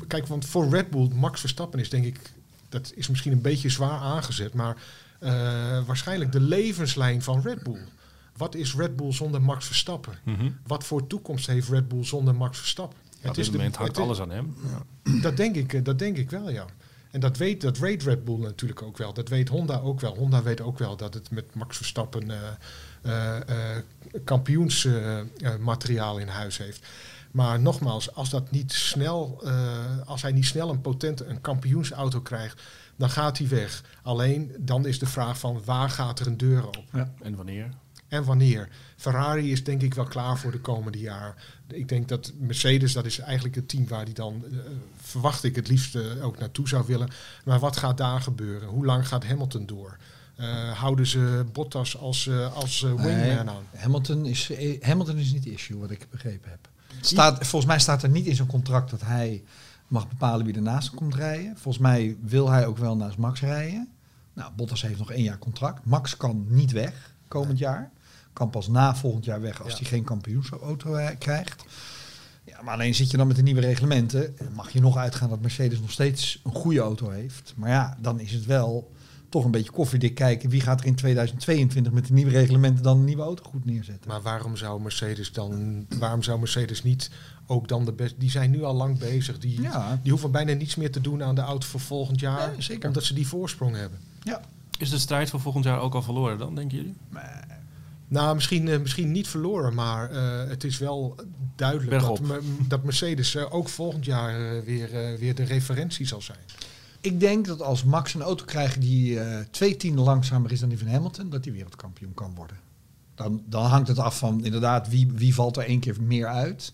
kijk, 0.06 0.26
want 0.26 0.46
voor 0.46 0.68
Red 0.68 0.90
Bull, 0.90 1.08
Max 1.14 1.40
Verstappen 1.40 1.80
is 1.80 1.90
denk 1.90 2.04
ik, 2.04 2.32
dat 2.68 2.92
is 2.94 3.08
misschien 3.08 3.32
een 3.32 3.40
beetje 3.40 3.68
zwaar 3.68 4.00
aangezet, 4.00 4.54
maar 4.54 4.76
waarschijnlijk 5.86 6.32
de 6.32 6.40
levenslijn 6.40 7.22
van 7.22 7.40
Red 7.40 7.62
Bull. 7.62 7.80
wat 8.36 8.54
is 8.54 8.74
Red 8.74 8.96
Bull 8.96 9.12
zonder 9.12 9.42
Max 9.42 9.66
Verstappen? 9.66 10.14
Mhm. 10.24 10.50
Wat 10.66 10.84
voor 10.84 11.06
toekomst 11.06 11.46
heeft 11.46 11.68
Red 11.68 11.88
Bull 11.88 12.04
zonder 12.04 12.34
Max 12.34 12.58
Verstappen? 12.58 12.98
Ja, 13.22 13.28
op 13.28 13.34
dit 13.34 13.50
moment 13.52 13.76
hangt 13.76 13.88
het 13.90 13.98
is- 14.00 14.04
alles 14.04 14.20
aan 14.20 14.30
hem. 14.30 14.56
Ja. 15.04 15.20
Dat 15.20 15.36
denk 15.36 15.56
ik, 15.56 15.72
eh, 15.72 15.84
dat 15.84 15.98
denk 15.98 16.16
ik 16.16 16.30
wel, 16.30 16.50
ja. 16.50 16.64
En 17.10 17.20
dat 17.20 17.36
weet, 17.36 17.60
dat 17.60 17.78
weet 17.78 18.02
Red 18.02 18.24
Bull 18.24 18.38
natuurlijk 18.38 18.82
ook 18.82 18.98
wel. 18.98 19.12
Dat 19.12 19.28
weet 19.28 19.48
Honda 19.48 19.78
ook 19.80 20.00
wel. 20.00 20.16
Honda 20.16 20.42
weet 20.42 20.60
ook 20.60 20.78
wel 20.78 20.96
dat 20.96 21.14
het 21.14 21.30
met 21.30 21.54
Max 21.54 21.76
Verstappen 21.76 22.30
eh 22.30 22.36
eh, 23.02 23.36
eh, 23.76 23.82
kampioensmateriaal 24.24 26.18
in 26.18 26.28
huis 26.28 26.58
heeft. 26.58 26.86
Maar 27.30 27.60
nogmaals, 27.60 28.14
als, 28.14 28.30
dat 28.30 28.50
niet 28.50 28.72
snel, 28.72 29.40
eh, 29.44 29.78
als 30.04 30.22
hij 30.22 30.32
niet 30.32 30.46
snel 30.46 30.70
een 30.70 30.80
potente 30.80 31.24
een 31.24 31.40
kampioensauto 31.40 32.20
krijgt, 32.20 32.62
dan 32.96 33.10
gaat 33.10 33.38
hij 33.38 33.48
weg. 33.48 33.84
Alleen 34.02 34.54
dan 34.58 34.86
is 34.86 34.98
de 34.98 35.06
vraag 35.06 35.38
van 35.38 35.62
waar 35.64 35.90
gaat 35.90 36.20
er 36.20 36.26
een 36.26 36.36
deur 36.36 36.66
open? 36.66 37.14
En 37.22 37.36
wanneer? 37.36 37.68
En 38.10 38.24
wanneer? 38.24 38.68
Ferrari 38.96 39.52
is 39.52 39.64
denk 39.64 39.82
ik 39.82 39.94
wel 39.94 40.04
klaar 40.04 40.38
voor 40.38 40.50
de 40.50 40.60
komende 40.60 40.98
jaar. 40.98 41.34
Ik 41.66 41.88
denk 41.88 42.08
dat 42.08 42.32
Mercedes, 42.38 42.92
dat 42.92 43.06
is 43.06 43.18
eigenlijk 43.18 43.54
het 43.54 43.68
team 43.68 43.88
waar 43.88 44.04
die 44.04 44.14
dan, 44.14 44.44
eh, 44.50 44.58
verwacht 44.96 45.44
ik, 45.44 45.56
het 45.56 45.68
liefst 45.68 45.94
eh, 45.94 46.24
ook 46.24 46.38
naartoe 46.38 46.68
zou 46.68 46.84
willen. 46.86 47.08
Maar 47.44 47.58
wat 47.58 47.76
gaat 47.76 47.96
daar 47.96 48.20
gebeuren? 48.20 48.68
Hoe 48.68 48.84
lang 48.84 49.08
gaat 49.08 49.24
Hamilton 49.24 49.66
door? 49.66 49.96
Eh, 50.36 50.70
houden 50.78 51.06
ze 51.06 51.44
Bottas 51.52 51.96
als, 51.96 52.30
als 52.54 52.80
wingman 52.80 53.48
aan? 53.48 53.64
Hamilton 53.76 54.26
is, 54.26 54.50
Hamilton 54.80 55.16
is 55.16 55.32
niet 55.32 55.42
de 55.42 55.52
issue, 55.52 55.78
wat 55.78 55.90
ik 55.90 56.06
begrepen 56.10 56.50
heb. 56.50 56.68
Staat, 57.00 57.34
volgens 57.34 57.70
mij 57.70 57.80
staat 57.80 58.02
er 58.02 58.08
niet 58.08 58.26
in 58.26 58.36
zijn 58.36 58.48
contract 58.48 58.90
dat 58.90 59.00
hij 59.00 59.42
mag 59.88 60.08
bepalen 60.08 60.46
wie 60.46 60.54
ernaast 60.54 60.90
komt 60.90 61.14
rijden. 61.14 61.56
Volgens 61.56 61.82
mij 61.82 62.16
wil 62.20 62.50
hij 62.50 62.66
ook 62.66 62.78
wel 62.78 62.96
naast 62.96 63.18
Max 63.18 63.40
rijden. 63.40 63.88
Nou, 64.32 64.52
Bottas 64.56 64.82
heeft 64.82 64.98
nog 64.98 65.12
één 65.12 65.22
jaar 65.22 65.38
contract. 65.38 65.84
Max 65.84 66.16
kan 66.16 66.44
niet 66.48 66.70
weg 66.72 67.14
komend 67.28 67.58
jaar. 67.58 67.90
Kan 68.40 68.50
pas 68.50 68.68
na 68.68 68.96
volgend 68.96 69.24
jaar 69.24 69.40
weg 69.40 69.62
als 69.62 69.72
Ja. 69.72 69.78
hij 69.78 69.86
geen 69.86 70.04
kampioensauto 70.04 70.94
eh, 70.94 71.08
krijgt. 71.18 71.64
Ja, 72.44 72.62
maar 72.62 72.74
alleen 72.74 72.94
zit 72.94 73.10
je 73.10 73.16
dan 73.16 73.26
met 73.26 73.36
de 73.36 73.42
nieuwe 73.42 73.60
reglementen. 73.60 74.34
Dan 74.38 74.52
mag 74.54 74.70
je 74.70 74.80
nog 74.80 74.96
uitgaan 74.96 75.28
dat 75.28 75.40
Mercedes 75.40 75.80
nog 75.80 75.90
steeds 75.90 76.40
een 76.44 76.54
goede 76.54 76.80
auto 76.80 77.10
heeft. 77.10 77.52
Maar 77.56 77.70
ja, 77.70 77.96
dan 78.00 78.20
is 78.20 78.32
het 78.32 78.44
wel 78.46 78.90
toch 79.28 79.44
een 79.44 79.50
beetje 79.50 79.70
koffiedik 79.70 80.14
kijken. 80.14 80.50
Wie 80.50 80.60
gaat 80.60 80.80
er 80.80 80.86
in 80.86 80.94
2022 80.94 81.92
met 81.92 82.06
de 82.06 82.12
nieuwe 82.12 82.30
reglementen 82.30 82.82
dan 82.82 82.98
een 82.98 83.04
nieuwe 83.04 83.22
auto 83.22 83.44
goed 83.50 83.64
neerzetten? 83.64 84.10
Maar 84.10 84.22
waarom 84.22 84.56
zou 84.56 84.80
Mercedes 84.82 85.32
dan, 85.32 85.86
waarom 85.98 86.22
zou 86.22 86.38
Mercedes 86.38 86.82
niet 86.82 87.10
ook 87.46 87.68
dan 87.68 87.84
de 87.84 87.92
best, 87.92 88.14
die 88.18 88.30
zijn 88.30 88.50
nu 88.50 88.62
al 88.64 88.74
lang 88.74 88.98
bezig. 88.98 89.38
Die, 89.38 89.62
Ja. 89.62 89.98
die 90.02 90.10
hoeven 90.10 90.30
bijna 90.30 90.52
niets 90.52 90.74
meer 90.76 90.90
te 90.92 91.00
doen 91.00 91.22
aan 91.22 91.34
de 91.34 91.40
auto 91.40 91.66
voor 91.66 91.80
volgend 91.80 92.20
jaar. 92.20 92.50
Nee, 92.50 92.62
zeker. 92.62 92.86
Omdat 92.88 93.04
ze 93.04 93.14
die 93.14 93.26
voorsprong 93.26 93.76
hebben. 93.76 93.98
Ja. 94.22 94.40
Is 94.78 94.90
de 94.90 94.98
strijd 94.98 95.30
voor 95.30 95.40
volgend 95.40 95.64
jaar 95.64 95.80
ook 95.80 95.94
al 95.94 96.02
verloren 96.02 96.38
dan, 96.38 96.54
denken 96.54 96.76
jullie? 96.76 96.96
Nou, 98.10 98.34
misschien, 98.34 98.68
eh, 98.68 98.78
misschien 98.80 99.12
niet 99.12 99.28
verloren, 99.28 99.74
maar 99.74 100.10
eh, 100.10 100.48
het 100.48 100.64
is 100.64 100.78
wel 100.78 101.16
duidelijk 101.56 101.90
dat, 102.00 102.20
me- 102.20 102.40
dat 102.68 102.84
Mercedes 102.84 103.34
eh, 103.34 103.54
ook 103.54 103.68
volgend 103.68 104.04
jaar 104.04 104.56
eh, 104.56 104.62
weer, 104.64 104.88
weer 105.18 105.34
de 105.34 105.42
referentie 105.44 106.06
zal 106.06 106.20
zijn. 106.22 106.38
Ik 107.00 107.20
denk 107.20 107.46
dat 107.46 107.62
als 107.62 107.84
Max 107.84 108.14
een 108.14 108.22
auto 108.22 108.44
krijgt 108.44 108.80
die 108.80 109.20
eh, 109.20 109.38
twee 109.50 109.76
tienden 109.76 110.04
langzamer 110.04 110.52
is 110.52 110.60
dan 110.60 110.68
die 110.68 110.78
van 110.78 110.86
Hamilton, 110.88 111.30
dat 111.30 111.44
hij 111.44 111.52
wereldkampioen 111.54 112.14
kan 112.14 112.34
worden. 112.34 112.56
Dan, 113.14 113.42
dan 113.46 113.64
hangt 113.64 113.88
het 113.88 113.98
af 113.98 114.18
van 114.18 114.44
inderdaad 114.44 114.88
wie, 114.88 115.10
wie 115.14 115.34
valt 115.34 115.56
er 115.56 115.64
één 115.64 115.80
keer 115.80 115.96
meer 116.02 116.26
uit. 116.26 116.72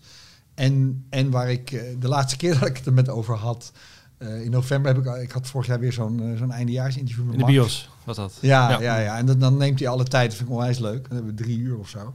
En, 0.55 1.05
en 1.09 1.29
waar 1.29 1.51
ik 1.51 1.71
eh, 1.71 1.81
de 1.99 2.07
laatste 2.07 2.37
keer 2.37 2.53
dat 2.59 2.67
ik 2.69 2.77
het 2.77 2.85
er 2.85 2.93
met 2.93 3.09
over 3.09 3.35
had, 3.35 3.71
eh, 4.17 4.41
in 4.43 4.51
november 4.51 4.95
heb 4.95 5.05
ik, 5.05 5.21
ik 5.21 5.31
had 5.31 5.47
vorig 5.47 5.67
jaar 5.67 5.79
weer 5.79 5.93
zo'n 5.93 6.31
eh, 6.31 6.37
zo'n 6.37 6.51
eindejaarsinterview 6.51 7.23
met 7.25 7.33
In 7.33 7.39
de 7.39 7.45
Max. 7.45 7.55
bios 7.57 7.89
was 8.03 8.15
dat. 8.15 8.33
Ja, 8.41 8.69
Ja. 8.69 8.81
ja. 8.81 8.99
ja, 8.99 9.17
En 9.17 9.25
dan, 9.25 9.39
dan 9.39 9.57
neemt 9.57 9.79
hij 9.79 9.87
alle 9.87 10.03
tijd. 10.03 10.27
Dat 10.27 10.37
vind 10.37 10.49
ik 10.49 10.55
onwijs 10.55 10.79
leuk. 10.79 11.03
Dan 11.07 11.15
hebben 11.15 11.35
we 11.35 11.43
drie 11.43 11.57
uur 11.57 11.77
of 11.77 11.89
zo. 11.89 12.13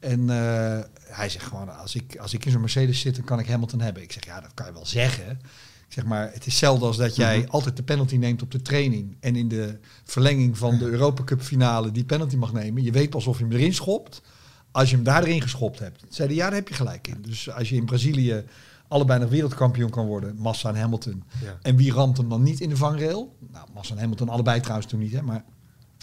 En 0.00 0.20
eh, 0.30 0.78
hij 1.04 1.28
zegt 1.28 1.44
gewoon, 1.44 1.76
als 1.78 1.94
ik, 1.94 2.16
als 2.16 2.32
ik 2.34 2.44
in 2.44 2.50
zo'n 2.52 2.60
Mercedes 2.60 3.00
zit, 3.00 3.14
dan 3.16 3.24
kan 3.24 3.38
ik 3.38 3.46
Hamilton 3.48 3.80
hebben. 3.80 4.02
Ik 4.02 4.12
zeg, 4.12 4.24
ja, 4.24 4.40
dat 4.40 4.54
kan 4.54 4.66
je 4.66 4.72
wel 4.72 4.86
zeggen. 4.86 5.30
Ik 5.88 5.94
zeg 5.94 6.04
maar, 6.04 6.22
het 6.24 6.38
is 6.38 6.44
hetzelfde 6.44 6.84
als 6.86 6.96
dat 6.96 7.16
jij 7.16 7.38
Mhm. 7.38 7.50
altijd 7.50 7.76
de 7.76 7.82
penalty 7.82 8.16
neemt 8.16 8.42
op 8.42 8.50
de 8.50 8.62
training. 8.62 9.16
En 9.20 9.36
in 9.36 9.48
de 9.48 9.78
verlenging 10.04 10.58
van 10.58 10.78
de 10.78 10.84
Europa 10.84 11.24
Cup 11.24 11.40
finale 11.42 11.90
die 11.90 12.04
penalty 12.04 12.36
mag 12.36 12.52
nemen. 12.52 12.82
Je 12.82 12.92
weet 12.92 13.10
pas 13.10 13.26
of 13.26 13.38
je 13.38 13.44
hem 13.44 13.52
erin 13.52 13.74
schopt, 13.74 14.22
als 14.70 14.88
je 14.90 14.94
hem 14.94 15.04
daar 15.04 15.22
erin 15.24 15.42
geschopt 15.42 15.78
hebt. 15.78 16.04
Zeiden, 16.08 16.36
ja, 16.36 16.46
daar 16.46 16.54
heb 16.54 16.68
je 16.68 16.74
gelijk 16.74 17.08
in. 17.08 17.22
Dus 17.22 17.50
als 17.50 17.68
je 17.68 17.76
in 17.76 17.84
Brazilië 17.84 18.44
allebei 18.88 19.20
nog 19.20 19.30
wereldkampioen 19.30 19.90
kan 19.90 20.06
worden, 20.06 20.36
Massa 20.36 20.68
en 20.68 20.80
Hamilton. 20.80 21.22
Ja. 21.44 21.58
En 21.62 21.76
wie 21.76 21.92
ramt 21.92 22.16
hem 22.16 22.28
dan 22.28 22.42
niet 22.42 22.60
in 22.60 22.68
de 22.68 22.76
vangrail? 22.76 23.36
Nou, 23.52 23.66
Massa 23.74 23.94
en 23.94 24.00
Hamilton 24.00 24.28
allebei 24.28 24.60
trouwens 24.60 24.86
toen 24.88 25.00
niet, 25.00 25.12
hè, 25.12 25.22
maar 25.22 25.44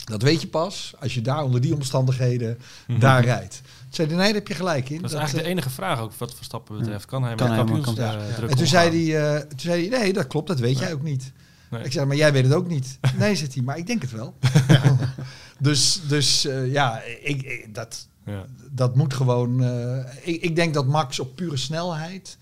dat 0.05 0.21
weet 0.21 0.41
je 0.41 0.47
pas 0.47 0.93
als 0.99 1.13
je 1.13 1.21
daar 1.21 1.43
onder 1.43 1.61
die 1.61 1.73
omstandigheden 1.73 2.57
daar 2.99 3.23
rijdt. 3.23 3.61
Zeiden, 3.89 4.17
nee, 4.17 4.25
daar 4.25 4.35
heb 4.35 4.47
je 4.47 4.53
gelijk 4.53 4.89
in. 4.89 4.95
Dat 4.95 5.05
is 5.05 5.11
Dat, 5.11 5.19
eigenlijk 5.19 5.47
de 5.47 5.53
eh, 5.53 5.57
enige 5.57 5.69
vraag 5.75 5.99
ook 5.99 6.13
wat 6.13 6.33
Verstappen 6.35 6.77
betreft. 6.77 7.05
Kan 7.05 7.23
hij 7.23 7.35
Kan 7.35 7.55
kampioens 7.55 7.85
maar- 7.85 7.97
eh, 7.97 8.11
kan- 8.11 8.19
ja. 8.21 8.29
en 8.29 8.35
toen 8.39 8.49
omgaan? 8.49 8.67
zei, 8.67 9.11
hij, 9.11 9.35
eh, 9.35 9.39
toen 9.41 9.59
zei 9.59 9.89
hij, 9.89 9.99
nee, 9.99 10.13
dat 10.13 10.27
klopt, 10.27 10.47
dat 10.47 10.59
weet 10.59 10.79
jij 10.79 10.93
ook 10.93 11.03
niet. 11.03 11.31
Nee. 11.71 11.83
Ik 11.83 11.91
zeg, 11.91 12.05
maar 12.05 12.15
jij 12.15 12.33
weet 12.33 12.43
het 12.43 12.53
ook 12.53 12.67
niet. 12.67 12.99
Nee, 13.17 13.35
zegt 13.35 13.53
hij, 13.53 13.63
maar 13.63 13.77
ik 13.77 13.87
denk 13.87 14.01
het 14.01 14.11
wel. 14.11 14.35
dus 15.59 16.01
dus 16.07 16.45
eh, 16.45 16.71
ja, 16.71 17.01
ik, 17.23 17.41
ik- 17.41 17.73
dat, 17.75 18.07
Ja. 18.25 18.45
dat 18.71 18.95
moet 18.95 19.13
gewoon... 19.13 19.63
eh, 19.63 19.97
ik, 20.23 20.41
ik 20.41 20.55
denk 20.55 20.73
dat 20.73 20.87
Max 20.87 21.19
op 21.19 21.35
pure 21.35 21.57
snelheid, 21.57 22.37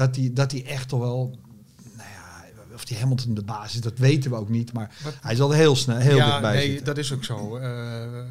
dat 0.00 0.16
hij 0.16 0.30
dat 0.32 0.52
hij 0.52 0.64
echt 0.66 0.88
toch 0.88 1.00
wel... 1.00 1.38
Nou 1.96 2.08
ja, 2.08 2.44
of 2.74 2.84
die 2.84 2.98
Hamilton 2.98 3.34
de 3.34 3.42
baas 3.42 3.74
is, 3.74 3.80
dat 3.80 3.98
weten 3.98 4.30
we 4.30 4.36
ook 4.36 4.48
niet. 4.48 4.72
Maar 4.72 4.94
Wat- 5.02 5.16
hij 5.20 5.34
zal 5.34 5.50
er 5.50 5.56
heel 5.56 5.76
snel, 5.76 5.96
heel 5.96 6.16
ja, 6.16 6.26
dichtbij 6.26 6.54
nee, 6.54 6.66
zitten. 6.66 6.84
dat 6.84 6.98
is 6.98 7.12
ook 7.12 7.24
zo. 7.24 7.56
Eh, 7.56 8.22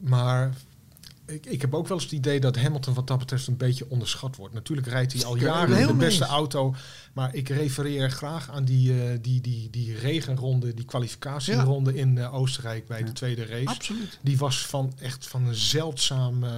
maar 0.00 0.54
ik, 1.26 1.46
ik 1.46 1.60
heb 1.60 1.74
ook 1.74 1.88
wel 1.88 1.96
eens 1.96 2.06
het 2.06 2.14
idee 2.14 2.40
dat 2.40 2.56
Hamilton 2.56 2.94
wat 2.94 3.06
dat 3.06 3.18
betreft 3.18 3.46
een 3.46 3.56
beetje 3.56 3.86
onderschat 3.88 4.36
wordt. 4.36 4.54
Natuurlijk 4.54 4.86
rijdt 4.86 5.12
hij 5.12 5.24
al 5.24 5.36
jaren 5.36 5.86
de 5.86 5.94
beste 5.94 6.24
auto. 6.24 6.74
Maar 7.12 7.34
ik 7.34 7.48
refereer 7.48 8.10
graag 8.10 8.50
aan 8.50 8.64
die, 8.64 8.92
eh, 9.02 9.18
die, 9.22 9.40
die, 9.40 9.70
die 9.70 9.94
regenronde, 9.98 10.74
die 10.74 10.84
kwalificatieronde 10.84 11.94
in 11.94 12.18
eh, 12.18 12.34
Oostenrijk 12.34 12.86
bij 12.86 13.02
de 13.04 13.12
tweede 13.12 13.46
race. 13.46 13.66
Absoluut. 13.68 14.18
Die 14.22 14.38
was 14.38 14.66
van 14.66 14.92
echt 15.00 15.26
van 15.26 15.46
een 15.46 15.54
zeldzaam, 15.54 16.44
eh, 16.44 16.50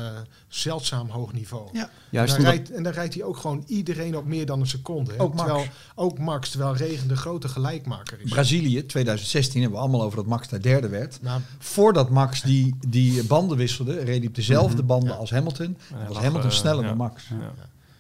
zeldzaam 0.48 1.08
hoog 1.08 1.32
niveau. 1.32 1.68
Ja. 1.72 1.90
Juist 2.10 2.34
en, 2.36 2.42
dan 2.42 2.50
omdat- 2.52 2.66
rijdt, 2.66 2.78
en 2.78 2.82
dan 2.82 2.92
rijdt 2.92 3.14
hij 3.14 3.22
ook 3.22 3.36
gewoon 3.36 3.64
iedereen 3.66 4.16
op 4.16 4.24
meer 4.26 4.46
dan 4.46 4.60
een 4.60 4.66
seconde. 4.66 5.12
Hè? 5.12 5.20
Ook 5.20 5.34
Max. 5.34 5.46
Terwijl, 5.46 5.68
ook 5.94 6.18
Max, 6.18 6.50
terwijl 6.50 6.76
Regen 6.76 7.08
de 7.08 7.16
grote 7.16 7.48
gelijkmaker 7.48 8.20
is. 8.20 8.30
Brazilië, 8.30 8.86
2016, 8.86 9.60
hebben 9.60 9.78
we 9.78 9.84
allemaal 9.84 10.02
over 10.02 10.16
dat 10.16 10.26
Max 10.26 10.48
daar 10.48 10.62
derde 10.62 10.88
werd. 10.88 11.18
Nou, 11.22 11.40
Voordat 11.58 12.10
Max 12.10 12.42
die, 12.42 12.74
die 12.88 13.24
banden 13.24 13.56
wisselde, 13.56 13.98
reed 14.04 14.18
hij 14.18 14.26
op 14.26 14.34
dezelfde 14.34 14.82
banden 14.82 15.08
Ja. 15.12 15.14
als 15.16 15.30
Hamilton. 15.30 15.76
Was 16.06 16.14
lag, 16.14 16.22
Hamilton 16.22 16.50
sneller 16.52 16.82
ja. 16.82 16.88
dan 16.88 16.96
Max. 16.96 17.24
Ja. 17.28 17.52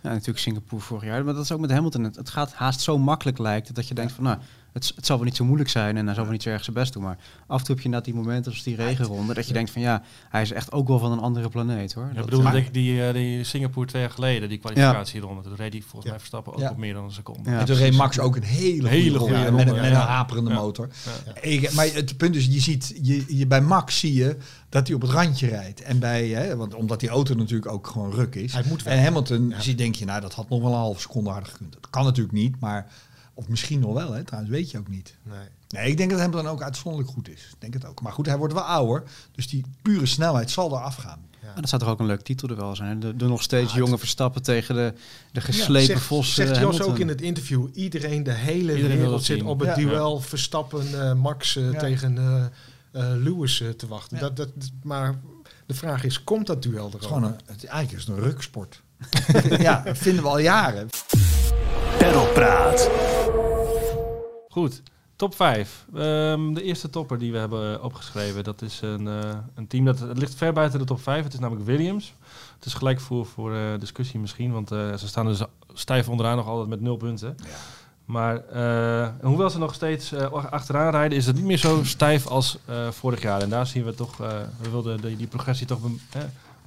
Natuurlijk 0.02 0.38
Singapore 0.38 0.82
vorig 0.82 1.04
jaar. 1.04 1.24
Maar 1.24 1.34
dat 1.34 1.44
is 1.44 1.52
ook 1.52 1.60
met 1.60 1.70
Hamilton. 1.70 2.04
Het, 2.04 2.16
het 2.16 2.30
gaat 2.30 2.52
haast 2.52 2.80
zo 2.80 2.98
makkelijk 2.98 3.38
lijkt 3.38 3.74
dat 3.74 3.88
je 3.88 3.94
denkt 3.94 4.12
van 4.12 4.24
nou, 4.24 4.38
het, 4.72 4.92
het 4.96 5.06
zal 5.06 5.16
wel 5.16 5.24
niet 5.24 5.36
zo 5.36 5.44
moeilijk 5.44 5.70
zijn 5.70 5.96
en 5.96 6.04
hij 6.06 6.14
zal 6.14 6.22
wel 6.24 6.32
niet 6.32 6.42
zo 6.42 6.48
erg 6.48 6.64
zijn 6.64 6.76
best 6.76 6.92
doen. 6.92 7.02
Maar 7.02 7.18
af 7.46 7.58
en 7.58 7.64
toe 7.64 7.74
heb 7.74 7.78
je 7.78 7.84
inderdaad 7.84 8.04
die 8.04 8.14
momenten 8.14 8.52
als 8.52 8.62
die 8.62 8.76
regenronde 8.76 9.34
dat 9.34 9.46
je 9.46 9.52
denkt 9.52 9.70
van 9.70 9.82
ja, 9.82 10.02
hij 10.28 10.42
is 10.42 10.52
echt 10.52 10.72
ook 10.72 10.88
wel 10.88 10.98
van 10.98 11.12
een 11.12 11.18
andere 11.18 11.48
planeet 11.48 11.92
hoor. 11.92 12.04
Ja, 12.04 12.10
ik 12.10 12.16
Dat, 12.16 12.24
bedoel, 12.24 12.42
denk 12.50 12.66
ik 12.66 12.72
die, 12.74 13.06
eh, 13.06 13.14
die 13.14 13.44
Singapore 13.44 13.86
twee 13.86 14.02
jaar 14.02 14.10
geleden, 14.10 14.48
die 14.48 14.58
kwalificatieronde. 14.58 15.42
Toen 15.42 15.56
reed 15.56 15.72
hij 15.72 15.80
volgens 15.82 16.04
Ja. 16.04 16.10
mij 16.10 16.18
Verstappen 16.18 16.52
ook 16.52 16.58
Ja. 16.60 16.70
op 16.70 16.76
meer 16.76 16.94
dan 16.94 17.04
een 17.04 17.10
seconde. 17.12 17.50
Ja, 17.50 17.58
en 17.58 17.64
toen 17.64 17.76
reed. 17.76 17.96
Max 17.96 18.18
ook 18.18 18.36
een 18.36 18.42
hele, 18.42 18.88
Hele 18.88 19.18
goede 19.18 19.34
goede 19.34 19.48
ronde, 19.48 19.64
met, 19.64 19.74
met 19.74 19.84
een 19.84 19.94
haperende 19.94 20.50
Ja. 20.50 20.56
motor. 20.56 20.88
Ja. 21.26 21.40
Ik, 21.42 21.72
maar 21.72 21.86
het 21.92 22.16
punt 22.16 22.36
is, 22.36 22.46
je 22.46 22.60
ziet, 22.60 22.98
je, 23.02 23.24
je, 23.36 23.46
bij 23.46 23.60
Max 23.60 23.98
zie 23.98 24.14
je 24.14 24.36
dat 24.68 24.86
hij 24.86 24.96
op 24.96 25.02
het 25.02 25.10
randje 25.10 25.46
rijdt. 25.48 25.82
En 25.82 25.98
bij, 25.98 26.28
hè, 26.28 26.56
want 26.56 26.74
omdat 26.74 27.00
die 27.00 27.08
auto 27.08 27.34
natuurlijk 27.34 27.72
ook 27.72 27.86
gewoon 27.86 28.10
ruk 28.12 28.34
is. 28.34 28.52
Hij 28.52 28.64
moet 28.68 28.82
wel. 28.82 28.94
En 28.94 29.02
Hamilton, 29.02 29.48
Ja. 29.48 29.60
zie, 29.60 29.74
denk 29.74 29.94
je, 29.94 30.04
nou 30.04 30.20
dat 30.20 30.34
had 30.34 30.48
nog 30.48 30.60
wel 30.60 30.70
een 30.72 30.76
half 30.78 31.00
seconde 31.00 31.30
harder 31.30 31.48
gekund. 31.50 31.72
Dat 31.72 31.90
kan 31.90 32.04
natuurlijk 32.04 32.34
niet, 32.34 32.60
maar 32.60 32.86
of 33.40 33.48
misschien 33.48 33.80
nog 33.80 33.92
wel, 33.92 34.12
hè, 34.12 34.24
trouwens 34.24 34.52
weet 34.54 34.70
je 34.70 34.78
ook 34.78 34.88
niet. 34.88 35.16
nee. 35.22 35.38
Nee, 35.68 35.90
ik 35.90 35.96
denk 35.96 36.10
dat 36.10 36.20
Hamilton 36.20 36.48
ook 36.48 36.62
uitzonderlijk 36.62 37.12
goed 37.12 37.28
is. 37.28 37.40
Ik 37.52 37.56
denk 37.60 37.72
het 37.74 37.84
ook. 37.86 38.00
Maar 38.02 38.12
goed, 38.12 38.26
hij 38.26 38.36
wordt 38.38 38.54
wel 38.54 38.62
ouder, 38.62 39.02
dus 39.32 39.48
die 39.48 39.64
pure 39.82 40.06
snelheid 40.06 40.50
zal 40.50 40.72
er 40.76 40.82
afgaan. 40.82 41.28
Maar 41.42 41.60
dat 41.60 41.68
zou 41.68 41.82
toch 41.82 41.90
ook 41.90 42.00
een 42.00 42.06
leuk 42.06 42.20
titel 42.22 42.48
er 42.48 42.56
wel 42.56 42.76
zijn. 42.76 43.00
De, 43.00 43.16
de 43.16 43.26
nog 43.26 43.42
steeds 43.42 43.70
Ja, 43.72 43.78
jonge 43.78 43.90
het- 43.90 44.00
Verstappen 44.00 44.42
tegen 44.42 44.74
de, 44.74 44.92
de 45.32 45.40
geslepen 45.40 45.86
Zegt, 45.86 46.02
Vos. 46.02 46.34
zegt 46.34 46.50
eh, 46.50 46.54
Jos 46.60 46.64
Hamilton. 46.64 46.92
ook 46.92 46.98
in 46.98 47.08
het 47.08 47.20
interview. 47.20 47.66
Iedereen, 47.72 48.22
de 48.22 48.32
hele 48.32 48.74
Iedereen 48.76 48.98
wereld 48.98 49.24
zit 49.24 49.42
op 49.42 49.58
het 49.60 49.68
Ja. 49.68 49.74
duel 49.74 50.20
Verstappen, 50.20 51.00
eh, 51.08 51.12
Max 51.14 51.56
eh, 51.56 51.72
Ja. 51.72 51.78
tegen 51.78 52.18
eh, 52.18 52.44
eh, 52.92 53.16
Lewis 53.22 53.62
te 53.76 53.86
wachten. 53.86 54.16
Ja. 54.16 54.22
Dat, 54.22 54.36
dat, 54.36 54.48
maar 54.82 55.20
de 55.66 55.74
vraag 55.74 56.04
is, 56.04 56.24
komt 56.24 56.46
dat 56.46 56.62
duel 56.62 56.90
er 56.92 57.00
is 57.00 57.06
gewoon 57.06 57.22
een, 57.24 57.34
het, 57.46 57.64
eigenlijk 57.64 57.92
is 58.02 58.06
het 58.08 58.16
een 58.16 58.22
ruksport. 58.22 58.82
ja, 59.58 59.82
dat 59.84 59.98
vinden 59.98 60.22
we 60.22 60.28
al 60.28 60.38
jaren. 60.38 60.88
Perlpraat. 61.98 62.90
Goed, 64.52 64.82
top 65.16 65.34
5. 65.34 65.86
de 65.92 66.62
eerste 66.62 66.90
topper 66.90 67.18
die 67.18 67.32
we 67.32 67.38
hebben 67.38 67.82
opgeschreven, 67.82 68.44
dat 68.44 68.62
is 68.62 68.80
een, 68.80 69.08
eh, 69.08 69.38
een 69.54 69.66
team 69.66 69.84
dat 69.84 69.98
het 69.98 70.18
ligt 70.18 70.34
ver 70.34 70.52
buiten 70.52 70.78
de 70.78 70.84
top 70.84 71.00
5. 71.00 71.24
Het 71.24 71.32
is 71.32 71.38
namelijk 71.38 71.66
Williams. 71.66 72.14
Het 72.54 72.64
is 72.64 72.74
gelijk 72.74 73.00
voor, 73.00 73.26
voor 73.26 73.54
eh, 73.54 73.60
discussie 73.78 74.20
misschien, 74.20 74.52
want 74.52 74.70
eh, 74.70 74.94
ze 74.94 75.08
staan 75.08 75.26
dus 75.26 75.42
stijf 75.72 76.08
onderaan 76.08 76.36
nog 76.36 76.46
altijd 76.46 76.68
met 76.68 76.80
nul 76.80 76.96
punten. 76.96 77.36
Maar 78.04 78.44
eh, 78.46 79.08
hoewel 79.22 79.50
ze 79.50 79.58
nog 79.58 79.74
steeds 79.74 80.14
achteraan 80.32 80.90
rijden, 80.90 81.18
is 81.18 81.26
het 81.26 81.36
niet 81.36 81.44
meer 81.44 81.58
zo 81.58 81.84
stijf 81.84 82.26
als 82.26 82.58
vorig 82.90 83.22
jaar. 83.22 83.40
En 83.40 83.48
daar 83.48 83.66
zien 83.66 83.84
we 83.84 83.94
toch, 83.94 84.16
we 84.60 84.70
wilden 84.70 85.00
die, 85.00 85.16
die 85.16 85.26
progressie 85.26 85.66
toch 85.66 85.80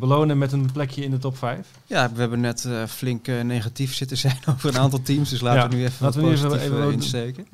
belonen 0.07 0.37
met 0.37 0.51
een 0.51 0.71
plekje 0.71 1.03
in 1.03 1.11
de 1.11 1.17
top 1.17 1.37
5? 1.37 1.59
Ja, 1.85 2.11
we 2.13 2.19
hebben 2.19 2.39
net 2.39 2.65
eh, 2.65 2.83
flink 2.87 3.27
eh, 3.27 3.41
negatief 3.41 3.95
zitten 3.95 4.17
zijn 4.17 4.37
over 4.55 4.69
een 4.69 4.77
aantal 4.77 5.01
teams. 5.01 5.29
Dus 5.29 5.41
laten 5.41 5.61
Ja, 5.61 5.67
we 5.69 5.75
nu 5.75 5.81
even 5.85 6.05
laten 6.05 6.21
wat 6.21 6.29
we 6.31 6.37
positief 6.47 6.65
even 6.67 6.83
wat- 6.83 6.93
insteken. 6.93 7.47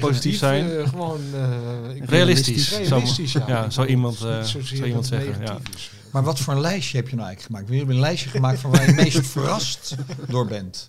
Positief 0.00 0.36
zijn. 0.38 0.88
gewoon 0.88 1.20
eh, 1.34 1.96
ik- 1.96 2.04
Realistisch. 2.10 2.76
Realistisch, 2.78 3.32
ja. 3.32 3.44
Ja, 3.46 3.70
zou 3.70 3.86
iemand, 3.86 4.14
eh, 4.24 4.42
zou 4.42 4.84
iemand 4.86 5.06
zeggen, 5.06 5.42
is. 5.74 5.90
Maar 6.10 6.22
wat 6.22 6.38
voor 6.40 6.54
een 6.54 6.60
lijstje 6.60 6.96
heb 6.96 7.08
je 7.08 7.16
nou 7.16 7.26
eigenlijk 7.26 7.46
gemaakt? 7.56 7.68
We 7.70 7.76
hebben 7.76 7.94
een 7.94 8.00
lijstje 8.00 8.30
gemaakt 8.30 8.60
van 8.60 8.70
waar 8.70 8.80
je 8.80 8.86
het 8.86 8.96
meest 8.96 9.26
verrast 9.26 9.94
door 10.28 10.46
bent. 10.46 10.88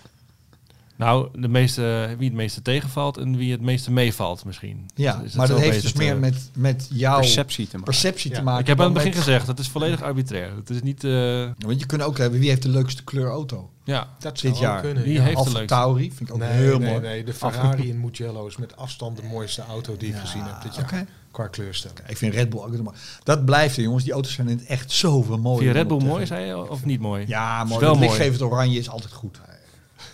Nou, 1.03 1.27
de 1.35 1.47
meeste, 1.47 2.15
wie 2.17 2.27
het 2.27 2.37
meeste 2.37 2.61
tegenvalt 2.61 3.17
en 3.17 3.35
wie 3.37 3.51
het 3.51 3.61
meeste 3.61 3.91
meevalt 3.91 4.45
misschien. 4.45 4.85
Ja, 4.95 5.21
maar 5.35 5.47
dat 5.47 5.59
heeft 5.59 5.81
dus 5.81 5.93
meer 5.93 6.17
met, 6.17 6.49
met 6.57 6.87
jouw 6.93 7.19
perceptie, 7.19 7.67
Perceptie 7.83 8.31
te 8.31 8.41
maken. 8.41 8.43
te 8.43 8.43
maken. 8.43 8.61
Ik 8.61 8.67
heb 8.67 8.77
aan 8.79 8.85
het 8.85 8.93
begin 8.93 9.09
met- 9.09 9.17
gezegd, 9.19 9.47
het 9.47 9.59
is 9.59 9.67
volledig 9.67 10.01
arbitrair. 10.01 10.55
Het 10.55 10.69
is 10.69 10.81
niet... 10.81 11.03
eh, 11.03 11.45
Want 11.57 11.79
je 11.79 11.85
kunt 11.85 12.01
ook 12.01 12.17
hebben, 12.17 12.39
wie 12.39 12.49
heeft 12.49 12.61
de 12.63 12.69
leukste 12.69 13.03
kleur 13.03 13.27
auto? 13.29 13.69
ja, 13.83 14.07
Dat 14.19 14.39
Dit 14.39 14.59
jaar. 14.59 14.81
kunnen. 14.81 15.03
Wie 15.03 15.13
ja. 15.13 15.21
heeft 15.21 15.37
de 15.43 15.49
leukste? 15.51 15.65
Tauri, 15.65 16.11
vind 16.15 16.29
ik 16.29 16.35
ook 16.35 16.41
Nee, 16.41 16.49
heel 16.51 16.77
nee, 16.79 16.89
mooi. 16.89 17.01
nee, 17.01 17.23
de 17.23 17.33
Ferrari 17.33 17.89
in 17.89 17.99
Mugello 17.99 18.47
is 18.47 18.57
met 18.57 18.75
afstand 18.77 19.17
de 19.17 19.23
mooiste 19.23 19.63
auto 19.69 19.97
die 19.97 20.09
ik 20.09 20.15
gezien 20.15 20.43
heb 20.43 20.61
dit 20.61 20.75
jaar. 20.75 20.83
oké. 20.85 21.05
Qua 21.31 21.47
kleurstelling. 21.47 21.99
Ik 22.07 22.17
vind 22.17 22.33
Red 22.33 22.49
Bull 22.49 22.59
ook 22.59 22.77
mooi. 22.81 22.95
Dat 23.23 23.45
blijft 23.45 23.77
er, 23.77 23.83
jongens. 23.83 24.03
Die 24.03 24.13
auto's 24.13 24.33
zijn 24.33 24.49
in 24.49 24.57
het 24.57 24.65
echt 24.65 24.91
zoveel 24.91 25.37
mooier. 25.37 25.61
Vind 25.61 25.71
je 25.73 25.77
Red 25.77 25.87
Bull 25.87 26.07
mooi, 26.07 26.25
zei 26.25 26.45
je, 26.45 26.69
of 26.69 26.85
niet 26.85 26.99
mooi? 26.99 27.23
Ja, 27.27 27.63
mooi. 27.63 27.79
wel 27.79 27.89
Het 27.89 27.99
mooi. 27.99 28.09
lichtgevend 28.09 28.41
oranje 28.51 28.79
is 28.79 28.89
altijd 28.89 29.13
goed. 29.13 29.39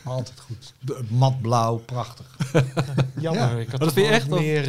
Altijd 0.04 0.40
goed. 0.40 0.74
Matblauw, 1.10 1.78
prachtig. 1.78 2.38
Jammer, 3.20 3.42
Ja. 3.42 3.58
ik 3.58 3.70
had 3.70 3.80
dat 3.80 3.94
toch 3.94 3.94
vind 3.94 4.06
je 4.06 4.12
wel 4.12 4.12
echt, 4.22 4.32
of- 4.32 4.40
meer... 4.40 4.62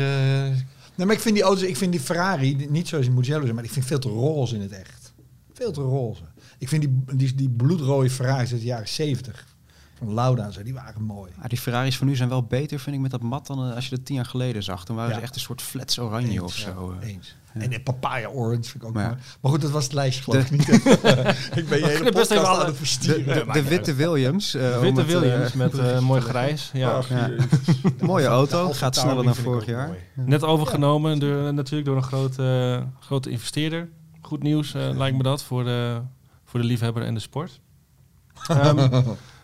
eh, 0.50 0.56
Nee, 0.94 1.06
maar 1.08 1.16
ik 1.16 1.22
vind 1.22 1.34
die 1.34 1.44
auto's, 1.44 1.62
ik 1.62 1.76
vind 1.76 1.92
die 1.92 2.00
Ferrari, 2.00 2.66
niet 2.70 2.88
zoals 2.88 3.04
die 3.06 3.14
Mugello 3.14 3.42
zijn, 3.42 3.54
maar 3.54 3.64
ik 3.64 3.70
vind 3.70 3.86
veel 3.86 3.98
te 3.98 4.08
roze 4.08 4.54
in 4.54 4.60
het 4.60 4.72
echt. 4.72 5.12
Veel 5.52 5.72
te 5.72 5.80
roze. 5.80 6.22
Ik 6.58 6.68
vind 6.68 6.82
die, 6.82 7.16
die, 7.16 7.34
die 7.34 7.48
bloedrode 7.50 8.10
Ferraris 8.10 8.50
uit 8.52 8.60
de 8.60 8.66
jaren 8.66 8.88
70 8.88 9.46
van 10.04 10.14
Lauda 10.14 10.44
en 10.44 10.52
zo, 10.52 10.62
die 10.62 10.74
waren 10.74 11.02
mooi. 11.02 11.30
Ja, 11.42 11.48
die 11.48 11.58
Ferraris 11.58 11.96
van 11.96 12.06
nu 12.06 12.16
zijn 12.16 12.28
wel 12.28 12.42
beter, 12.42 12.78
vind 12.78 12.96
ik, 12.96 13.02
met 13.02 13.10
dat 13.10 13.22
mat 13.22 13.46
dan 13.46 13.68
eh, 13.68 13.74
als 13.74 13.88
je 13.88 13.96
dat 13.96 14.04
tien 14.04 14.14
jaar 14.16 14.24
geleden 14.24 14.62
zag. 14.62 14.84
Toen 14.84 14.96
waren 14.96 15.10
Ja. 15.10 15.16
ze 15.16 15.22
echt 15.22 15.34
een 15.34 15.40
soort 15.40 15.62
flats 15.62 15.98
oranje 15.98 16.30
Eens, 16.32 16.40
of 16.42 16.52
zo. 16.54 16.94
eh. 17.00 17.08
Eens. 17.08 17.36
En 17.52 17.70
de 17.70 17.80
papaya 17.80 18.28
orange 18.28 18.62
vind 18.62 18.74
ik 18.74 18.84
ook 18.84 18.94
Maar 18.94 19.06
mooi. 19.06 19.18
Maar 19.40 19.50
goed, 19.50 19.60
dat 19.60 19.70
was 19.70 19.84
het 19.84 19.92
lijstje 19.92 20.22
geloof 20.22 20.42
ik 20.42 20.48
De- 20.50 20.56
niet. 20.56 20.68
ik 21.62 21.68
ben 21.68 21.78
je 21.78 21.86
hele 21.86 22.12
best 22.12 22.12
podcast 22.12 22.30
even 22.30 22.48
aan 22.48 22.54
alle- 22.56 22.64
het 22.64 22.76
verstieren. 22.76 23.24
De, 23.24 23.44
de, 23.44 23.52
de 23.52 23.62
witte 23.68 23.94
Williams. 23.94 24.54
eh, 24.54 24.74
om 24.74 24.80
Witte 24.80 25.00
het, 25.00 25.10
eh, 25.12 25.20
Williams 25.20 25.52
met 25.52 25.78
eh, 25.78 25.98
mooi 26.10 26.20
grijs. 26.20 26.70
Ja. 26.72 27.00
Jezus. 27.08 27.44
mooie 28.00 28.24
de 28.24 28.30
auto, 28.30 28.72
gaat 28.72 28.96
sneller 28.96 29.24
dan 29.24 29.34
vorig 29.34 29.66
jaar. 29.66 29.86
mooi. 29.86 29.98
Net 30.14 30.44
overgenomen 30.44 31.18
door, 31.18 31.54
natuurlijk 31.54 31.84
door 31.86 31.96
een 31.96 32.02
grote, 32.02 32.82
grote 33.00 33.30
investeerder. 33.30 33.88
Goed 34.20 34.42
nieuws 34.42 34.74
eh, 34.74 34.90
lijkt 34.96 35.16
me 35.16 35.22
dat 35.22 35.42
voor 35.42 35.64
de, 35.64 36.00
voor 36.44 36.60
de 36.60 36.66
liefhebber 36.66 37.02
en 37.02 37.14
de 37.14 37.20
sport. 37.20 37.60
Ehm, 38.48 39.02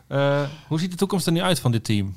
eh, 0.09 0.43
hoe 0.69 0.81
ziet 0.81 0.91
de 0.91 0.97
toekomst 0.97 1.27
er 1.27 1.33
nu 1.33 1.41
uit 1.41 1.61
van 1.61 1.73
dit 1.73 1.85
team? 1.85 2.15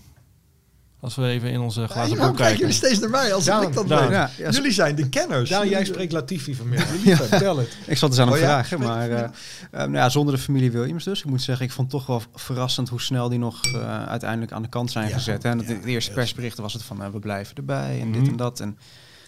Als 1.01 1.15
we 1.15 1.25
even 1.27 1.49
in 1.51 1.59
onze 1.59 1.81
Ja, 1.81 1.87
glazen 1.87 2.17
bol 2.17 2.31
kijken 2.31 2.57
jullie 2.59 2.73
steeds 2.73 2.99
naar 2.99 3.09
mij 3.09 3.33
als 3.33 3.45
Daan, 3.45 3.63
ik 3.67 3.73
dat 3.73 3.87
Daan. 3.87 4.11
Ja, 4.11 4.29
ja, 4.37 4.49
Jullie 4.49 4.71
zijn 4.71 4.95
de 4.95 5.09
kenners. 5.09 5.49
Daan, 5.49 5.59
jij 5.61 5.69
Jullie- 5.69 5.85
spreekt 5.85 6.11
Latifi 6.11 6.55
vanmiddag. 6.55 6.87
Vertel 7.27 7.57
het. 7.57 7.77
Ik 7.87 7.97
zat 7.97 8.09
dus 8.09 8.19
aan 8.19 8.25
hem 8.27 8.35
Oh 8.35 8.41
ja? 8.41 8.45
vragen, 8.47 8.79
maar 8.79 9.09
eh, 9.09 9.23
eh, 9.23 9.29
nou 9.71 9.91
ja, 9.93 10.09
zonder 10.09 10.35
de 10.35 10.41
familie 10.41 10.71
Williams 10.71 11.03
dus. 11.03 11.19
Ik 11.19 11.25
moet 11.25 11.41
zeggen, 11.41 11.65
ik 11.65 11.71
vond 11.71 11.91
het 11.91 11.99
toch 12.01 12.07
wel 12.07 12.21
verrassend 12.35 12.89
hoe 12.89 13.01
snel 13.01 13.29
die 13.29 13.39
nog 13.39 13.61
eh, 13.65 14.05
uiteindelijk 14.05 14.51
aan 14.51 14.61
de 14.61 14.69
kant 14.69 14.91
zijn 14.91 15.07
Ja, 15.07 15.13
gezet. 15.13 15.43
Hè. 15.43 15.49
En 15.49 15.59
ja, 15.59 15.65
de, 15.65 15.79
eerste 15.85 16.11
persberichten 16.11 16.63
was 16.63 16.73
het 16.73 16.83
van, 16.83 17.03
eh, 17.03 17.09
we 17.09 17.19
blijven 17.19 17.55
erbij 17.55 17.99
en 18.01 18.11
dit 18.11 18.21
Mhm. 18.21 18.29
en 18.31 18.37
dat. 18.37 18.59
En 18.59 18.77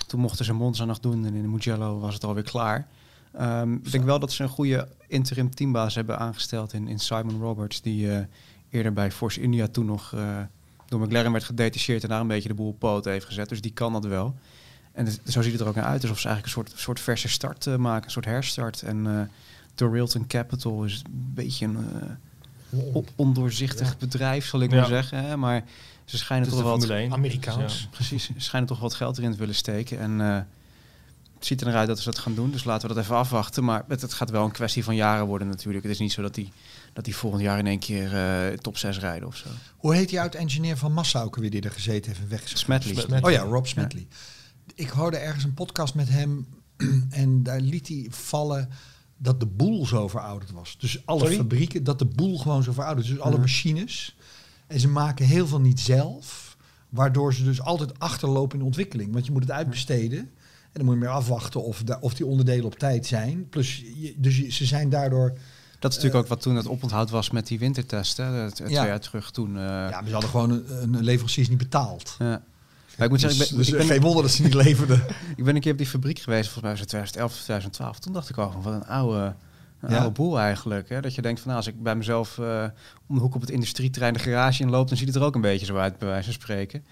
toen 0.07 0.19
mochten 0.19 0.45
ze 0.45 0.53
Monza 0.53 0.85
nog 0.85 0.99
doen 0.99 1.25
en 1.25 1.33
in 1.35 1.41
de 1.41 1.47
Mugello 1.47 1.99
was 1.99 2.13
het 2.13 2.23
alweer 2.23 2.43
klaar. 2.43 2.87
Ehm, 3.33 3.73
ik 3.73 3.91
denk 3.91 4.03
wel 4.03 4.19
dat 4.19 4.31
ze 4.31 4.43
een 4.43 4.49
goede 4.49 4.87
interim 5.07 5.55
teambaas 5.55 5.95
hebben 5.95 6.19
aangesteld 6.19 6.73
in, 6.73 6.87
in 6.87 6.99
Simon 6.99 7.39
Roberts, 7.41 7.81
die 7.81 8.11
eh, 8.11 8.23
eerder 8.69 8.93
bij 8.93 9.11
Force 9.11 9.41
India 9.41 9.67
toen 9.67 9.85
nog 9.85 10.13
eh, 10.13 10.37
door 10.87 10.99
McLaren 10.99 11.31
werd 11.31 11.43
gedetacheerd 11.43 12.03
en 12.03 12.09
daar 12.09 12.21
een 12.21 12.27
beetje 12.27 12.49
de 12.49 12.55
boel 12.55 12.67
op 12.67 12.79
poot 12.79 13.05
heeft 13.05 13.25
gezet. 13.25 13.49
Dus 13.49 13.61
die 13.61 13.73
kan 13.73 13.93
dat 13.93 14.05
wel. 14.05 14.35
En 14.91 15.05
het- 15.05 15.21
zo 15.27 15.41
ziet 15.41 15.51
het 15.51 15.61
er 15.61 15.67
ook 15.67 15.75
naar 15.75 15.85
uit, 15.85 16.01
alsof 16.01 16.19
ze 16.19 16.27
eigenlijk 16.27 16.57
een 16.57 16.63
soort, 16.65 16.79
soort 16.81 16.99
verse 16.99 17.27
start 17.27 17.67
eh, 17.67 17.75
maken, 17.75 18.05
een 18.05 18.11
soort 18.11 18.25
herstart. 18.25 18.81
En 18.81 19.07
eh 19.07 19.21
door 19.75 19.91
Railton 19.91 20.27
Capital 20.27 20.83
is 20.83 21.01
een 21.05 21.31
beetje 21.33 21.65
een 21.65 21.77
eh, 22.71 22.79
on- 22.95 23.05
ondoorzichtig 23.15 23.97
bedrijf, 23.97 24.45
zal 24.45 24.61
ik 24.61 24.71
Ja. 24.71 24.75
maar 24.77 24.85
zeggen. 24.85 25.23
Hè? 25.25 25.37
Maar 25.37 25.63
ze 26.05 26.17
schijnen 26.17 26.47
toch 26.47 26.57
de 26.57 26.63
wel 26.63 26.71
wat, 26.71 26.81
Formule 26.81 27.03
1. 27.03 27.13
Amerikaans. 27.13 27.57
Dus, 27.73 27.81
ja. 27.81 27.87
precies, 27.91 28.23
ze 28.23 28.33
schijnen 28.37 28.69
toch 28.69 28.79
wat 28.79 28.93
geld 28.93 29.17
erin 29.17 29.31
te 29.31 29.37
willen 29.37 29.55
steken. 29.55 29.99
En 29.99 30.21
eh, 30.21 30.39
het 31.41 31.49
ziet 31.49 31.61
er 31.61 31.67
naar 31.67 31.75
uit 31.75 31.87
dat 31.87 31.99
ze 31.99 32.05
dat 32.11 32.19
gaan 32.19 32.35
doen, 32.35 32.51
dus 32.51 32.63
laten 32.63 32.87
we 32.87 32.93
dat 32.93 33.03
even 33.03 33.15
afwachten. 33.15 33.63
Maar 33.63 33.83
het, 33.87 34.01
het 34.01 34.13
gaat 34.13 34.29
wel 34.29 34.45
een 34.45 34.51
kwestie 34.51 34.83
van 34.83 34.95
jaren 34.95 35.25
worden 35.25 35.47
natuurlijk. 35.47 35.83
Het 35.83 35.93
is 35.93 35.99
niet 35.99 36.11
zo 36.11 36.21
dat 36.21 36.33
die, 36.35 36.51
dat 36.93 37.05
die 37.05 37.15
volgend 37.15 37.41
jaar 37.41 37.59
in 37.59 37.67
één 37.67 37.79
keer 37.79 38.15
eh, 38.15 38.57
top 38.57 38.77
6 38.77 38.99
rijden 38.99 39.27
of 39.27 39.35
zo. 39.35 39.47
Hoe 39.77 39.95
heet 39.95 40.09
die 40.09 40.19
oud-engineer 40.21 40.77
van 40.77 40.93
Massa 40.93 41.21
ook 41.21 41.35
weer 41.35 41.49
die 41.49 41.61
er 41.61 41.71
gezeten 41.71 42.11
heeft 42.11 42.23
en 42.23 42.29
weg 42.29 42.43
is? 42.43 42.59
Smedley. 42.59 42.93
Smedley. 42.93 43.21
Oh 43.23 43.31
ja, 43.31 43.41
Rob 43.41 43.65
Smedley. 43.65 44.07
Ik 44.75 44.89
hoorde 44.89 45.17
ergens 45.17 45.43
een 45.43 45.53
podcast 45.53 45.95
met 45.95 46.09
hem 46.09 46.47
en 47.09 47.43
daar 47.43 47.59
liet 47.59 47.87
hij 47.87 48.07
vallen 48.09 48.69
dat 49.17 49.39
de 49.39 49.45
boel 49.45 49.85
zo 49.85 50.07
verouderd 50.07 50.51
was. 50.51 50.75
Dus 50.79 51.05
alle 51.05 51.19
Sorry? 51.19 51.35
fabrieken, 51.35 51.83
dat 51.83 51.99
de 51.99 52.05
boel 52.05 52.37
gewoon 52.37 52.63
zo 52.63 52.71
verouderd 52.71 53.05
is. 53.07 53.11
Dus 53.13 53.21
alle 53.21 53.31
Mhm. 53.31 53.41
machines. 53.41 54.15
En 54.67 54.79
ze 54.79 54.87
maken 54.87 55.25
heel 55.25 55.47
veel 55.47 55.61
niet 55.61 55.79
zelf, 55.79 56.57
waardoor 56.89 57.33
ze 57.33 57.43
dus 57.43 57.61
altijd 57.61 57.99
achterlopen 57.99 58.51
in 58.53 58.59
de 58.59 58.65
ontwikkeling. 58.65 59.13
Want 59.13 59.25
je 59.25 59.31
moet 59.31 59.41
het 59.41 59.51
uitbesteden. 59.51 60.31
En 60.73 60.77
dan 60.79 60.85
moet 60.85 60.93
je 60.93 60.99
meer 60.99 61.09
afwachten 61.09 61.63
of, 61.63 61.83
of 61.99 62.13
die 62.13 62.25
onderdelen 62.25 62.65
op 62.65 62.75
tijd 62.79 63.05
zijn. 63.05 63.49
Plus, 63.49 63.83
je, 63.95 64.13
dus 64.17 64.37
je- 64.37 64.51
ze 64.51 64.65
zijn 64.65 64.89
daardoor... 64.89 65.33
Dat 65.79 65.91
is 65.91 65.97
natuurlijk 65.97 66.23
ook 66.23 66.29
wat 66.29 66.41
toen 66.41 66.55
het 66.55 66.67
oponthoud 66.67 67.09
was 67.09 67.29
met 67.31 67.47
die 67.47 67.59
wintertest. 67.59 68.17
Hè? 68.17 68.23
Het, 68.23 68.57
het 68.57 68.69
Ja. 68.69 68.75
Twee 68.79 68.89
jaar 68.89 68.99
terug 68.99 69.31
toen. 69.31 69.57
eh, 69.57 69.63
Ja, 69.63 69.89
maar 69.89 70.05
ze 70.05 70.11
hadden 70.11 70.29
gewoon 70.29 70.49
een, 70.51 70.65
een 70.93 71.03
leveranciers 71.03 71.49
niet 71.49 71.57
betaald. 71.57 72.15
ja. 72.19 72.41
Maar 72.97 73.05
ik 73.09 73.09
moet 73.09 73.21
Dus, 73.21 73.37
zeggen, 73.37 73.43
ik 73.45 73.49
ben, 73.49 73.57
dus 73.57 73.67
ik, 73.67 73.77
ben, 73.77 73.85
geen 73.95 74.01
wonder 74.01 74.21
dat 74.23 74.31
ze 74.31 74.41
niet 74.43 74.53
leverden. 74.53 75.03
ik 75.35 75.43
ben 75.43 75.55
een 75.55 75.61
keer 75.61 75.71
op 75.71 75.77
die 75.77 75.87
fabriek 75.87 76.19
geweest, 76.19 76.43
volgens 76.43 76.61
mij 76.63 76.71
was 76.71 76.79
het 76.79 76.89
2011 76.89 77.31
of 77.31 77.35
2012. 77.43 77.99
Toen 77.99 78.13
dacht 78.13 78.29
ik 78.29 78.37
al 78.37 78.51
van 78.51 78.61
wat 78.61 78.73
een 78.73 78.85
oude, 78.87 79.35
een 79.81 79.89
Ja. 79.91 79.97
oude 79.97 80.11
boel 80.11 80.39
eigenlijk. 80.39 80.89
Hè? 80.89 81.01
Dat 81.01 81.15
je 81.15 81.21
denkt 81.21 81.39
van 81.39 81.47
nou, 81.51 81.63
als 81.65 81.73
ik 81.73 81.83
bij 81.83 81.95
mezelf 81.95 82.37
eh, 82.37 82.65
om 83.07 83.15
de 83.15 83.21
hoek 83.21 83.35
op 83.35 83.41
het 83.41 83.49
industrieterrein 83.49 84.13
de 84.13 84.19
garage 84.19 84.61
inloop, 84.63 84.87
dan 84.87 84.97
ziet 84.97 85.07
het 85.07 85.15
er 85.15 85.23
ook 85.23 85.35
een 85.35 85.41
beetje 85.41 85.65
zo 85.65 85.75
uit, 85.77 85.97
bij 85.97 86.07
wijze 86.07 86.23
van 86.23 86.33
spreken. 86.33 86.83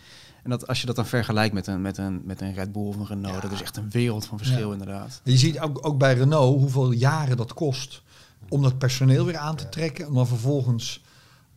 En 0.43 0.49
dat 0.49 0.67
als 0.67 0.79
je 0.79 0.85
dat 0.85 0.95
dan 0.95 1.05
vergelijkt 1.05 1.53
met 1.53 1.67
een, 1.67 1.81
met 1.81 1.97
een, 1.97 2.21
met 2.23 2.41
een 2.41 2.53
Red 2.53 2.71
Bull 2.71 2.83
of 2.87 2.95
een 2.95 3.05
Renault, 3.07 3.35
Ja. 3.35 3.41
dat 3.41 3.51
is 3.51 3.61
echt 3.61 3.77
een 3.77 3.89
wereld 3.89 4.25
van 4.25 4.37
verschil 4.37 4.67
Ja. 4.67 4.71
inderdaad. 4.73 5.21
Je 5.23 5.37
ziet 5.37 5.59
ook, 5.59 5.85
ook 5.87 5.97
bij 5.97 6.13
Renault 6.13 6.59
hoeveel 6.59 6.91
jaren 6.91 7.37
dat 7.37 7.53
kost 7.53 8.01
om 8.49 8.61
dat 8.61 8.77
personeel 8.77 9.25
weer 9.25 9.37
aan 9.37 9.55
te 9.55 9.69
trekken. 9.69 10.07
Om 10.07 10.13
dan 10.13 10.27
vervolgens 10.27 11.03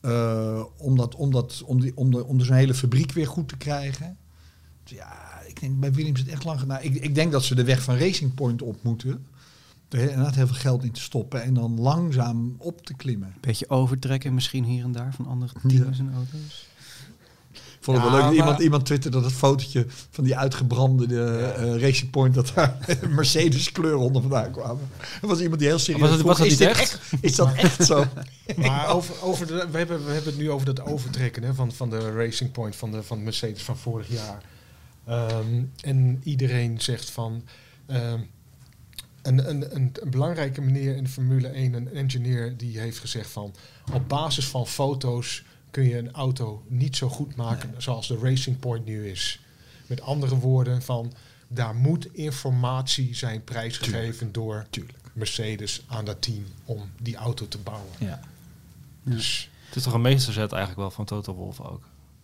eh, 0.01 0.63
om, 0.77 0.97
dat, 0.97 1.15
om, 1.15 1.31
dat, 1.31 1.63
om, 1.67 1.81
die, 1.81 1.97
om, 1.97 2.11
de, 2.11 2.25
om 2.27 2.39
dus 2.39 2.49
een 2.49 2.55
hele 2.57 2.75
fabriek 2.75 3.13
weer 3.13 3.27
goed 3.27 3.49
te 3.49 3.57
krijgen. 3.57 4.17
Dus 4.85 4.93
ja, 4.97 5.41
ik 5.47 5.61
denk 5.61 5.81
bij 5.81 5.93
Williams 5.93 6.21
het 6.21 6.29
echt 6.29 6.45
lang 6.45 6.61
gedaan. 6.61 6.83
Ik, 6.83 6.95
ik 6.95 7.15
denk 7.15 7.33
dat 7.33 7.45
ze 7.45 7.55
de 7.55 7.65
weg 7.65 7.83
van 7.83 7.97
Racing 7.97 8.35
Point 8.35 8.63
op 8.63 8.77
moeten. 8.83 9.27
Er 9.89 10.01
inderdaad 10.01 10.35
heel 10.35 10.47
veel 10.47 10.57
geld 10.57 10.85
in 10.85 10.93
te 10.93 11.01
stoppen 11.01 11.43
en 11.43 11.55
dan 11.55 11.81
langzaam 11.81 12.55
op 12.59 12.87
te 12.87 12.95
klimmen. 12.95 13.35
Beetje 13.41 13.69
overtrekken 13.69 14.35
misschien 14.35 14.65
hier 14.65 14.85
en 14.85 14.93
daar 14.93 15.15
van 15.15 15.27
andere 15.27 15.53
teams 15.69 15.99
en 15.99 16.13
auto's. 16.15 16.67
Ik 17.83 17.89
vond 17.89 17.97
het 18.03 18.07
Ja, 18.07 18.13
wel 18.13 18.21
leuk 18.21 18.29
dat 18.29 18.37
maar- 18.39 18.47
iemand, 18.47 18.63
iemand 18.65 18.87
twitterde 18.87 19.21
dat 19.21 19.33
fotootje 19.33 19.87
van 20.11 20.25
die 20.25 20.37
uitgebrande 20.37 21.05
eh, 21.07 21.81
Racing 21.81 22.11
Point, 22.11 22.35
dat 22.35 22.53
daar 22.55 22.77
Mercedes 23.09 23.73
kleuren 23.73 23.99
onder 24.01 24.23
vandaan 24.23 24.51
kwamen. 24.51 24.91
Er 25.23 25.29
was 25.29 25.41
iemand 25.41 25.59
die 25.59 25.69
heel 25.69 25.79
serieus 25.79 26.01
Was 26.01 26.11
het- 26.11 26.21
was 26.23 26.39
dat 26.39 26.47
is 26.47 26.61
echt? 26.61 26.99
Is 27.21 27.35
dat 27.37 27.55
echt 27.67 27.85
zo? 27.85 28.05
Maar 28.57 28.89
over, 28.95 29.23
over 29.23 29.47
de, 29.47 29.67
we, 29.71 29.79
hebben, 29.79 30.05
we 30.05 30.13
hebben 30.13 30.31
het 30.33 30.41
nu 30.41 30.51
over 30.51 30.67
dat 30.67 30.81
overtrekken 30.87 31.43
hè, 31.43 31.55
van, 31.55 31.73
van 31.73 31.91
de 31.91 32.13
Racing 32.13 32.53
Point 32.53 32.77
van 32.77 32.91
de 32.91 33.03
van 33.03 33.23
Mercedes 33.23 33.63
van 33.63 33.77
vorig 33.77 34.09
jaar. 34.09 34.43
Ehm, 35.07 35.63
en 35.81 36.21
iedereen 36.25 36.81
zegt 36.81 37.11
van 37.11 37.43
ehm, 37.87 38.21
een, 39.23 39.49
een, 39.49 39.75
een, 39.75 39.91
een 40.01 40.11
belangrijke 40.11 40.61
meneer 40.61 40.97
in 40.97 41.05
de 41.05 41.11
Formule 41.11 41.49
1, 41.49 41.75
een 41.75 41.95
engineer, 41.95 42.57
die 42.57 42.79
heeft 42.79 42.99
gezegd 42.99 43.31
van 43.31 43.55
op 43.93 44.09
basis 44.09 44.47
van 44.47 44.67
foto's 44.67 45.43
kun 45.73 45.83
je 45.85 45.99
een 45.99 46.13
auto 46.13 46.63
niet 46.69 46.97
zo 46.97 47.09
goed 47.09 47.37
maken 47.37 47.75
zoals 47.79 48.09
de 48.09 48.19
Racing 48.23 48.59
Point 48.59 48.85
nu 48.85 49.09
is. 49.09 49.41
Met 49.87 50.01
andere 50.01 50.37
woorden, 50.39 50.83
van 50.83 51.13
daar 51.49 51.75
moet 51.75 52.15
informatie 52.15 53.15
zijn 53.15 53.45
prijsgegeven 53.45 54.33
door 54.33 54.67
Tuurlijk. 54.71 54.99
Mercedes 55.13 55.83
aan 55.87 56.05
dat 56.05 56.23
team 56.23 56.45
om 56.65 56.91
die 57.03 57.17
auto 57.17 57.49
te 57.49 57.59
bouwen. 57.59 57.91
Ja. 57.99 58.21
Dus 59.03 59.51
Het 59.67 59.77
is 59.77 59.83
toch 59.83 59.93
een 59.93 60.01
meesterzet 60.01 60.53
eigenlijk 60.53 60.81
wel 60.81 60.91
van 60.91 61.05
Toto 61.05 61.35
Wolff 61.35 61.61
ook. 61.61 61.83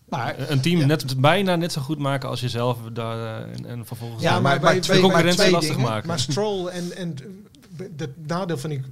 Maar 0.08 0.50
Een 0.50 0.60
team 0.60 0.78
Ja. 0.80 0.86
net, 0.86 1.20
bijna 1.20 1.56
net 1.56 1.72
zo 1.72 1.80
goed 1.80 1.98
maken 1.98 2.28
als 2.28 2.40
jezelf 2.40 2.78
daar, 2.92 3.42
eh, 3.46 3.56
en, 3.56 3.66
en 3.66 3.86
vervolgens 3.86 4.22
Ja, 4.22 4.40
maar- 4.40 4.60
maar 4.60 4.74
de 4.74 4.80
twee- 4.80 5.00
concurrentie 5.00 5.36
maar 5.36 5.46
twee 5.46 5.52
lastig 5.52 5.74
dingen. 5.76 5.90
maken. 5.90 6.08
Maar 6.08 6.18
Stroll 6.20 6.66
en, 6.66 6.96
en 6.96 7.14
het 7.96 8.26
nadeel 8.26 8.58
van 8.58 8.70
ik. 8.70 8.84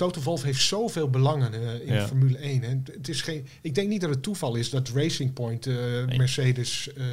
Toto 0.00 0.20
Wolff 0.20 0.42
heeft 0.42 0.60
zoveel 0.62 1.10
belangen 1.10 1.52
eh, 1.54 1.88
in 1.88 1.94
Ja. 1.94 2.06
Formule 2.06 2.38
1. 2.38 2.62
En 2.62 2.84
het 2.92 3.08
is 3.08 3.22
geen, 3.22 3.46
ik 3.60 3.74
denk 3.74 3.88
niet 3.88 4.00
dat 4.00 4.10
het 4.10 4.22
toeval 4.22 4.54
is 4.54 4.70
dat 4.70 4.88
Racing 4.88 5.32
Point 5.32 5.66
eh, 5.66 5.74
Mercedes, 6.16 6.92
eh, 6.92 7.04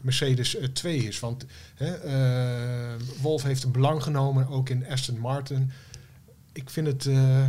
Mercedes 0.00 0.56
eh, 0.56 0.68
2 0.68 0.96
is. 0.96 1.20
Want 1.20 1.44
hè, 1.74 1.94
eh, 1.94 3.00
Wolff 3.20 3.44
heeft 3.44 3.62
een 3.64 3.72
belang 3.72 4.02
genomen, 4.02 4.48
ook 4.48 4.68
in 4.68 4.88
Aston 4.88 5.18
Martin. 5.18 5.70
ik 6.52 6.70
vind 6.70 6.86
het, 6.86 7.06
eh, 7.06 7.44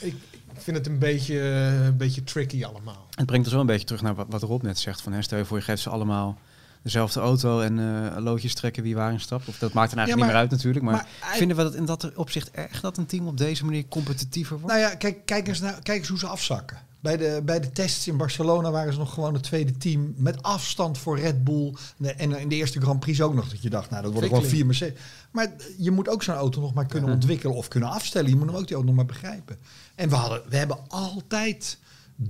ik, 0.00 0.14
ik 0.54 0.60
vind 0.60 0.76
het 0.76 0.86
een 0.86 0.98
beetje, 0.98 1.40
een 1.40 1.96
beetje 1.96 2.24
tricky 2.24 2.64
allemaal. 2.64 3.06
Het 3.14 3.26
brengt 3.26 3.44
ons 3.44 3.52
wel 3.52 3.60
een 3.60 3.66
beetje 3.66 3.86
terug 3.86 4.02
naar 4.02 4.14
wat, 4.14 4.26
wat 4.28 4.42
Rob 4.42 4.62
net 4.62 4.78
zegt. 4.78 5.00
Van, 5.00 5.12
hè, 5.12 5.22
stel 5.22 5.38
je 5.38 5.44
voor, 5.44 5.58
je 5.58 5.64
geeft 5.64 5.82
ze 5.82 5.90
allemaal 5.90 6.38
dezelfde 6.82 7.20
auto 7.20 7.60
en 7.60 7.78
eh, 7.78 8.22
loodjes 8.22 8.54
trekken 8.54 8.82
wie 8.82 8.94
waar 8.94 9.12
in 9.12 9.20
stapt. 9.20 9.48
Of 9.48 9.58
dat 9.58 9.72
maakt 9.72 9.90
dan 9.90 9.98
eigenlijk 9.98 10.08
Ja, 10.08 10.16
niet 10.16 10.34
meer 10.34 10.42
uit 10.42 10.50
natuurlijk. 10.50 10.84
Maar, 10.84 11.06
vinden 11.36 11.56
we 11.56 11.62
dat 11.62 11.74
in 11.74 11.84
dat 11.84 12.14
opzicht 12.14 12.50
erg 12.50 12.80
dat 12.80 12.96
een 12.96 13.06
team 13.06 13.26
op 13.26 13.36
deze 13.36 13.64
manier 13.64 13.88
competitiever 13.88 14.58
wordt? 14.58 14.74
Nou 14.74 14.88
ja, 14.88 14.94
kijk, 14.96 15.26
kijk, 15.26 15.48
eens 15.48 15.60
naar, 15.60 15.78
kijk 15.82 15.98
eens 15.98 16.08
hoe 16.08 16.18
ze 16.18 16.26
afzakken. 16.26 16.86
Bij 17.00 17.16
de, 17.16 17.40
bij 17.44 17.60
de 17.60 17.72
tests 17.72 18.08
in 18.08 18.16
Barcelona 18.16 18.70
waren 18.70 18.92
ze 18.92 18.98
nog 18.98 19.14
gewoon 19.14 19.34
het 19.34 19.42
tweede 19.42 19.76
team 19.76 20.14
met 20.16 20.42
afstand 20.42 20.98
voor 20.98 21.18
Red 21.18 21.44
Bull. 21.44 21.74
En 22.16 22.38
in 22.38 22.48
de 22.48 22.54
eerste 22.54 22.80
Grand 22.80 23.00
Prix 23.00 23.20
ook 23.20 23.34
nog 23.34 23.48
dat 23.48 23.62
je 23.62 23.70
dacht, 23.70 23.90
nou 23.90 24.02
dat 24.02 24.12
worden 24.12 24.30
gewoon 24.30 24.44
vier 24.44 24.66
Mercedes. 24.66 25.00
Maar 25.30 25.52
je 25.78 25.90
moet 25.90 26.08
ook 26.08 26.22
zo'n 26.22 26.34
auto 26.34 26.60
nog 26.60 26.74
maar 26.74 26.86
kunnen 26.86 27.10
ontwikkelen 27.10 27.56
of 27.56 27.68
kunnen 27.68 27.88
afstellen. 27.88 28.30
Je 28.30 28.36
moet 28.36 28.46
hem 28.46 28.56
ook 28.56 28.66
die 28.66 28.74
auto 28.74 28.88
nog 28.88 28.96
maar 28.96 29.06
begrijpen. 29.06 29.56
En 29.94 30.08
we, 30.08 30.14
hadden, 30.14 30.42
we 30.48 30.56
hebben 30.56 30.78
altijd 30.88 31.78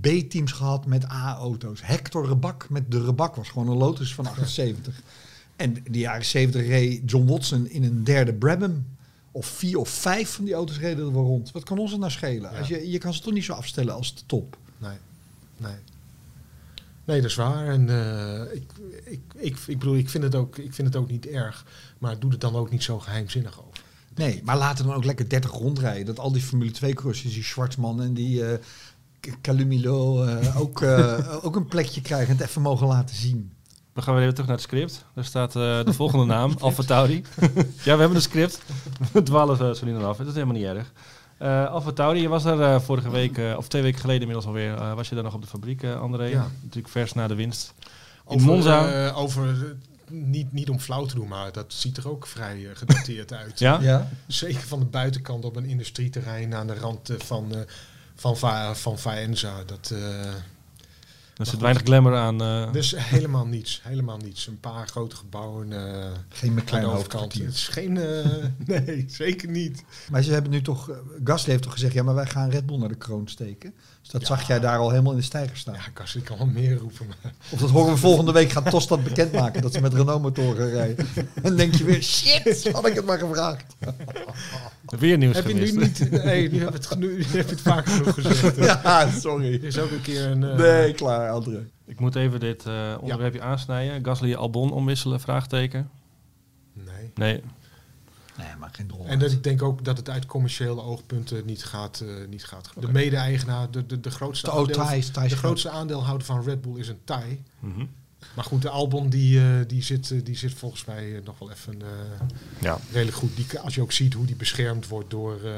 B-teams 0.01 0.53
gehad 0.53 0.87
met 0.87 1.11
A-auto's. 1.11 1.81
Hector 1.83 2.29
Rebak 2.29 2.69
met 2.69 2.91
de 2.91 3.05
Rebak 3.05 3.35
was 3.35 3.49
gewoon 3.49 3.69
een 3.69 3.77
Lotus 3.77 4.15
van 4.15 4.27
78. 4.27 5.03
En 5.57 5.77
de 5.91 5.99
jaren 5.99 6.25
70 6.25 6.67
reed 6.67 7.11
John 7.11 7.27
Watson 7.27 7.69
in 7.69 7.85
een 7.85 8.05
derde 8.05 8.35
Brabham. 8.35 8.87
Of 9.33 9.47
vier 9.47 9.79
of 9.79 9.89
vijf 9.89 10.31
van 10.31 10.45
die 10.45 10.55
auto's 10.55 10.79
reden 10.79 11.07
er 11.07 11.13
wel 11.13 11.25
rond. 11.25 11.51
Wat 11.51 11.63
kan 11.63 11.79
ons 11.79 11.91
het 11.91 12.01
nou 12.01 12.13
schelen? 12.13 12.53
Ja. 12.53 12.59
Als 12.59 12.69
je, 12.69 12.91
je 12.91 12.99
kan 12.99 13.15
ze 13.15 13.21
toch 13.21 13.33
niet 13.33 13.45
zo 13.45 13.53
afstellen 13.53 13.95
als 13.95 14.15
de 14.15 14.23
top. 14.27 14.57
Nee, 14.79 14.97
nee. 15.57 15.75
Nee, 17.05 17.21
dat 17.21 17.31
is 17.31 17.37
waar. 17.37 17.69
En 17.69 17.89
eh, 17.89 18.55
ik, 18.55 18.71
ik, 19.05 19.21
ik, 19.35 19.59
ik 19.67 19.79
bedoel, 19.79 19.97
ik 19.97 20.09
vind, 20.09 20.25
het 20.25 20.35
ook, 20.35 20.59
ik 20.59 20.75
vind 20.75 20.89
het 20.89 20.97
ook 20.97 21.11
niet 21.11 21.27
erg. 21.27 21.65
Maar 21.99 22.19
doe 22.19 22.31
het 22.31 22.41
dan 22.41 22.57
ook 22.57 22.71
niet 22.71 22.83
zo 22.83 22.99
geheimzinnig 22.99 23.61
over. 23.61 23.83
Nee, 24.15 24.41
maar 24.45 24.57
laten 24.57 24.85
we 24.85 24.91
dan 24.91 24.99
ook 24.99 25.05
lekker 25.05 25.29
30 25.29 25.51
rondrijden. 25.51 26.07
Dat 26.07 26.19
al 26.19 26.33
die 26.33 26.43
Formule 26.43 26.71
2 26.71 26.95
courses, 26.95 27.33
die 27.33 27.45
Schwarzman 27.45 28.03
en 28.03 28.15
die 28.15 28.45
eh 28.45 28.59
Calumilo 29.43 30.25
eh, 30.25 30.61
ook, 30.61 30.83
eh, 30.83 31.35
ook 31.45 31.57
een 31.57 31.67
plekje 31.67 32.01
krijgen 32.01 32.29
en 32.29 32.37
het 32.37 32.49
even 32.49 32.63
mogen 32.63 32.87
laten 32.87 33.17
zien. 33.17 33.53
Dan 33.95 34.03
gaan 34.03 34.15
we 34.15 34.21
even 34.21 34.33
terug 34.35 34.49
naar 34.49 34.57
het 34.59 34.67
script. 34.67 35.05
Daar 35.15 35.25
staat 35.25 35.57
eh, 35.57 35.85
de 35.85 35.93
volgende 36.03 36.25
naam, 36.25 36.55
Alfa 36.59 36.83
Tauri. 36.83 37.23
ja, 37.85 37.95
we 37.95 38.01
hebben 38.01 38.15
een 38.15 38.23
script. 38.23 38.61
We 39.13 39.23
dwalen 39.23 39.69
uh, 39.69 39.75
zo 39.75 39.87
niet 39.87 39.97
af. 40.03 40.17
Dat 40.17 40.27
is 40.27 40.33
helemaal 40.35 40.55
niet 40.57 40.65
erg. 40.65 40.93
Eh 41.39 41.71
Alfa 41.71 41.93
Tauri, 41.93 42.21
je 42.21 42.29
was 42.29 42.43
daar 42.43 42.83
vorige 42.83 43.11
week, 43.11 43.41
of 43.57 43.69
twee 43.69 43.83
weken 43.83 44.01
geleden 44.01 44.21
inmiddels 44.21 44.47
alweer, 44.47 44.75
eh, 44.75 44.95
was 44.95 45.09
je 45.09 45.15
daar 45.15 45.25
nog 45.25 45.35
op 45.35 45.43
de 45.43 45.49
fabriek, 45.49 45.83
eh, 45.83 46.01
André? 46.01 46.25
Ja. 46.25 46.47
Natuurlijk 46.63 46.89
vers 46.93 47.13
na 47.13 47.27
de 47.29 47.35
winst. 47.35 47.75
In 48.29 48.35
Over, 48.35 48.47
Monza. 48.47 49.07
eh, 49.07 49.19
over 49.19 49.77
niet, 50.11 50.53
niet 50.53 50.69
om 50.71 50.79
flauw 50.81 51.05
te 51.07 51.15
doen, 51.15 51.29
maar 51.29 51.53
dat 51.53 51.65
ziet 51.69 51.97
er 51.97 52.09
ook 52.11 52.27
vrij 52.27 52.69
gedateerd 52.75 53.33
uit. 53.33 53.59
ja? 53.59 53.79
Ja? 53.81 54.09
Zeker 54.27 54.61
van 54.67 54.79
de 54.79 54.85
buitenkant 54.85 55.45
op 55.45 55.57
een 55.57 55.65
industrieterrein 55.65 56.55
aan 56.55 56.67
de 56.67 56.75
rand 56.75 57.11
van, 57.19 57.55
eh, 57.55 57.61
van, 58.21 58.37
Va 58.37 58.75
van 58.75 58.99
Faenza. 58.99 59.65
Dat, 59.65 59.91
eh, 59.91 60.35
Er 61.39 61.47
zit 61.47 61.61
weinig 61.61 61.83
glamour 61.83 62.17
aan. 62.17 62.43
eh, 62.43 62.73
dus 62.73 62.95
helemaal 62.97 63.47
niets. 63.47 63.81
Helemaal 63.85 64.17
niets. 64.17 64.47
Een 64.47 64.61
paar 64.61 64.87
grote 64.89 65.17
gebouwen 65.17 65.73
eh 65.73 66.07
Geen 66.29 66.55
McLaren 66.55 66.89
overkant. 66.91 67.33
Het 67.35 67.55
is 67.55 67.69
geen... 67.69 67.97
eh, 67.97 68.27
nee, 68.67 69.05
zeker 69.09 69.49
niet. 69.51 69.85
Maar 70.11 70.23
ze 70.23 70.33
hebben 70.33 70.51
nu 70.51 70.63
toch, 70.63 70.91
Gasly 71.25 71.51
heeft 71.51 71.63
toch 71.63 71.73
gezegd, 71.73 71.93
ja 71.93 72.03
maar 72.03 72.15
wij 72.15 72.27
gaan 72.27 72.51
Red 72.51 72.67
Bull 72.67 72.79
naar 72.79 72.89
de 72.89 72.95
kroon 72.95 73.29
steken. 73.29 73.75
Dus 74.01 74.11
dat 74.11 74.21
Ja. 74.21 74.27
zag 74.27 74.47
jij 74.47 74.61
daar 74.61 74.79
al 74.79 74.91
helemaal 74.91 75.13
in 75.13 75.19
de 75.19 75.25
stijger 75.25 75.57
staan. 75.57 75.75
Ja, 75.75 75.81
ik 76.15 76.25
kan 76.25 76.37
wel 76.39 76.47
meer 76.47 76.77
roepen. 76.77 77.07
Maar 77.07 77.33
Of 77.51 77.61
dat 77.61 77.71
horen 77.71 77.93
we 77.93 77.99
volgende 77.99 78.33
week, 78.33 78.51
gaat 78.51 78.71
TOS 78.71 78.87
dat 78.87 79.05
bekendmaken, 79.05 79.63
dat 79.63 79.73
ze 79.75 79.81
met 79.81 79.95
Renault 79.95 80.23
motoren 80.23 80.57
gaan 80.57 80.69
rijden. 80.69 81.07
En 81.15 81.43
dan 81.43 81.57
denk 81.57 81.75
je 81.75 81.85
weer, 81.85 82.03
shit, 82.03 82.73
had 82.73 82.87
ik 82.87 82.95
het 82.95 83.05
maar 83.05 83.19
gevraagd. 83.19 83.65
weer 84.99 85.19
nieuws 85.19 85.37
heb 85.37 85.47
je 85.47 85.53
gemist. 85.53 85.75
nu 85.75 85.81
niet... 85.83 86.25
Nee, 86.25 86.51
nu 86.51 86.59
heb 86.61 86.69
je 86.73 86.79
het, 86.89 86.99
nu 86.99 87.23
heb 87.25 87.49
je 87.49 87.55
het 87.55 87.61
vaak 87.61 87.87
genoeg 87.89 88.15
gezegd. 88.15 88.57
Ja, 88.57 89.11
sorry. 89.11 89.55
Er 89.55 89.65
is 89.65 89.79
ook 89.79 89.91
een 89.91 90.01
keer 90.01 90.27
een... 90.27 90.45
eh, 90.45 90.57
Nee, 90.57 90.93
klaar, 90.93 91.28
André. 91.29 91.67
Ik 91.85 92.01
moet 92.01 92.15
even 92.15 92.41
dit 92.41 92.67
eh, 92.67 92.95
onderwerpje 93.01 93.41
aansnijden. 93.43 94.05
Gasly 94.05 94.35
Albon 94.35 94.73
omwisselen, 94.73 95.21
vraagteken. 95.21 95.91
Nee. 96.73 97.11
Nee. 97.15 97.43
Nee, 98.37 98.57
maar 98.59 98.69
geen. 98.73 98.91
En 99.07 99.19
dat 99.19 99.33
ik 99.33 99.43
denk 99.43 99.63
ook 99.63 99.85
dat 99.85 99.97
het 99.97 100.11
uit 100.11 100.27
commerciële 100.27 100.83
oogpunten 100.83 101.47
niet 101.47 101.65
gaat, 101.65 102.01
eh, 102.01 102.09
niet 102.29 102.45
gaat 102.45 102.67
gebeuren. 102.67 102.93
De 102.95 102.99
mede-eigenaar, 103.01 103.71
de, 103.71 103.87
de, 103.87 104.01
de, 104.01 104.11
grootste 104.11 104.47
De 104.47 104.53
aandeel- 104.57 104.77
Thais, 104.77 105.09
Thais 105.11 105.31
de 105.31 105.37
grootste 105.37 105.71
aandeelhouder 105.71 106.27
van 106.27 106.43
Red 106.43 106.61
Bull 106.61 106.79
is 106.79 106.89
een 106.89 106.99
Thai. 107.05 107.43
Mhm. 107.59 107.85
Maar 108.35 108.45
goed, 108.45 108.63
de 108.63 108.69
Albon 108.69 109.09
die, 109.09 109.41
eh, 109.41 109.47
die, 109.67 109.83
zit, 109.83 110.25
die 110.27 110.37
zit 110.37 110.55
volgens 110.55 110.85
mij 110.85 111.21
nog 111.25 111.39
wel 111.39 111.51
even 111.51 111.83
eh, 111.83 111.89
Ja. 112.61 112.79
redelijk 112.93 113.17
goed. 113.17 113.37
Die, 113.37 113.59
als 113.59 113.75
je 113.75 113.81
ook 113.83 113.93
ziet 113.93 114.15
hoe 114.15 114.27
die 114.27 114.37
beschermd 114.37 114.89
wordt 114.89 115.11
door, 115.11 115.43
eh, 115.45 115.53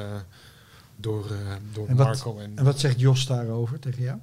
door, 0.96 1.30
eh, 1.30 1.36
door 1.72 1.88
En 1.88 1.96
wat- 1.96 2.06
Marco 2.06 2.38
en, 2.38 2.52
En 2.54 2.64
wat 2.64 2.78
zegt 2.80 3.00
Jos 3.00 3.26
daarover 3.26 3.78
tegen 3.78 4.02
jou? 4.02 4.18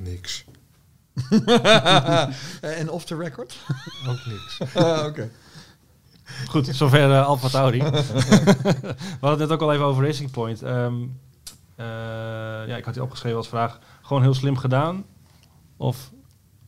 Niks. 0.00 0.44
en 2.60 2.90
off 2.90 3.04
the 3.04 3.16
record? 3.16 3.56
Ook 4.08 4.26
niks. 4.26 4.58
Ah, 4.74 5.04
Oké. 5.06 5.30
Goed, 6.48 6.66
zover 6.66 7.08
uh, 7.10 7.26
Alfa 7.26 7.48
Tauri. 7.48 7.78
We 7.82 8.94
hadden 9.20 9.30
het 9.30 9.38
net 9.38 9.50
ook 9.50 9.60
al 9.62 9.72
even 9.72 9.84
over 9.84 10.04
Racing 10.04 10.30
Point. 10.30 10.62
Ehm, 10.62 10.94
eh, 11.76 11.86
ja, 12.66 12.76
ik 12.76 12.84
had 12.84 12.94
die 12.94 13.02
opgeschreven 13.02 13.38
als 13.38 13.48
vraag. 13.48 13.78
Gewoon 14.02 14.22
heel 14.22 14.34
slim 14.34 14.56
gedaan? 14.56 15.04
Of... 15.76 16.10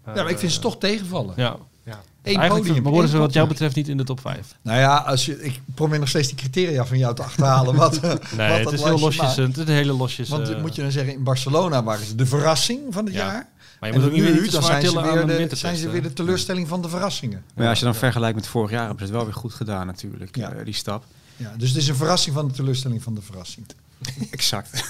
eh, 0.05 0.15
Ja, 0.15 0.23
maar 0.23 0.31
ik 0.33 0.39
vind 0.39 0.53
ze 0.53 0.61
toch 0.61 0.79
tegenvallen. 0.79 1.35
Ja, 1.37 1.57
Ja. 1.85 2.01
Eén 2.23 2.37
eigenlijk 2.37 2.67
podium, 2.67 2.83
behoren 2.83 3.05
één 3.05 3.13
ze 3.13 3.19
wat 3.19 3.33
jou 3.33 3.49
betreft 3.49 3.77
niet 3.77 3.89
in 3.89 3.97
de 3.97 4.05
top 4.05 4.21
5. 4.21 4.55
Nou 4.63 4.79
ja, 4.79 4.97
als 4.97 5.27
je, 5.27 5.43
ik 5.45 5.61
probeer 5.75 5.99
nog 5.99 6.09
steeds 6.09 6.29
die 6.29 6.37
criteria 6.37 6.85
van 6.87 6.99
jou 6.99 7.15
te 7.15 7.23
achterhalen. 7.23 7.75
Wat, 7.75 8.01
Nee, 8.03 8.11
wat 8.11 8.19
het 8.37 8.65
dat 8.65 8.73
is 8.73 8.83
heel 8.83 8.99
losjes. 8.99 9.37
eh, 9.37 9.47
Het 9.47 9.57
is 9.57 9.63
een 9.63 9.75
hele 9.75 9.93
losjes. 9.93 10.29
Want 10.29 10.49
eh, 10.49 10.61
moet 10.61 10.75
je 10.75 10.83
dan 10.83 10.91
zeggen, 10.91 11.13
in 11.15 11.23
Barcelona 11.23 11.83
waren 11.83 12.07
ze 12.07 12.15
de 12.15 12.27
verrassing 12.27 12.81
van 12.91 13.05
het 13.05 13.15
Ja. 13.15 13.21
jaar. 13.27 13.49
maar 13.81 13.93
je 13.93 13.99
moet 13.99 14.05
ook 14.07 14.13
niet, 14.13 14.23
nu, 14.23 14.41
niet 14.41 14.53
dan 14.53 14.63
zijn 14.63 14.83
ze, 14.87 15.01
weer 15.27 15.49
de, 15.49 15.57
zijn 15.57 15.77
ze 15.77 15.87
hè. 15.87 15.93
weer 15.93 16.03
de 16.03 16.13
teleurstelling 16.13 16.69
van 16.69 16.83
de 16.83 16.89
verrassingen. 16.89 17.45
Maar 17.55 17.65
ja, 17.65 17.71
als 17.71 17.79
je 17.79 17.85
dan 17.85 17.95
vergelijkt 17.95 18.37
met 18.37 18.47
vorig 18.47 18.71
jaar, 18.71 18.81
hebben 18.87 18.99
ze 18.99 19.05
het 19.05 19.13
wel 19.15 19.25
weer 19.25 19.35
goed 19.35 19.55
gedaan 19.55 19.87
natuurlijk, 19.87 20.37
Ja. 20.37 20.53
eh, 20.53 20.65
die 20.65 20.75
stap. 20.75 21.05
Ja, 21.37 21.55
dus 21.59 21.69
het 21.69 21.79
is 21.79 21.89
een 21.89 21.95
verrassing 21.97 22.35
van 22.35 22.49
de 22.49 22.55
teleurstelling 22.55 23.03
van 23.03 23.15
de 23.15 23.23
verrassing. 23.23 23.67
Exact. 24.31 24.85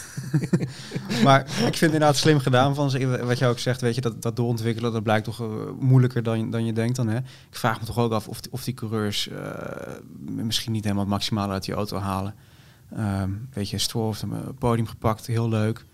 maar 1.25 1.41
ik 1.41 1.77
vind 1.77 1.81
inderdaad 1.93 2.17
slim 2.17 2.39
gedaan 2.39 2.75
van 2.75 2.91
ze. 2.91 3.25
Wat 3.25 3.39
jij 3.39 3.49
ook 3.49 3.59
zegt, 3.59 3.81
weet 3.81 3.95
je, 3.95 4.01
dat, 4.01 4.23
dat 4.23 4.37
doorontwikkelen, 4.37 4.93
dat 4.93 5.03
blijkt 5.03 5.25
toch 5.25 5.41
eh, 5.41 5.47
moeilijker 5.81 6.23
dan, 6.23 6.39
je- 6.39 6.49
dan 6.49 6.65
je 6.65 6.73
denkt 6.73 6.97
dan. 6.97 7.09
Hè? 7.09 7.17
Ik 7.19 7.25
vraag 7.57 7.81
me 7.81 7.87
toch 7.87 7.99
ook 7.99 8.13
af 8.13 8.29
of, 8.29 8.41
die- 8.41 8.53
of 8.53 8.65
die 8.65 8.75
coureurs 8.75 9.29
eh, 9.29 9.37
misschien 10.27 10.73
niet 10.73 10.83
helemaal 10.83 11.05
het 11.05 11.13
maximale 11.13 11.53
uit 11.53 11.65
die 11.65 11.75
auto 11.75 11.99
halen. 11.99 12.35
Ehm, 12.97 13.31
weet 13.53 13.71
je, 13.71 13.79
Stroll 13.79 14.07
heeft 14.07 14.23
een 14.23 14.55
podium 14.59 14.87
gepakt, 14.87 15.27
heel 15.27 15.49
leuk. 15.49 15.85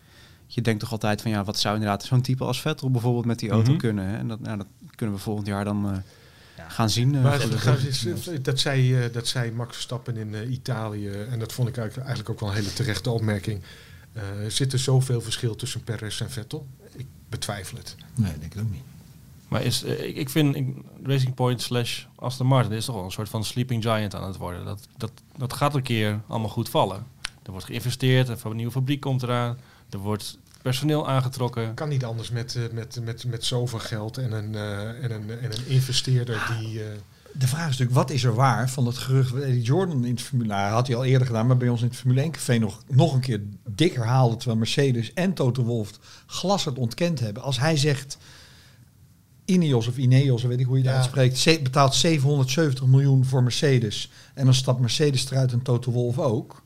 Je 0.47 0.63
denkt 0.63 0.81
toch 0.81 0.93
altijd 0.93 1.23
van 1.23 1.31
ja, 1.31 1.45
wat 1.45 1.59
zou 1.59 1.75
inderdaad 1.75 2.05
zo'n 2.05 2.21
type 2.21 2.45
als 2.45 2.61
Vettel 2.61 2.91
bijvoorbeeld 2.91 3.25
met 3.25 3.39
die 3.39 3.51
auto 3.51 3.71
Mhm. 3.71 3.79
kunnen. 3.81 4.05
Hè? 4.07 4.17
En 4.17 4.29
dat, 4.29 4.41
nou, 4.41 4.57
dat 4.57 4.67
kunnen 4.95 5.15
we 5.15 5.21
volgend 5.21 5.47
jaar 5.47 5.65
dan 5.65 5.91
eh, 5.91 5.97
gaan 6.69 6.91
zien. 6.91 7.15
eh, 7.15 7.23
Maar 7.23 7.39
dat, 7.39 7.79
is- 7.79 8.07
dat, 8.43 8.59
zei, 8.61 9.03
eh, 9.05 9.13
dat 9.13 9.27
zei 9.27 9.53
Max 9.53 9.73
Verstappen 9.75 10.17
in 10.17 10.35
eh, 10.35 10.51
Italië. 10.51 11.09
En 11.11 11.39
dat 11.39 11.53
vond 11.53 11.69
ik 11.69 11.77
eigenlijk, 11.77 12.07
eigenlijk 12.09 12.29
ook 12.31 12.41
wel 12.41 12.49
een 12.57 12.63
hele 12.63 12.73
terechte 12.73 13.11
opmerking. 13.11 13.63
Eh, 14.13 14.23
zit 14.49 14.73
er 14.73 14.79
zoveel 14.79 15.21
verschil 15.21 15.57
tussen 15.57 15.85
Perez 15.85 16.21
en 16.21 16.31
Vettel? 16.31 16.67
Ik 16.97 17.07
betwijfel 17.29 17.79
het. 17.79 17.97
Nee, 18.15 18.39
denk 18.39 18.55
ik 18.55 18.61
ook 18.61 18.71
niet. 18.71 18.83
Maar 19.49 19.63
is, 19.63 19.83
ik, 19.83 20.17
ik 20.17 20.31
vind 20.31 20.55
ik, 20.57 20.67
Racing 21.03 21.35
Point 21.35 21.63
slash 21.63 22.05
Aston 22.17 22.47
Martin 22.47 22.73
is 22.73 22.85
toch 22.85 22.95
wel 22.95 23.05
een 23.05 23.11
soort 23.11 23.29
van 23.29 23.45
sleeping 23.45 23.83
giant 23.83 24.15
aan 24.15 24.27
het 24.27 24.37
worden. 24.37 24.65
Dat, 24.65 24.89
dat, 24.97 25.13
dat 25.37 25.53
gaat 25.53 25.75
een 25.75 25.83
keer 25.83 26.21
allemaal 26.27 26.49
goed 26.49 26.69
vallen. 26.69 27.07
Er 27.43 27.51
wordt 27.51 27.67
geïnvesteerd, 27.67 28.29
een 28.45 28.57
nieuwe 28.57 28.73
fabriek 28.73 29.01
komt 29.01 29.23
eraan. 29.23 29.59
Er 29.91 29.99
wordt 29.99 30.39
personeel 30.63 31.09
aangetrokken. 31.09 31.75
Kan 31.75 31.89
niet 31.89 32.05
anders 32.05 32.31
met, 32.31 32.55
eh, 32.55 32.63
met, 32.73 32.99
met, 33.05 33.25
met 33.27 33.45
zoveel 33.45 33.79
geld 33.79 34.19
en 34.19 34.33
een, 34.33 34.55
eh, 34.55 35.05
en 35.05 35.11
een, 35.11 35.31
en 35.31 35.53
een 35.53 35.67
investeerder 35.67 36.55
die... 36.59 36.83
eh, 36.83 36.87
De 37.33 37.47
vraag 37.47 37.61
is 37.65 37.71
natuurlijk, 37.79 37.99
wat 37.99 38.11
is 38.11 38.25
er 38.25 38.35
waar 38.35 38.71
van 38.71 38.85
dat 38.85 38.99
gerucht 38.99 39.33
dat 39.33 39.43
Eddie 39.43 39.63
Jordan 39.63 40.05
in 40.05 40.11
het 40.11 40.23
Formule... 40.23 40.49
Nou, 40.49 40.73
had 40.73 40.87
hij 40.87 40.97
al 40.97 41.05
eerder 41.05 41.27
gedaan, 41.27 41.47
maar 41.47 41.57
bij 41.57 41.69
ons 41.69 41.81
in 41.83 41.87
het 41.89 41.97
Formule 41.97 42.21
1 42.21 42.31
café 42.31 42.59
nog, 42.59 42.83
nog 42.89 43.15
een 43.15 43.21
keer 43.21 43.41
dik 43.67 43.93
herhaalde... 43.93 44.37
terwijl 44.37 44.59
Mercedes 44.59 45.13
en 45.13 45.33
Toto 45.35 45.63
Wolff 45.63 45.99
glas 46.27 46.65
het 46.65 46.79
ontkend 46.79 47.21
hebben. 47.21 47.43
Als 47.43 47.59
hij 47.59 47.77
zegt, 47.77 48.19
Ineos 49.45 49.87
of 49.87 49.97
Ineos, 49.97 50.43
weet 50.43 50.61
ik 50.61 50.67
hoe 50.67 50.77
je 50.77 50.83
dat 50.83 50.93
Ja. 50.93 50.99
uitspreekt... 50.99 51.39
ze- 51.39 51.61
betaalt 51.63 51.95
770 51.95 52.87
miljoen 52.87 53.25
voor 53.25 53.43
Mercedes... 53.43 54.11
en 54.35 54.45
dan 54.45 54.55
stapt 54.55 54.81
Mercedes 54.81 55.31
eruit 55.31 55.53
en 55.53 55.63
Toto 55.63 55.91
Wolff 55.93 56.19
ook... 56.19 56.63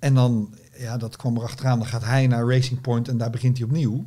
en 0.00 0.14
dan, 0.14 0.54
ja, 0.78 0.96
dat 0.96 1.16
kwam 1.16 1.36
er 1.36 1.42
achteraan, 1.42 1.78
dan 1.78 1.88
gaat 1.88 2.04
hij 2.04 2.26
naar 2.26 2.48
Racing 2.48 2.80
Point... 2.80 3.08
en 3.08 3.16
daar 3.18 3.30
begint 3.30 3.56
hij 3.58 3.66
opnieuw... 3.66 4.06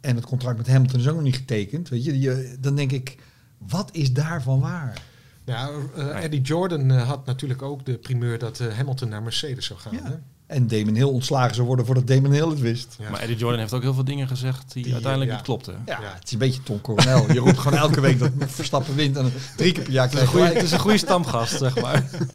En 0.00 0.16
het 0.16 0.24
contract 0.26 0.56
met 0.56 0.66
Hamilton 0.66 1.00
is 1.00 1.08
ook 1.08 1.14
nog 1.14 1.24
niet 1.24 1.36
getekend. 1.36 1.88
Weet 1.88 2.04
je, 2.04 2.18
je 2.20 2.56
dan 2.60 2.74
denk 2.74 2.92
ik, 2.92 3.16
wat 3.58 3.88
is 3.92 4.12
daarvan 4.12 4.60
waar? 4.60 5.02
nou, 5.44 5.82
eh, 5.96 6.24
Eddie 6.24 6.40
Jordan 6.40 6.90
eh, 6.90 7.08
had 7.08 7.26
natuurlijk 7.26 7.62
ook 7.62 7.86
de 7.86 7.98
primeur 7.98 8.38
dat 8.38 8.60
eh, 8.60 8.74
Hamilton 8.76 9.08
naar 9.08 9.22
Mercedes 9.22 9.66
zou 9.66 9.78
gaan. 9.78 9.94
Ja. 9.94 10.02
Hè? 10.04 10.14
En 10.46 10.68
Damon 10.68 10.94
Hill 10.94 11.04
ontslagen 11.04 11.54
zou 11.54 11.66
worden 11.66 11.86
voordat 11.86 12.06
Damon 12.06 12.32
Hill 12.32 12.48
het 12.48 12.60
wist. 12.60 12.96
Ja. 12.98 13.10
Maar 13.10 13.20
Eddie 13.20 13.36
Jordan 13.36 13.58
heeft 13.60 13.72
ook 13.72 13.82
heel 13.82 13.94
veel 13.94 14.04
dingen 14.04 14.28
gezegd 14.28 14.72
die, 14.72 14.82
Die, 14.82 14.92
uiteindelijk 14.92 15.30
ja. 15.30 15.36
niet 15.36 15.46
klopten. 15.46 15.82
Ja, 15.86 16.00
Ja. 16.00 16.14
het 16.14 16.24
is 16.24 16.32
een 16.32 16.38
beetje 16.38 16.62
Tom 16.62 16.80
Coronel. 16.80 17.32
Je 17.32 17.38
roept 17.40 17.58
gewoon 17.58 17.78
elke 17.78 18.00
week 18.00 18.18
dat 18.18 18.30
Verstappen 18.38 18.94
wint 18.94 19.16
en 19.16 19.32
drie 19.56 19.72
keer 19.72 19.82
per 19.82 19.92
jaar 19.92 20.04
Het 20.04 20.14
is 20.14 20.20
een 20.20 20.26
krijg 20.26 20.26
je 20.26 20.26
goede- 20.26 20.38
gelijk. 20.38 20.54
het 20.54 20.64
is 20.64 20.72
een 20.72 20.78
goede 20.78 20.98
stamgast, 20.98 21.58
zeg 21.58 21.80
maar. 21.80 22.04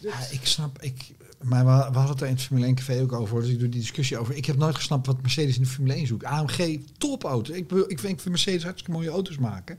Ja, 0.00 0.12
ik 0.30 0.40
snap, 0.46 0.82
ik, 0.82 1.14
maar 1.42 1.64
we, 1.64 1.70
we 1.70 1.98
hadden 1.98 2.08
het 2.08 2.20
er 2.20 2.26
in 2.26 2.32
het 2.34 2.42
Formule 2.42 2.66
1 2.66 2.74
café 2.74 3.02
ook 3.02 3.12
over. 3.12 3.40
Dus 3.40 3.50
ik 3.50 3.58
doe 3.58 3.68
die 3.68 3.80
discussie 3.80 4.18
over. 4.18 4.34
Ik 4.34 4.44
heb 4.46 4.56
nooit 4.56 4.74
gesnapt 4.74 5.06
wat 5.06 5.22
Mercedes 5.22 5.56
in 5.56 5.62
de 5.62 5.68
Formule 5.68 5.94
1 5.94 6.06
zoekt. 6.06 6.24
AMG, 6.24 6.78
topauto. 6.98 7.52
Ik, 7.52 7.70
ik 7.70 7.70
vind 7.70 7.88
ik 7.90 7.98
vind 8.00 8.24
Mercedes 8.24 8.62
hartstikke 8.62 8.98
mooie 8.98 9.10
auto's 9.10 9.38
maken. 9.38 9.78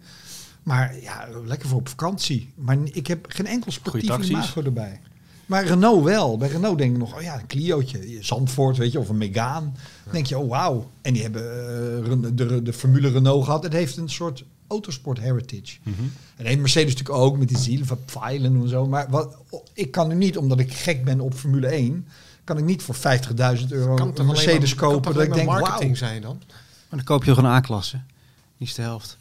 Maar 0.63 1.01
ja, 1.01 1.27
lekker 1.45 1.69
voor 1.69 1.79
op 1.79 1.89
vakantie. 1.89 2.49
Maar 2.55 2.77
ik 2.83 3.07
heb 3.07 3.25
geen 3.29 3.45
enkel 3.45 3.71
sportief 3.71 4.17
imago 4.29 4.63
erbij. 4.63 4.99
Maar 5.45 5.65
Renault 5.65 6.03
wel. 6.03 6.37
Bij 6.37 6.49
Renault 6.49 6.77
denk 6.77 6.91
ik 6.91 6.97
nog, 6.97 7.15
oh 7.15 7.21
ja, 7.21 7.39
een 7.39 7.47
Clio'tje. 7.47 8.17
Zandvoort, 8.23 8.77
weet 8.77 8.91
je, 8.91 8.99
of 8.99 9.09
een 9.09 9.17
Megane. 9.17 9.71
Dan 10.03 10.13
denk 10.13 10.25
je, 10.25 10.37
oh 10.37 10.49
wauw. 10.49 10.89
En 11.01 11.13
die 11.13 11.21
hebben 11.21 11.41
eh, 11.41 12.07
Ren- 12.07 12.35
de, 12.35 12.61
de 12.63 12.73
Formule 12.73 13.09
Renault 13.09 13.43
gehad. 13.45 13.63
Het 13.63 13.73
heeft 13.73 13.97
een 13.97 14.09
soort 14.09 14.43
autosport 14.69 15.19
heritage. 15.19 15.77
En 16.35 16.45
heeft 16.45 16.59
Mercedes 16.59 16.93
natuurlijk 16.95 17.19
ook 17.19 17.37
met 17.37 17.47
die 17.47 17.57
zielen 17.57 17.85
van 17.85 17.97
Pfeilen 18.05 18.61
en 18.61 18.67
zo. 18.69 18.87
Maar 18.87 19.09
wat, 19.09 19.37
ik 19.73 19.91
kan 19.91 20.07
nu 20.07 20.15
niet, 20.15 20.37
omdat 20.37 20.59
ik 20.59 20.73
gek 20.73 21.03
ben 21.03 21.19
op 21.19 21.33
Formule 21.33 21.67
1, 21.67 22.07
kan 22.43 22.57
ik 22.57 22.63
niet 22.63 22.83
voor 22.83 22.95
50.000 22.95 23.01
euro 23.69 23.95
Kan 23.95 24.11
een 24.15 24.25
Mercedes 24.25 24.75
maar- 24.75 24.89
kopen. 24.89 25.13
Dat 25.13 25.23
ik 25.23 25.33
denk, 25.33 25.47
marketing 25.47 25.97
zijn 25.97 26.21
dan? 26.21 26.41
Maar 26.47 26.99
dan 26.99 27.03
koop 27.03 27.23
je 27.23 27.29
nog 27.29 27.39
een 27.39 27.45
A-klasse. 27.45 28.01
Die 28.57 28.67
is 28.67 28.73
de 28.73 28.81
helft. 28.81 29.17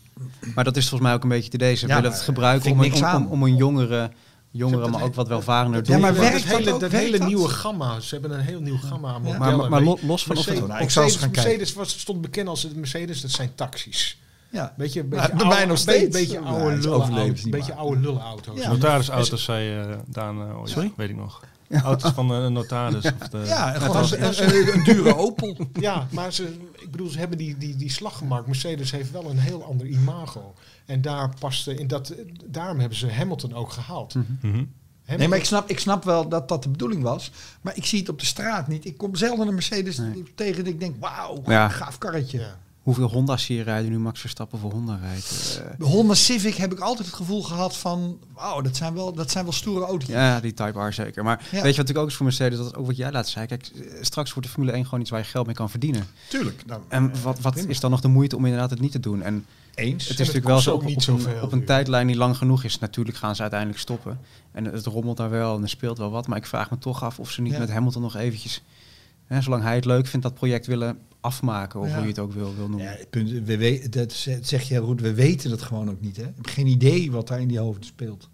Maar 0.55 0.65
dat 0.65 0.77
is 0.77 0.89
volgens 0.89 1.09
mij 1.09 1.13
ook 1.19 1.23
een 1.23 1.29
beetje 1.29 1.51
te 1.51 1.59
deze. 1.59 1.87
We 1.87 1.93
Ja, 1.93 1.97
willen 2.01 2.13
het 2.17 2.23
gebruiken 2.23 2.71
om, 2.71 3.27
om, 3.27 3.43
een 3.43 3.57
jongere, 3.57 4.11
jongere 4.51 4.89
maar 4.89 5.03
ook 5.03 5.15
wat 5.15 5.29
welvarender 5.29 5.83
Ja, 5.91 5.99
maar 5.99 6.15
werkt 6.15 6.49
dat 6.49 6.57
hele, 6.59 6.73
ook? 6.73 6.81
dat 6.81 6.91
hele 6.91 7.19
dat? 7.19 7.27
nieuwe 7.29 7.49
gamma. 7.49 8.01
Ze 8.01 8.15
hebben 8.15 8.39
een 8.39 8.45
heel 8.45 8.61
nieuw 8.61 8.79
gamma 8.79 9.09
aan 9.09 9.23
Ja. 9.25 9.39
modellen. 9.39 9.59
Maar, 9.71 9.83
maar 9.83 9.83
los 9.83 9.99
van 10.03 10.11
of 10.13 10.27
het... 10.27 10.35
Mercedes, 10.37 10.69
Nou, 10.69 10.83
ik 10.83 10.91
zal 10.91 11.03
eens 11.03 11.13
Mercedes, 11.13 11.17
gaan 11.21 11.31
kijken. 11.31 11.51
Mercedes 11.51 11.73
was, 11.75 11.99
stond 12.01 12.21
bekend 12.21 12.49
als 12.49 12.63
het 12.63 12.77
Mercedes, 12.77 13.21
dat 13.21 13.31
zijn 13.31 13.55
taxis. 13.55 14.19
Ja. 14.51 14.75
Beetje, 14.77 15.03
Ja, 15.03 15.09
beetje 15.09 15.35
bij 15.37 15.47
mij 15.47 15.65
nog 15.65 15.79
steeds. 15.79 16.17
Beetje 16.19 16.41
Ja, 16.41 16.47
oude 16.47 17.23
niet 17.33 17.51
beetje 17.51 17.75
oude 17.75 18.01
lullenauto's. 18.01 18.61
Ja. 18.61 18.69
Notarisauto's, 18.69 19.45
zei 19.45 19.81
eh, 19.81 19.97
Daan 20.07 20.41
uh, 20.49 20.59
ooit. 20.61 20.71
Sorry? 20.71 20.93
Weet 20.97 21.09
ik 21.11 21.17
nog. 21.17 21.45
Auto's 21.71 22.11
van 22.13 22.31
eh, 22.35 22.43
een 22.43 22.53
notaris. 22.53 23.05
Of 23.21 23.29
de, 23.29 23.39
Ja, 23.47 23.67
en 23.75 23.81
dat 23.81 23.83
gewoon 23.83 23.97
was- 23.97 24.39
een, 24.41 24.57
een, 24.57 24.75
een 24.75 24.85
dure 24.85 25.17
Opel. 25.17 25.57
Ja, 25.81 26.07
maar 26.11 26.33
ze, 26.33 26.57
ik 26.75 26.91
bedoel, 26.91 27.09
ze 27.09 27.19
hebben 27.19 27.39
die, 27.39 27.57
die, 27.57 27.77
die 27.77 27.91
slag 27.91 28.17
gemaakt. 28.19 28.47
Mercedes 28.47 28.91
heeft 28.91 29.11
wel 29.11 29.31
een 29.31 29.39
heel 29.39 29.65
ander 29.65 29.87
imago. 29.87 30.55
En 30.87 31.03
daar 31.03 31.31
paste 31.39 31.75
in 31.75 31.87
dat, 31.87 32.15
daarom 32.45 32.79
hebben 32.79 32.99
ze 32.99 33.13
Hamilton 33.13 33.55
ook 33.55 33.73
gehaald. 33.73 34.15
Mhm. 34.15 34.25
Hamilton- 34.43 34.69
Nee, 35.19 35.29
maar 35.29 35.39
ik 35.39 35.45
snap, 35.45 35.69
ik 35.71 35.79
snap 35.79 36.05
wel 36.05 36.29
dat 36.29 36.49
dat 36.49 36.63
de 36.63 36.69
bedoeling 36.69 37.03
was. 37.03 37.31
Maar 37.61 37.77
ik 37.77 37.85
zie 37.87 37.99
het 37.99 38.09
op 38.09 38.19
de 38.21 38.27
straat 38.27 38.69
niet. 38.69 38.85
Ik 38.85 38.97
kom 38.97 39.15
zelden 39.17 39.49
een 39.49 39.55
Mercedes 39.55 39.99
Nee. 39.99 40.23
tegen 40.35 40.65
dat 40.65 40.73
ik 40.73 40.81
denk, 40.81 40.97
wauw, 41.01 41.43
Ja. 41.47 41.69
gaaf 41.69 41.99
karretje. 41.99 42.47
Hoeveel 42.89 43.09
Honda's 43.09 43.47
je 43.47 43.63
rijden 43.63 43.91
nu 43.91 43.99
Max 43.99 44.21
Verstappen 44.21 44.59
voor 44.59 44.73
Honda 44.73 44.99
rijdt? 45.03 45.61
Eh, 45.65 45.79
De 45.79 45.85
Honda 45.85 46.15
Civic 46.15 46.55
heb 46.55 46.73
ik 46.73 46.79
altijd 46.81 47.07
het 47.07 47.17
gevoel 47.17 47.43
gehad 47.43 47.77
van, 47.77 48.19
wauw, 48.35 48.61
dat 48.61 48.77
zijn 48.77 48.95
wel, 48.95 49.13
dat 49.13 49.31
zijn 49.31 49.45
wel 49.45 49.53
stoere 49.53 49.85
auto's. 49.85 50.09
ja, 50.09 50.41
die 50.41 50.55
Type 50.55 50.81
R 50.87 50.93
zeker. 50.93 51.25
Maar 51.25 51.37
weet 51.39 51.49
je 51.51 51.57
wat 51.57 51.65
natuurlijk 51.67 51.99
ook 51.99 52.09
is 52.09 52.15
voor 52.15 52.27
Mercedes? 52.27 52.59
Dat 52.59 52.67
is 52.67 52.75
ook 52.75 52.87
wat 52.87 52.97
jij 52.97 53.13
laat 53.13 53.29
zei. 53.29 53.47
Kijk, 53.47 53.67
eh, 53.67 53.81
straks 54.01 54.33
wordt 54.33 54.47
de 54.49 54.53
Formule 54.55 54.77
1 54.77 54.85
gewoon 54.85 55.01
iets 55.01 55.11
waar 55.11 55.19
je 55.21 55.25
geld 55.27 55.47
mee 55.47 55.55
kan 55.55 55.71
verdienen. 55.71 56.07
Tuurlijk. 56.29 56.63
Nou, 56.67 56.81
En 56.89 57.23
wat, 57.23 57.41
wat 57.41 57.53
prima. 57.53 57.69
is 57.69 57.81
dan 57.81 57.91
nog 57.91 58.01
de 58.01 58.09
moeite 58.09 58.37
om 58.37 58.45
inderdaad 58.45 58.71
het 58.71 58.81
niet 58.81 58.93
te 58.93 59.01
doen? 59.01 59.23
En 59.23 59.47
eens. 59.75 59.93
het 59.93 60.03
het 60.03 60.11
is 60.11 60.17
natuurlijk 60.19 60.47
wel 60.47 60.61
zo 60.61 60.75
op, 60.75 60.85
niet 60.85 61.09
op, 61.09 61.25
een, 61.27 61.43
op 61.43 61.53
een 61.53 61.65
tijdlijn 61.65 62.07
die 62.07 62.17
lang 62.17 62.37
genoeg 62.37 62.65
is. 62.65 62.79
Natuurlijk 62.79 63.17
gaan 63.17 63.35
ze 63.35 63.41
uiteindelijk 63.43 63.81
stoppen. 63.81 64.21
En 64.53 64.65
het 64.65 64.87
rommelt 64.87 65.17
daar 65.17 65.31
wel 65.31 65.57
en 65.57 65.63
er 65.63 65.69
speelt 65.69 65.99
wel 65.99 66.11
wat. 66.11 66.27
Maar 66.27 66.39
ik 66.39 66.47
vraag 66.47 66.71
me 66.71 66.79
toch 66.79 67.03
af 67.03 67.19
of 67.19 67.31
ze 67.31 67.43
niet 67.43 67.53
Ja. 67.53 67.59
met 67.59 67.71
Hamilton 67.71 68.03
nog 68.03 68.17
eventjes... 68.17 68.63
Hè, 69.27 69.41
zolang 69.43 69.63
hij 69.63 69.75
het 69.75 69.85
leuk 69.85 70.07
vindt, 70.07 70.27
dat 70.27 70.35
project 70.35 70.67
willen 70.67 70.99
afmaken. 71.21 71.81
Of 71.81 71.87
Ja. 71.89 71.93
hoe 71.95 72.03
je 72.03 72.09
het 72.09 72.19
ook 72.19 72.33
wil, 72.33 72.55
wil 72.55 72.69
noemen. 72.69 72.87
Ja, 72.87 72.91
het 72.99 73.11
punt, 73.11 73.31
we 73.31 73.57
weten, 73.57 73.91
dat 73.91 74.13
ze- 74.13 74.39
zeg 74.43 74.63
je 74.63 74.75
heel 74.75 74.85
goed, 74.87 75.01
we 75.01 75.15
weten 75.15 75.51
het 75.51 75.63
gewoon 75.63 75.91
ook 75.91 76.01
niet. 76.01 76.17
Hè? 76.17 76.23
Ik 76.23 76.33
heb 76.37 76.47
geen 76.47 76.67
idee 76.67 77.11
wat 77.11 77.29
daar 77.29 77.41
in 77.41 77.49
die 77.49 77.59
hoofden 77.59 77.85
speelt. 77.85 78.29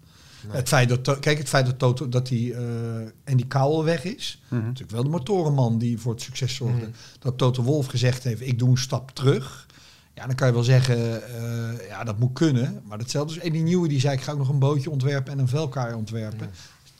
Het 0.47 0.67
feit 0.67 0.89
dat, 0.89 1.19
kijk, 1.19 1.37
het 1.37 1.49
feit 1.49 1.65
dat 1.65 1.79
Toto, 1.79 2.09
dat 2.09 2.27
die, 2.27 2.53
eh 2.53 2.95
en 3.23 3.37
die 3.37 3.45
Kouwel 3.47 3.83
weg 3.83 4.03
is, 4.03 4.41
Mhm. 4.49 4.61
natuurlijk 4.63 4.91
wel 4.91 5.03
de 5.03 5.09
motorenman 5.09 5.77
die 5.77 5.99
voor 5.99 6.13
het 6.13 6.21
succes 6.21 6.55
zorgde. 6.55 6.81
Mhm. 6.81 6.89
Dat 7.19 7.37
Toto 7.37 7.63
Wolf 7.63 7.85
gezegd 7.85 8.23
heeft, 8.23 8.41
ik 8.41 8.59
doe 8.59 8.69
een 8.69 8.77
stap 8.77 9.11
terug. 9.11 9.65
Ja, 10.13 10.25
dan 10.25 10.35
kan 10.35 10.47
je 10.47 10.53
wel 10.53 10.63
zeggen, 10.63 11.23
eh, 11.27 11.87
ja, 11.87 12.03
dat 12.03 12.19
moet 12.19 12.33
kunnen. 12.33 12.81
Maar 12.87 12.97
hetzelfde 12.97 13.35
is, 13.35 13.41
en 13.41 13.51
die 13.51 13.63
nieuwe 13.63 13.87
die 13.87 13.99
zei, 13.99 14.15
ik 14.15 14.21
ga 14.21 14.31
ook 14.31 14.37
nog 14.37 14.49
een 14.49 14.59
bootje 14.59 14.89
ontwerpen 14.89 15.33
en 15.33 15.39
een 15.39 15.47
velkaar 15.47 15.95
ontwerpen. 15.95 16.49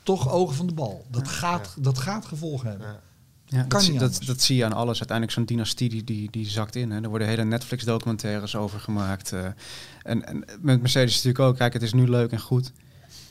Toch 0.02 0.32
ogen 0.32 0.56
van 0.56 0.66
de 0.66 0.74
bal. 0.74 1.06
Dat 1.10 1.28
gaat, 1.28 1.74
dat 1.78 1.98
gaat 1.98 2.24
gevolgen 2.26 2.68
hebben. 2.68 2.86
Ja. 2.86 3.00
Ja, 3.48 3.62
Kan 3.62 3.80
dat, 3.80 3.90
niet 3.90 4.00
dat, 4.00 4.20
dat 4.26 4.40
zie 4.40 4.56
je 4.56 4.64
aan 4.64 4.72
alles. 4.72 4.98
Uiteindelijk 4.98 5.36
zo'n 5.36 5.44
dynastie 5.44 5.88
die, 5.88 6.04
die, 6.04 6.30
die 6.30 6.48
zakt 6.48 6.76
in. 6.76 6.90
Hè. 6.90 7.00
Er 7.02 7.08
worden 7.08 7.28
hele 7.28 7.44
Netflix-documentaires 7.44 8.56
over 8.56 8.80
gemaakt. 8.80 9.32
eh. 9.32 9.44
en, 10.02 10.26
en 10.26 10.44
met 10.60 10.80
Mercedes 10.80 11.14
natuurlijk 11.14 11.44
ook. 11.44 11.56
Kijk, 11.56 11.72
het 11.72 11.82
is 11.82 11.92
nu 11.92 12.08
leuk 12.08 12.30
en 12.32 12.40
goed. 12.40 12.72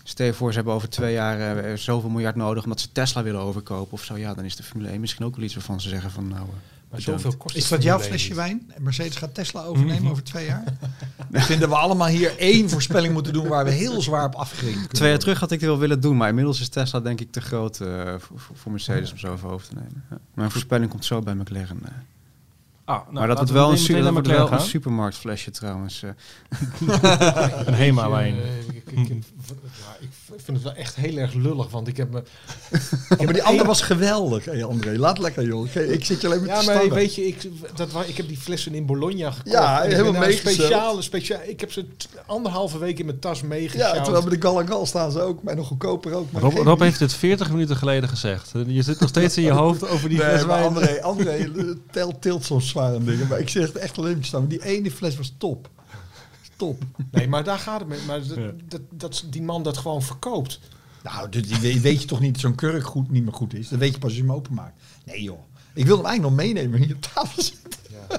Stel 0.03 0.25
je 0.25 0.33
voor, 0.33 0.49
ze 0.49 0.55
hebben 0.55 0.73
over 0.73 0.89
twee 0.89 1.13
jaar 1.13 1.57
eh, 1.57 1.77
zoveel 1.77 2.09
miljard 2.09 2.35
nodig 2.35 2.63
omdat 2.63 2.79
ze 2.79 2.91
Tesla 2.91 3.23
willen 3.23 3.41
overkopen 3.41 3.93
of 3.93 4.03
zo. 4.03 4.17
Ja, 4.17 4.33
dan 4.33 4.45
is 4.45 4.55
de 4.55 4.63
Formule 4.63 4.89
1 4.89 4.99
misschien 4.99 5.25
ook 5.25 5.35
wel 5.35 5.45
iets 5.45 5.53
waarvan 5.53 5.81
ze 5.81 5.89
zeggen 5.89 6.11
van 6.11 6.27
nou... 6.27 6.41
eh, 6.41 6.74
Maar 7.03 7.13
zoveel 7.19 7.37
kost 7.37 7.55
Is 7.55 7.61
het 7.61 7.71
dat 7.71 7.83
jouw 7.83 7.99
Formule 7.99 8.19
1 8.19 8.19
flesje 8.27 8.27
niet. 8.27 8.37
wijn? 8.67 8.71
En 8.77 8.83
Mercedes 8.83 9.15
gaat 9.15 9.33
Tesla 9.33 9.63
overnemen 9.63 10.11
over 10.11 10.23
twee 10.23 10.45
jaar? 10.45 10.63
Ik 11.31 11.41
vind 11.41 11.59
dat 11.59 11.69
we 11.69 11.75
allemaal 11.75 12.07
hier 12.07 12.37
één 12.37 12.69
voorspelling 12.69 13.13
moeten 13.13 13.33
doen 13.33 13.47
waar 13.47 13.65
we 13.65 13.71
heel 13.71 14.01
zwaar 14.01 14.25
op 14.25 14.31
kunnen 14.35 14.49
Twee 14.57 14.71
jaar 14.73 14.87
worden. 14.99 15.19
terug 15.19 15.39
had 15.39 15.51
ik 15.51 15.59
het 15.59 15.69
wel 15.69 15.79
willen 15.79 15.99
doen, 15.99 16.17
maar 16.17 16.29
inmiddels 16.29 16.59
is 16.61 16.69
Tesla 16.69 16.99
denk 16.99 17.21
ik 17.21 17.31
te 17.31 17.41
groot 17.41 17.79
eh, 17.79 18.13
voor, 18.17 18.39
voor 18.53 18.71
Mercedes 18.71 19.11
om 19.11 19.17
zo 19.17 19.31
over 19.31 19.49
hoofd 19.49 19.67
te 19.69 19.73
nemen. 19.75 20.03
Ja. 20.09 20.17
Mijn 20.33 20.51
voorspelling 20.51 20.89
komt 20.89 21.05
zo 21.05 21.19
bij 21.21 21.33
McLaren. 21.35 21.79
eh. 21.83 21.91
Ah, 22.85 22.95
nou, 22.95 23.13
maar 23.13 23.27
dat 23.27 23.35
wordt 23.37 23.49
we 23.51 23.55
wel, 23.57 23.71
een, 23.71 24.13
dat 24.13 24.27
wel 24.27 24.51
een 24.51 24.59
supermarktflesje 24.59 25.51
trouwens. 25.51 26.03
eh. 26.03 26.09
Een 27.65 27.73
Hema-wijn. 27.73 28.35
Eh, 28.35 28.57
ik, 28.59 28.83
ik, 28.91 29.09
ik, 29.09 29.23
ja, 29.61 30.07
ik 30.33 30.39
vind 30.43 30.57
het 30.57 30.61
wel 30.65 30.73
echt 30.75 30.95
heel 30.95 31.17
erg 31.17 31.33
lullig, 31.33 31.69
want 31.69 31.87
ik 31.87 31.97
heb 31.97 32.11
me... 32.11 32.23
Ja, 33.17 33.23
maar 33.23 33.33
die 33.33 33.43
andere 33.43 33.67
was 33.67 33.81
geweldig. 33.81 34.45
Hey 34.45 34.63
André, 34.63 34.97
laat 34.97 35.17
lekker 35.17 35.45
joh. 35.45 35.65
Ik, 35.67 35.75
ik 35.89 36.05
zit 36.05 36.21
je 36.21 36.27
alleen 36.27 36.39
maar 36.39 36.47
Ja, 36.49 36.59
te 36.59 36.65
maar 36.65 36.75
stammen. 36.75 36.95
weet 36.95 37.15
je, 37.15 37.27
ik, 37.27 37.41
dat, 37.75 37.89
ik 38.07 38.17
heb 38.17 38.27
die 38.27 38.37
flessen 38.37 38.73
in 38.73 38.85
Bologna 38.85 39.31
gekocht. 39.31 39.51
Ja, 39.55 39.81
helemaal 39.81 40.11
meegezet. 40.21 40.53
speciale, 40.53 41.01
speciaal. 41.01 41.39
Ik 41.45 41.59
heb 41.59 41.71
ze 41.71 41.85
anderhalve 42.25 42.77
week 42.77 42.99
in 42.99 43.05
mijn 43.05 43.19
tas 43.19 43.39
Ja, 43.39 43.45
meegesjouwd. 43.47 44.03
terwijl 44.03 44.23
bij 44.25 44.35
de 44.37 44.41
Gal 44.41 44.59
en 44.59 44.67
Gal 44.67 44.85
staan 44.85 45.11
ze 45.11 45.21
ook, 45.21 45.43
maar 45.43 45.55
nog 45.55 45.67
goedkoper 45.67 46.13
ook. 46.13 46.31
Maar 46.31 46.41
Rob, 46.41 46.53
geen- 46.53 46.63
Rob 46.63 46.79
heeft 46.79 46.99
het 46.99 47.13
40 47.13 47.49
minuten 47.51 47.75
geleden 47.75 48.09
gezegd. 48.09 48.51
Je 48.67 48.81
zit 48.81 48.99
nog 48.99 49.09
steeds 49.09 49.37
in 49.37 49.43
je 49.43 49.51
hoofd 49.63 49.87
over 49.89 50.09
die 50.09 50.17
nee, 50.17 50.27
fles 50.29 50.45
maar 50.45 50.57
wijn. 50.59 50.65
André, 50.73 51.01
André 51.01 51.29
eh, 51.31 51.63
telt, 51.91 52.21
tilt 52.21 52.43
soms 52.45 52.69
zware 52.69 53.03
dingen. 53.03 53.27
Maar 53.27 53.39
ik 53.39 53.49
zeg 53.49 53.67
het 53.67 53.75
echt 53.75 53.97
alleen 53.97 54.11
maar 54.11 54.21
te 54.21 54.27
staan. 54.27 54.47
Die 54.47 54.63
ene 54.63 54.91
fles 54.91 55.17
was 55.17 55.33
top. 55.37 55.69
Top. 56.55 56.83
Nee, 57.11 57.27
maar 57.27 57.43
daar 57.43 57.59
gaat 57.59 57.79
het 57.79 57.89
mee. 57.89 57.99
Maar 58.07 58.27
dat, 58.27 58.37
Ja. 58.37 58.51
dat, 58.67 58.81
dat 58.89 59.23
die 59.29 59.41
man 59.41 59.63
dat 59.63 59.77
gewoon 59.77 60.01
verkoopt. 60.01 60.59
Nou, 61.03 61.29
die 61.29 61.79
weet, 61.81 62.01
je 62.01 62.07
toch 62.07 62.19
niet 62.19 62.31
dat 62.33 62.41
zo'n 62.41 62.55
kurk 62.55 62.83
goed, 62.85 63.11
niet 63.11 63.23
meer 63.23 63.33
goed 63.33 63.53
is? 63.53 63.67
Dat 63.69 63.79
weet 63.79 63.93
je 63.93 63.99
pas 63.99 64.09
als 64.09 64.17
je 64.17 64.21
hem 64.25 64.31
openmaakt. 64.31 64.79
Nee 65.05 65.21
joh. 65.23 65.39
Ik 65.73 65.85
wil 65.85 65.97
hem 65.97 66.05
eigenlijk 66.05 66.35
nog 66.35 66.45
meenemen 66.45 66.79
hier 66.83 66.95
op 66.95 67.01
tafel 67.01 67.43
zitten. 67.43 67.79
Ja. 67.89 68.15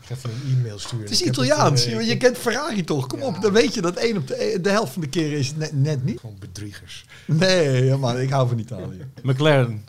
Ik 0.00 0.14
ga 0.14 0.14
even 0.14 0.30
een 0.30 0.56
e-mail 0.58 0.78
sturen. 0.78 1.00
Het 1.00 1.10
is 1.10 1.22
Italiaans. 1.22 1.84
eh, 1.84 1.92
je, 1.92 2.04
je 2.06 2.16
kent 2.16 2.38
Ferrari 2.38 2.84
toch? 2.84 3.06
Kom 3.06 3.22
op, 3.22 3.40
dan 3.40 3.52
weet 3.52 3.74
je 3.74 3.80
dat 3.80 3.96
één 3.96 4.16
op 4.16 4.26
de, 4.26 4.58
de 4.62 4.70
helft 4.70 4.92
van 4.92 5.02
de 5.02 5.08
keren 5.08 5.38
is 5.38 5.48
het 5.48 5.56
net, 5.56 5.72
net 5.72 6.04
niet. 6.04 6.20
Gewoon 6.20 6.36
bedriegers. 6.38 7.04
Nee, 7.26 7.96
man, 7.96 8.18
ik 8.20 8.30
hou 8.30 8.48
van 8.48 8.58
Italië. 8.58 9.06
McLaren. 9.22 9.84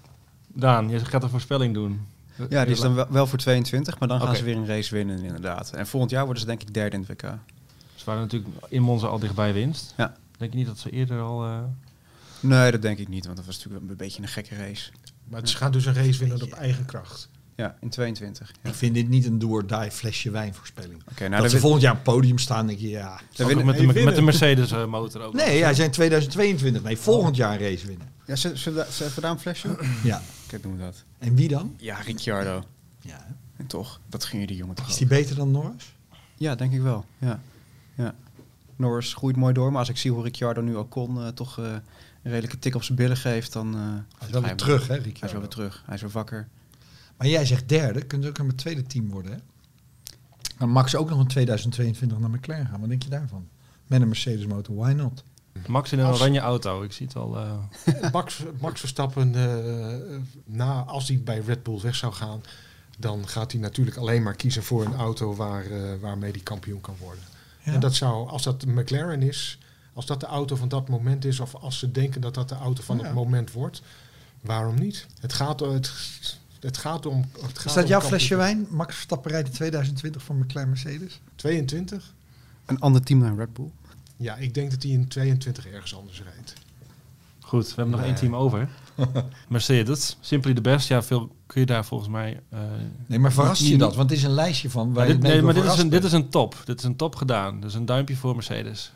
Daan, 0.47 0.89
je 0.89 1.05
gaat 1.05 1.24
een 1.24 1.30
voorspelling 1.30 1.74
doen. 1.74 2.01
Ja, 2.49 2.63
die 2.63 2.73
is 2.73 2.79
dan 2.79 3.05
wel, 3.09 3.27
voor 3.27 3.37
22, 3.37 3.99
maar 3.99 4.07
dan 4.07 4.21
gaan 4.21 4.35
ze 4.35 4.43
weer 4.43 4.55
een 4.55 4.67
race 4.67 4.95
winnen 4.95 5.23
inderdaad. 5.23 5.71
En 5.71 5.87
volgend 5.87 6.11
jaar 6.11 6.23
worden 6.23 6.41
ze 6.41 6.47
denk 6.47 6.61
ik 6.61 6.73
derde 6.73 6.95
in 6.97 7.05
het 7.07 7.21
WK. 7.21 7.33
Ze 7.95 8.05
waren 8.05 8.21
natuurlijk 8.21 8.51
in 8.67 8.81
Monza 8.81 9.07
al 9.07 9.19
dichtbij 9.19 9.53
winst. 9.53 9.93
Ja. 9.97 10.13
Denk 10.37 10.51
je 10.51 10.57
niet 10.57 10.67
dat 10.67 10.77
ze 10.79 10.89
eerder 10.89 11.21
al... 11.21 11.43
eh, 11.45 11.57
Nee, 12.39 12.71
dat 12.71 12.81
denk 12.81 12.97
ik 12.97 13.07
niet, 13.07 13.25
want 13.25 13.37
dat 13.37 13.45
was 13.45 13.55
natuurlijk 13.57 13.89
een 13.89 13.95
beetje 13.97 14.21
een 14.21 14.27
gekke 14.27 14.55
race. 14.55 14.91
Maar 15.23 15.47
ze 15.47 15.57
gaan 15.57 15.71
dus 15.71 15.85
een 15.85 15.93
race 15.93 16.19
winnen 16.19 16.41
op 16.41 16.51
eigen 16.51 16.85
kracht. 16.85 17.29
Ja, 17.55 17.75
in 17.81 17.89
22. 17.89 18.51
Ja. 18.63 18.69
Ik 18.69 18.75
vind 18.75 18.93
dit 18.93 19.09
niet 19.09 19.25
een 19.25 19.39
do-or-die 19.39 19.91
flesje 19.91 20.31
wijnvoorspelling. 20.31 21.01
Oké, 21.11 21.19
nou 21.19 21.31
dat 21.31 21.39
dan 21.41 21.49
ze 21.49 21.59
volgend 21.59 21.81
jaar 21.81 21.91
op 21.91 21.97
het 22.05 22.13
podium 22.15 22.37
staan, 22.37 22.67
denk 22.67 22.79
je 22.79 22.89
ja. 22.89 23.13
ook 23.13 23.47
winnen- 23.47 23.65
met, 23.65 23.77
de, 23.77 23.85
hey, 23.85 24.03
met 24.03 24.15
de. 24.15 24.21
Mercedes 24.21 24.71
eh, 24.71 24.85
motor 24.85 25.21
ook. 25.21 25.33
Nee, 25.33 25.63
hij 25.63 25.73
zijn 25.73 25.91
2022. 25.91 26.83
Nee, 26.83 26.97
volgend 26.97 27.35
jaar 27.35 27.51
een 27.53 27.59
race 27.59 27.87
winnen. 27.87 28.07
Ja, 28.25 28.35
ze, 28.35 28.57
ze, 28.57 28.85
ze 28.91 29.21
daar 29.21 29.31
een 29.31 29.39
flesje? 29.39 29.77
Ja. 30.03 30.21
We 30.51 30.77
dat. 30.77 31.03
En 31.17 31.35
wie 31.35 31.47
dan? 31.47 31.73
Ja, 31.77 31.99
Ricciardo. 32.01 32.63
Ja. 33.01 33.25
En 33.57 33.67
toch, 33.67 33.99
dat 34.07 34.23
ging 34.25 34.41
je 34.41 34.47
die 34.47 34.57
jongen 34.57 34.75
toch 34.75 34.85
Is 34.87 34.91
ook. 34.91 34.97
die 34.99 35.07
beter 35.07 35.35
dan 35.35 35.51
Norris? 35.51 35.93
Ja, 36.35 36.55
denk 36.55 36.73
ik 36.73 36.81
wel. 36.81 37.05
Ja. 37.17 37.39
ja. 37.95 38.15
Norris 38.75 39.13
groeit 39.13 39.35
mooi 39.35 39.53
door, 39.53 39.69
maar 39.71 39.79
als 39.79 39.89
ik 39.89 39.97
zie 39.97 40.11
hoe 40.11 40.23
Ricciardo 40.23 40.61
nu 40.61 40.75
ook 40.77 40.89
kon, 40.89 41.21
eh, 41.21 41.27
toch 41.27 41.59
eh, 41.59 41.65
een 42.23 42.31
redelijke 42.31 42.59
tik 42.59 42.75
op 42.75 42.83
zijn 42.83 42.97
billen 42.97 43.17
geeft, 43.17 43.53
dan... 43.53 43.75
eh, 43.75 43.81
Hij 44.17 44.27
is 44.27 44.33
wel 44.33 44.41
weer 44.41 44.55
terug, 44.55 44.81
hè, 44.81 44.87
Hij 44.87 44.97
is 44.97 45.03
Ricciardo? 45.05 45.31
wel 45.33 45.41
weer 45.41 45.49
terug. 45.51 45.83
Hij 45.85 45.95
is 45.95 46.01
weer 46.01 46.11
wakker. 46.11 46.47
Maar 47.17 47.27
jij 47.27 47.45
zegt 47.45 47.69
derde, 47.69 48.01
kunt 48.05 48.25
ook 48.25 48.39
aan 48.39 48.45
mijn 48.45 48.57
tweede 48.57 48.83
team 48.83 49.09
worden, 49.09 49.31
hè? 49.31 49.37
Dan 50.57 50.69
Max 50.69 50.95
ook 50.95 51.09
nog 51.09 51.19
in 51.19 51.27
2022 51.27 52.19
naar 52.19 52.29
McLaren 52.29 52.65
gaan. 52.67 52.79
Wat 52.79 52.89
denk 52.89 53.03
je 53.03 53.09
daarvan? 53.09 53.47
Met 53.87 54.01
een 54.01 54.07
Mercedes 54.07 54.45
motor, 54.45 54.75
why 54.75 54.91
not? 54.91 55.23
Max 55.68 55.91
in 55.91 55.99
een 55.99 56.05
Als- 56.05 56.20
oranje 56.20 56.39
auto. 56.39 56.82
Ik 56.84 56.91
zie 56.91 57.05
het 57.05 57.16
al... 57.16 57.38
eh, 57.38 58.12
Max, 58.12 58.43
Max 58.60 58.80
Verstappen, 58.80 59.36
eh, 59.36 60.18
na, 60.45 60.82
als 60.84 61.07
hij 61.07 61.22
bij 61.24 61.39
Red 61.45 61.64
Bull 61.64 61.80
weg 61.82 61.95
zou 61.95 62.14
gaan, 62.14 62.41
dan 62.97 63.28
gaat 63.28 63.51
hij 63.51 63.62
natuurlijk 63.62 63.97
alleen 63.97 64.24
maar 64.24 64.36
kiezen 64.36 64.64
voor 64.64 64.86
een 64.86 64.95
auto 64.95 65.36
waar, 65.36 65.66
eh, 65.66 65.80
waarmee 66.01 66.32
hij 66.32 66.39
kampioen 66.41 66.82
kan 66.82 66.95
worden. 66.99 67.24
Ja. 67.64 67.74
En 67.74 67.80
dat 67.80 67.95
zou, 67.95 68.28
als 68.30 68.43
dat 68.43 68.62
de 68.62 68.68
McLaren 68.68 69.22
is, 69.22 69.57
als 69.93 70.05
dat 70.05 70.20
de 70.20 70.26
auto 70.26 70.55
van 70.55 70.68
dat 70.70 70.89
moment 70.89 71.26
is, 71.26 71.39
of 71.39 71.55
als 71.55 71.80
ze 71.80 71.91
denken 71.91 72.22
dat 72.22 72.34
dat 72.34 72.49
de 72.49 72.55
auto 72.55 72.84
van 72.84 72.97
Ja. 72.97 73.03
het 73.03 73.14
moment 73.14 73.51
wordt, 73.51 73.82
Waarom 74.41 74.76
niet? 74.80 75.07
Het 75.20 75.34
gaat, 75.34 75.60
het, 75.60 75.91
het 76.60 76.78
gaat 76.78 77.05
om. 77.05 77.26
Het 77.41 77.57
gaat 77.60 77.66
Is 77.66 77.74
dat 77.74 77.84
om 77.84 77.89
jouw 77.89 77.99
kampioen- 77.99 78.20
flesje 78.20 78.36
wijn? 78.36 78.68
Max 78.70 78.93
Verstappen 78.93 79.32
rijdt 79.32 79.47
in 79.47 79.53
2020 79.53 80.24
van 80.24 80.38
McLaren 80.38 80.70
Mercedes? 80.70 81.20
22? 81.36 82.14
Een 82.66 82.80
ander 82.80 83.01
team 83.03 83.20
dan 83.20 83.38
Red 83.38 83.53
Bull. 83.53 83.70
Ja, 84.20 84.36
ik 84.36 84.53
denk 84.53 84.72
dat 84.72 84.84
hij 84.84 84.91
in 84.91 85.07
22 85.07 85.67
ergens 85.67 85.95
anders 85.95 86.22
rijdt. 86.24 86.53
Goed, 87.39 87.67
we 87.67 87.74
hebben 87.76 87.95
nog 87.95 88.05
één 88.05 88.15
team 88.15 88.36
over. 88.36 88.70
Mercedes, 89.47 90.17
simply 90.20 90.53
the 90.53 90.61
best. 90.61 90.88
Ja, 90.88 91.03
veel 91.03 91.36
kun 91.45 91.59
je 91.61 91.65
daar 91.67 91.86
volgens 91.86 92.09
mij... 92.09 92.41
eh, 92.49 92.59
Nee, 93.05 93.20
maar 93.20 93.32
verrast 93.32 93.61
je 93.63 93.70
niet- 93.70 93.80
dat? 93.80 93.95
Want 93.95 94.09
het 94.09 94.20
is 94.20 94.26
een 94.26 94.32
lijstje 94.34 94.70
van 94.70 94.93
waar 94.93 95.07
dit, 95.07 95.20
nee, 95.20 95.41
maar 95.41 95.53
dit 95.53 95.63
is, 95.63 95.78
een, 95.78 95.89
dit 95.89 96.03
is 96.03 96.11
een 96.11 96.30
top. 96.30 96.55
Dit 96.65 96.78
is 96.80 96.84
een 96.86 96.95
top 96.95 97.15
gedaan. 97.15 97.59
Dus 97.61 97.74
een 97.74 97.86
duimpje 97.86 98.15
voor 98.15 98.34
Mercedes. 98.36 98.91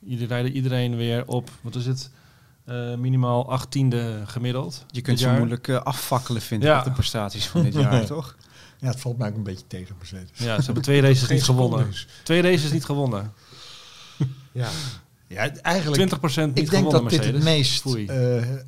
Jullie 0.00 0.26
rijden 0.26 0.52
iedereen 0.52 0.96
weer 0.96 1.26
op, 1.26 1.50
wat 1.60 1.74
is 1.74 1.86
het? 1.86 2.10
Eh, 2.64 2.94
minimaal 2.94 3.50
achttiende 3.50 4.22
gemiddeld. 4.26 4.84
Je 4.90 5.00
kunt 5.00 5.18
ze 5.20 5.28
moeilijk 5.30 5.68
eh, 5.68 5.76
afvakkelen, 5.82 6.42
vind 6.42 6.62
ik, 6.62 6.68
Ja. 6.68 6.78
op 6.78 6.84
de 6.84 6.90
prestaties 6.90 7.46
van 7.46 7.62
dit 7.62 7.74
jaar, 7.74 8.06
toch? 8.16 8.36
Ja, 8.78 8.86
het 8.90 9.00
valt 9.00 9.18
mij 9.18 9.28
ook 9.28 9.36
een 9.36 9.42
beetje 9.42 9.66
tegen 9.66 9.94
Mercedes. 9.98 10.28
Ja, 10.34 10.56
ze 10.58 10.64
hebben 10.64 10.82
twee 10.82 11.00
races 11.00 11.28
niet 11.28 11.42
gewonnen. 11.44 11.78
secondes. 11.78 12.06
Twee 12.22 12.42
races 12.42 12.72
niet 12.72 12.84
gewonnen. 12.84 13.32
Ja, 14.54 14.68
Ja, 15.28 15.48
eigenlijk... 15.56 16.02
20% 16.02 16.04
niet 16.04 16.18
ik 16.36 16.54
denk 16.54 16.68
gewonnen 16.70 17.02
dat 17.02 17.10
dit 17.10 17.24
het 17.24 17.42
meest 17.42 17.86
eh, 17.86 18.52
eh, 18.52 18.58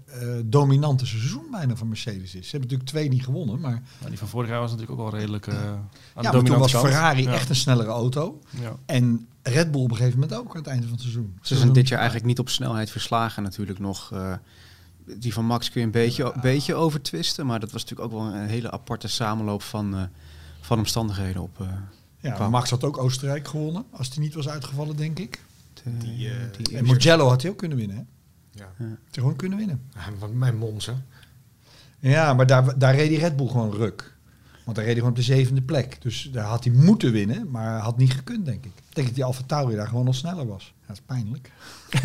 dominante 0.44 1.06
seizoen 1.06 1.46
bijna 1.50 1.76
van 1.76 1.88
Mercedes 1.88 2.22
is. 2.22 2.30
Ze 2.30 2.50
hebben 2.50 2.60
natuurlijk 2.60 2.88
twee 2.88 3.08
niet 3.08 3.24
gewonnen, 3.24 3.60
maar, 3.60 3.82
Maar 4.00 4.08
die 4.08 4.18
van 4.18 4.28
vorig 4.28 4.48
jaar 4.50 4.60
was 4.60 4.70
natuurlijk 4.70 5.00
ook 5.00 5.10
wel 5.10 5.18
redelijk 5.20 5.46
eh 5.46 5.54
aan 5.54 5.88
de 6.14 6.22
ja, 6.22 6.32
maar 6.32 6.44
toen 6.44 6.58
was 6.58 6.72
kant. 6.72 6.84
Ferrari 6.86 7.22
Ja. 7.22 7.32
echt 7.32 7.48
een 7.48 7.56
snellere 7.56 7.90
auto. 7.90 8.40
Ja. 8.60 8.76
En 8.86 9.26
Red 9.42 9.70
Bull 9.70 9.82
op 9.82 9.90
een 9.90 9.96
gegeven 9.96 10.18
moment 10.20 10.38
ook 10.38 10.50
aan 10.50 10.56
het 10.56 10.66
einde 10.66 10.82
van 10.82 10.92
het 10.92 11.00
seizoen. 11.00 11.38
Ze 11.42 11.56
zijn 11.56 11.72
dit 11.72 11.88
jaar 11.88 11.98
eigenlijk 11.98 12.28
niet 12.28 12.38
op 12.38 12.48
snelheid 12.48 12.90
verslagen 12.90 13.42
natuurlijk 13.42 13.78
nog. 13.78 14.12
eh, 14.12 14.32
die 15.18 15.32
van 15.32 15.44
Max 15.44 15.70
kun 15.70 15.80
je 15.80 15.86
een 15.86 15.92
beetje, 15.92 16.34
beetje 16.40 16.74
overtwisten. 16.74 17.46
Maar 17.46 17.60
dat 17.60 17.72
was 17.72 17.82
natuurlijk 17.84 18.12
ook 18.12 18.20
wel 18.20 18.32
een 18.34 18.46
hele 18.48 18.70
aparte 18.70 19.08
samenloop 19.08 19.62
van, 19.62 19.94
eh, 19.96 20.02
van 20.60 20.78
omstandigheden 20.78 21.42
op... 21.42 21.60
eh, 21.60 21.66
Ja, 22.20 22.48
Max 22.48 22.70
had 22.70 22.84
ook 22.84 22.98
Oostenrijk 22.98 23.48
gewonnen, 23.48 23.84
als 23.90 24.08
hij 24.08 24.18
niet 24.18 24.34
was 24.34 24.48
uitgevallen, 24.48 24.96
denk 24.96 25.18
ik. 25.18 25.40
Die, 25.98 26.28
eh, 26.28 26.34
die 26.56 26.76
En 26.76 26.84
Mugello 26.84 27.28
had 27.28 27.42
hij 27.42 27.50
ook 27.50 27.58
kunnen 27.58 27.78
winnen, 27.78 27.96
hè? 27.96 28.02
ja. 28.50 28.96
Gewoon 29.10 29.36
kunnen 29.36 29.58
winnen. 29.58 29.82
Ja, 29.94 30.12
want 30.18 30.34
mijn 30.34 30.56
Monza. 30.56 31.02
Ja, 31.98 32.34
maar 32.34 32.46
daar, 32.46 32.78
daar 32.78 32.94
reed 32.94 33.08
die 33.08 33.18
Red 33.18 33.36
Bull 33.36 33.48
gewoon 33.48 33.72
ruk. 33.72 34.16
Want 34.64 34.76
daar 34.76 34.86
reed 34.86 34.96
hij 34.96 35.02
gewoon 35.02 35.10
op 35.10 35.16
de 35.16 35.34
zevende 35.34 35.62
plek. 35.62 36.02
Dus 36.02 36.28
daar 36.32 36.44
had 36.44 36.64
hij 36.64 36.72
moeten 36.72 37.12
winnen, 37.12 37.50
maar 37.50 37.80
had 37.80 37.98
niet 37.98 38.12
gekund, 38.12 38.44
denk 38.44 38.64
ik. 38.64 38.72
Ik 38.88 38.94
denk 38.94 39.06
dat 39.06 39.16
die 39.16 39.24
Alfa 39.24 39.42
Tauri 39.46 39.76
daar 39.76 39.88
gewoon 39.88 40.04
nog 40.04 40.14
sneller 40.14 40.46
was. 40.46 40.74
Ja, 40.80 40.86
dat 40.86 40.96
is 40.96 41.02
pijnlijk. 41.06 41.50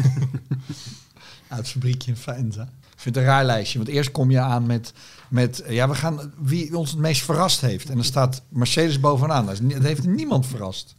Uit 1.48 1.60
het 1.60 1.70
fabriekje 1.70 2.12
in 2.12 2.18
Faenza. 2.18 2.62
Ik 2.64 3.00
vind 3.08 3.16
het 3.16 3.24
een 3.24 3.30
raar 3.30 3.46
lijstje, 3.46 3.78
want 3.78 3.90
eerst 3.90 4.12
kom 4.12 4.32
je 4.32 4.40
aan 4.40 4.66
met, 4.66 4.94
met 5.30 5.60
eh, 5.60 5.74
ja, 5.74 5.88
we 5.90 5.96
gaan 5.96 6.34
wie 6.38 6.78
ons 6.78 6.92
het 6.92 7.00
meest 7.00 7.24
verrast 7.24 7.62
heeft. 7.62 7.90
En 7.90 7.96
dan 7.96 8.04
staat 8.04 8.42
Mercedes 8.50 9.00
bovenaan. 9.00 9.46
Dat 9.46 9.60
heeft 9.84 10.08
niemand 10.08 10.46
verrast. 10.46 10.96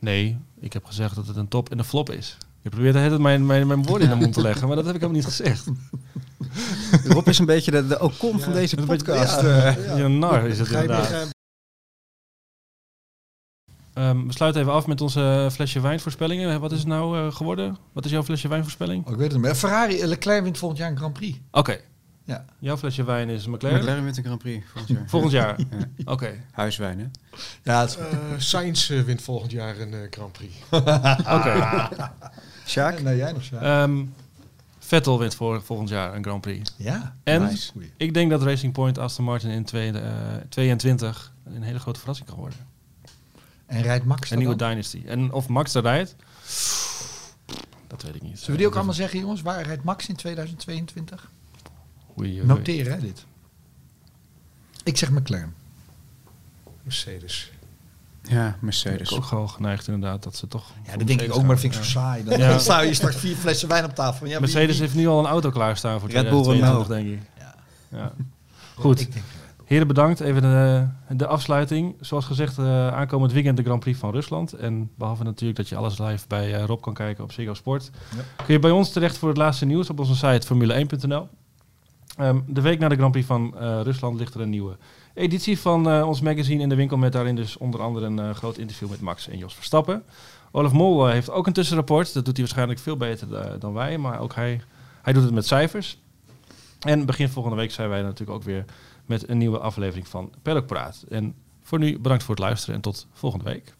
Nee, 0.00 0.38
ik 0.60 0.72
heb 0.72 0.84
gezegd 0.84 1.14
dat 1.14 1.26
het 1.26 1.36
een 1.36 1.48
top 1.48 1.70
en 1.70 1.78
een 1.78 1.84
flop 1.84 2.10
is. 2.10 2.36
Je 2.62 2.68
probeert 2.70 2.92
de 2.92 2.98
hele 2.98 3.10
tijd 3.10 3.22
mijn, 3.22 3.46
mijn, 3.46 3.66
mijn 3.66 3.82
woorden 3.84 4.08
in 4.10 4.18
de 4.18 4.20
mond 4.22 4.34
te 4.34 4.40
leggen, 4.40 4.66
maar 4.66 4.76
dat 4.76 4.84
heb 4.86 4.94
ik 4.94 5.00
helemaal 5.00 5.22
niet 5.22 5.30
gezegd. 5.34 5.66
Rob 7.14 7.28
is 7.28 7.38
een 7.38 7.46
beetje 7.46 7.70
de, 7.70 7.86
de 7.86 8.00
Ocon 8.00 8.40
van 8.40 8.52
deze 8.52 8.78
een 8.78 8.86
beetje- 8.86 9.04
podcast. 9.06 9.40
ja. 9.40 9.64
eh. 9.76 9.98
Ja, 9.98 10.06
nar 10.08 10.46
is 10.46 10.58
het 10.58 10.68
inderdaad. 10.70 11.10
eh, 11.10 11.20
Ehm, 13.94 14.26
we 14.26 14.32
sluiten 14.32 14.60
even 14.60 14.72
af 14.72 14.86
met 14.86 15.00
onze 15.00 15.48
flesje 15.52 15.80
wijnvoorspellingen. 15.80 16.60
Wat 16.60 16.72
is 16.72 16.78
het 16.78 16.86
nou 16.86 17.18
eh, 17.18 17.34
geworden? 17.34 17.76
Wat 17.92 18.04
is 18.04 18.10
jouw 18.10 18.22
flesje 18.22 18.48
wijnvoorspelling? 18.48 19.04
Oh, 19.06 19.12
ik 19.12 19.16
weet 19.18 19.26
het 19.32 19.36
niet 19.36 19.46
meer. 19.46 19.54
Ferrari, 19.54 20.00
eh, 20.00 20.06
Leclerc 20.06 20.42
wint 20.42 20.58
volgend 20.58 20.80
jaar 20.80 20.90
een 20.90 20.96
Grand 20.96 21.12
Prix. 21.12 21.38
Oké, 21.50 21.80
Ja. 22.26 22.44
jouw 22.58 22.76
flesje 22.76 23.04
wijn 23.04 23.28
is 23.28 23.46
McLaren. 23.46 23.78
McLaren 23.80 24.04
wint 24.04 24.16
een 24.16 24.24
Grand 24.24 24.38
Prix 24.38 24.66
volgend 24.66 24.88
jaar. 24.98 25.08
Volgend 25.08 25.32
jaar. 25.32 25.56
Ja. 25.96 26.12
Oké, 26.12 26.32
Huiswijn, 26.52 26.98
hè? 26.98 27.06
Ja, 27.62 27.80
het 27.80 27.96
eh, 27.96 28.18
Sainz 28.38 28.90
eh, 28.90 29.00
wint 29.02 29.22
volgend 29.22 29.50
jaar 29.52 29.78
een 29.80 29.94
eh, 29.94 30.00
Grand 30.10 30.32
Prix. 30.32 30.54
oké. 30.70 31.88
Sjaak? 32.66 33.02
Nee, 33.02 33.16
jij 33.16 33.32
nog 33.32 33.42
zo. 33.44 33.56
Ehm, 33.56 34.04
Vettel 34.78 35.18
wint 35.18 35.34
voor, 35.34 35.62
volgend 35.62 35.88
jaar 35.88 36.14
een 36.14 36.22
Grand 36.24 36.40
Prix. 36.40 36.72
ja. 36.76 37.16
En 37.24 37.42
Nice. 37.42 37.72
Ik 37.96 38.14
denk 38.14 38.30
dat 38.30 38.42
Racing 38.42 38.72
Point 38.72 38.98
Aston 38.98 39.24
Martin 39.24 39.50
in 39.50 39.64
twee- 39.64 39.92
eh, 39.92 40.10
22 40.48 41.32
een 41.44 41.62
hele 41.62 41.78
grote 41.78 41.98
verrassing 41.98 42.28
kan 42.28 42.38
worden. 42.38 42.58
En 43.66 43.82
rijdt 43.82 44.04
Max 44.04 44.30
Een 44.30 44.38
nieuwe 44.38 44.56
dan? 44.56 44.68
Dynasty. 44.70 45.02
En 45.06 45.32
of 45.32 45.48
Max 45.48 45.74
er 45.74 45.82
rijdt, 45.82 46.16
dat 47.86 48.02
weet 48.02 48.14
ik 48.14 48.22
niet. 48.22 48.38
Zullen 48.38 48.50
we 48.52 48.56
die 48.56 48.66
ook 48.66 48.74
allemaal 48.74 48.94
zeggen, 48.94 49.18
jongens? 49.20 49.42
Waar 49.42 49.62
rijdt 49.62 49.84
Max 49.84 50.08
in 50.08 50.16
2022? 50.16 51.30
Oei, 52.18 52.28
oei, 52.28 52.38
oei. 52.38 52.46
Noteren, 52.46 52.92
hè, 52.92 52.98
dit. 53.00 53.24
Ik 54.84 54.96
zeg 54.96 55.10
McLaren. 55.10 55.54
Mercedes. 56.82 57.50
Ja, 58.22 58.46
Ik 58.46 58.52
ben 58.52 58.58
Mercedes. 58.64 59.12
ook 59.12 59.24
gewoon 59.24 59.50
geneigd 59.50 59.88
inderdaad 59.88 60.22
dat 60.22 60.36
ze 60.36 60.48
toch... 60.48 60.72
Ja, 60.86 60.96
dat 60.96 61.06
denk 61.06 61.20
ik 61.20 61.34
ook, 61.34 61.40
maar 61.40 61.48
dat 61.50 61.60
vind 61.60 61.74
ik 61.74 61.82
zo 61.84 61.86
Ja. 62.00 62.04
saai. 62.06 62.24
Dan 62.24 62.38
Ja. 62.38 62.58
sta 62.58 62.80
je 62.80 62.94
straks 62.94 63.16
vier 63.16 63.36
flessen 63.36 63.68
wijn 63.68 63.84
op 63.84 63.94
tafel. 63.94 64.26
Ja, 64.26 64.32
wie- 64.32 64.40
Mercedes 64.40 64.72
wie- 64.74 64.80
heeft 64.84 64.94
nu 64.94 65.06
al 65.06 65.18
een 65.18 65.26
auto 65.26 65.50
klaarstaan 65.50 66.00
voor 66.00 66.10
Red 66.10 66.28
Bull 66.28 66.42
2022, 66.42 66.88
Renault. 66.88 66.88
denk 66.88 67.22
ik. 67.22 67.28
Ja. 67.38 67.54
Ja. 67.98 68.12
Goed. 68.74 69.00
Ik 69.00 69.12
denk, 69.12 69.24
Heren, 69.64 69.86
bedankt. 69.86 70.20
Even 70.20 70.42
de, 70.42 70.86
de 71.16 71.26
afsluiting. 71.26 71.94
Zoals 72.00 72.24
gezegd, 72.24 72.58
eh, 72.58 72.88
aankomend 72.88 73.32
weekend 73.32 73.56
de 73.56 73.62
Grand 73.62 73.80
Prix 73.80 73.98
van 73.98 74.10
Rusland. 74.10 74.52
En 74.52 74.90
behalve 74.94 75.22
natuurlijk 75.24 75.56
dat 75.58 75.68
je 75.68 75.76
alles 75.76 75.98
live 75.98 76.24
bij 76.28 76.54
eh, 76.54 76.64
Rob 76.64 76.82
kan 76.82 76.94
kijken 76.94 77.24
op 77.24 77.32
Ziggo 77.32 77.54
Sport. 77.54 77.90
Ja. 78.16 78.44
Kun 78.44 78.54
je 78.54 78.60
bij 78.60 78.70
ons 78.70 78.92
terecht 78.92 79.18
voor 79.18 79.28
het 79.28 79.38
laatste 79.38 79.64
nieuws 79.64 79.90
op 79.90 79.98
onze 79.98 80.14
site 80.16 80.46
formule1.nl. 80.46 81.28
Ehm, 82.16 82.40
de 82.46 82.60
week 82.60 82.78
na 82.78 82.88
de 82.88 82.96
Grand 82.96 83.12
Prix 83.12 83.26
van 83.26 83.58
eh, 83.58 83.80
Rusland 83.82 84.18
ligt 84.18 84.34
er 84.34 84.40
een 84.40 84.50
nieuwe 84.50 84.76
editie 85.14 85.58
van 85.58 85.90
eh, 85.90 86.06
ons 86.06 86.20
magazine 86.20 86.62
in 86.62 86.68
de 86.68 86.74
winkel. 86.74 86.96
Met 86.96 87.12
daarin 87.12 87.36
dus 87.36 87.56
onder 87.56 87.82
andere 87.82 88.06
een 88.06 88.18
eh, 88.18 88.30
groot 88.30 88.58
interview 88.58 88.90
met 88.90 89.00
Max 89.00 89.28
en 89.28 89.38
Jos 89.38 89.54
Verstappen. 89.54 90.04
Olaf 90.50 90.72
Mol 90.72 91.06
heeft 91.06 91.30
ook 91.30 91.46
een 91.46 91.52
tussenrapport. 91.52 92.14
Dat 92.14 92.24
doet 92.24 92.36
hij 92.36 92.44
waarschijnlijk 92.44 92.80
veel 92.80 92.96
beter 92.96 93.58
dan 93.60 93.72
wij. 93.72 93.98
Maar 93.98 94.20
ook 94.20 94.34
hij, 94.34 94.60
hij 95.02 95.12
doet 95.12 95.22
het 95.22 95.34
met 95.34 95.46
cijfers. 95.46 95.98
En 96.80 97.06
begin 97.06 97.28
volgende 97.28 97.56
week 97.56 97.70
zijn 97.70 97.88
wij 97.88 98.02
natuurlijk 98.02 98.30
ook 98.30 98.42
weer 98.42 98.64
met 99.06 99.28
een 99.28 99.38
nieuwe 99.38 99.58
aflevering 99.58 100.08
van 100.08 100.32
Paddock 100.42 100.66
Praat. 100.66 101.04
En 101.08 101.34
voor 101.62 101.78
nu 101.78 101.98
bedankt 101.98 102.22
voor 102.24 102.34
het 102.34 102.44
luisteren 102.44 102.74
en 102.74 102.80
tot 102.80 103.06
volgende 103.12 103.44
week. 103.44 103.74